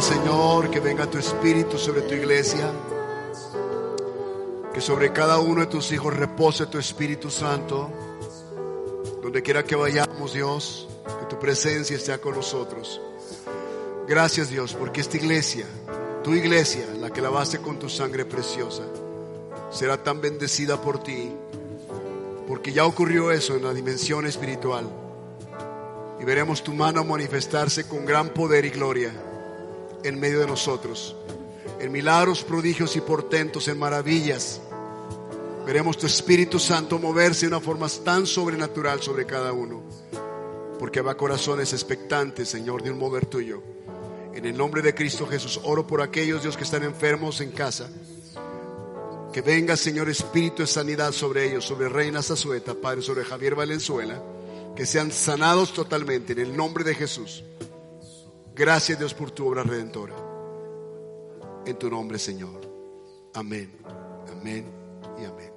Señor, 0.01 0.69
que 0.69 0.79
venga 0.79 1.09
tu 1.09 1.17
espíritu 1.17 1.77
sobre 1.77 2.01
tu 2.01 2.13
iglesia. 2.13 2.71
Que 4.73 4.81
sobre 4.81 5.11
cada 5.11 5.39
uno 5.39 5.61
de 5.61 5.67
tus 5.67 5.91
hijos 5.91 6.15
repose 6.15 6.67
tu 6.67 6.77
Espíritu 6.77 7.29
Santo. 7.29 7.89
Donde 9.21 9.41
quiera 9.41 9.63
que 9.63 9.75
vayamos, 9.75 10.33
Dios, 10.33 10.87
que 11.19 11.25
tu 11.25 11.37
presencia 11.39 11.95
esté 11.95 12.17
con 12.19 12.35
nosotros. 12.35 13.01
Gracias, 14.07 14.49
Dios, 14.49 14.73
porque 14.73 15.01
esta 15.01 15.17
iglesia, 15.17 15.65
tu 16.23 16.33
iglesia, 16.33 16.85
la 16.99 17.11
que 17.11 17.21
lavaste 17.21 17.59
con 17.59 17.77
tu 17.77 17.89
sangre 17.89 18.25
preciosa, 18.25 18.83
será 19.69 20.01
tan 20.01 20.21
bendecida 20.21 20.81
por 20.81 21.03
ti. 21.03 21.31
Porque 22.47 22.71
ya 22.71 22.85
ocurrió 22.85 23.31
eso 23.31 23.55
en 23.55 23.63
la 23.63 23.73
dimensión 23.73 24.25
espiritual. 24.25 24.89
Y 26.19 26.25
veremos 26.25 26.63
tu 26.63 26.73
mano 26.73 27.03
manifestarse 27.03 27.87
con 27.87 28.05
gran 28.05 28.29
poder 28.29 28.65
y 28.65 28.69
gloria 28.69 29.11
en 30.03 30.19
medio 30.19 30.39
de 30.39 30.47
nosotros, 30.47 31.15
en 31.79 31.91
milagros, 31.91 32.43
prodigios 32.43 32.95
y 32.95 33.01
portentos, 33.01 33.67
en 33.67 33.77
maravillas. 33.77 34.61
Veremos 35.65 35.97
tu 35.97 36.05
Espíritu 36.07 36.59
Santo 36.59 36.99
moverse 36.99 37.41
de 37.41 37.55
una 37.55 37.59
forma 37.59 37.87
tan 38.03 38.25
sobrenatural 38.25 39.01
sobre 39.01 39.25
cada 39.25 39.53
uno, 39.53 39.83
porque 40.79 41.01
va 41.01 41.15
corazones 41.15 41.73
expectantes, 41.73 42.49
Señor, 42.49 42.81
de 42.81 42.91
un 42.91 42.97
mover 42.97 43.25
tuyo. 43.25 43.61
En 44.33 44.45
el 44.45 44.57
nombre 44.57 44.81
de 44.81 44.95
Cristo 44.95 45.27
Jesús, 45.27 45.59
oro 45.63 45.85
por 45.85 46.01
aquellos 46.01 46.41
Dios 46.41 46.55
que 46.55 46.63
están 46.63 46.83
enfermos 46.83 47.41
en 47.41 47.51
casa. 47.51 47.89
Que 49.33 49.41
venga, 49.41 49.77
Señor, 49.77 50.09
espíritu 50.09 50.63
de 50.63 50.67
sanidad 50.67 51.11
sobre 51.11 51.45
ellos, 51.45 51.65
sobre 51.65 51.87
Reina 51.87 52.23
Zazueta, 52.23 52.73
Padre, 52.73 53.01
sobre 53.01 53.23
Javier 53.23 53.53
Valenzuela. 53.53 54.23
Que 54.75 54.85
sean 54.85 55.11
sanados 55.11 55.73
totalmente 55.73 56.33
en 56.33 56.39
el 56.39 56.55
nombre 56.55 56.83
de 56.83 56.95
Jesús. 56.95 57.43
Gracias, 58.59 58.99
Dios, 58.99 59.13
por 59.13 59.31
tu 59.31 59.47
obra 59.47 59.63
redentora. 59.63 60.13
En 61.65 61.79
tu 61.79 61.89
nombre, 61.89 62.19
Señor. 62.19 62.59
Amén. 63.33 63.71
Amén 64.29 64.65
y 65.17 65.23
amén. 65.23 65.48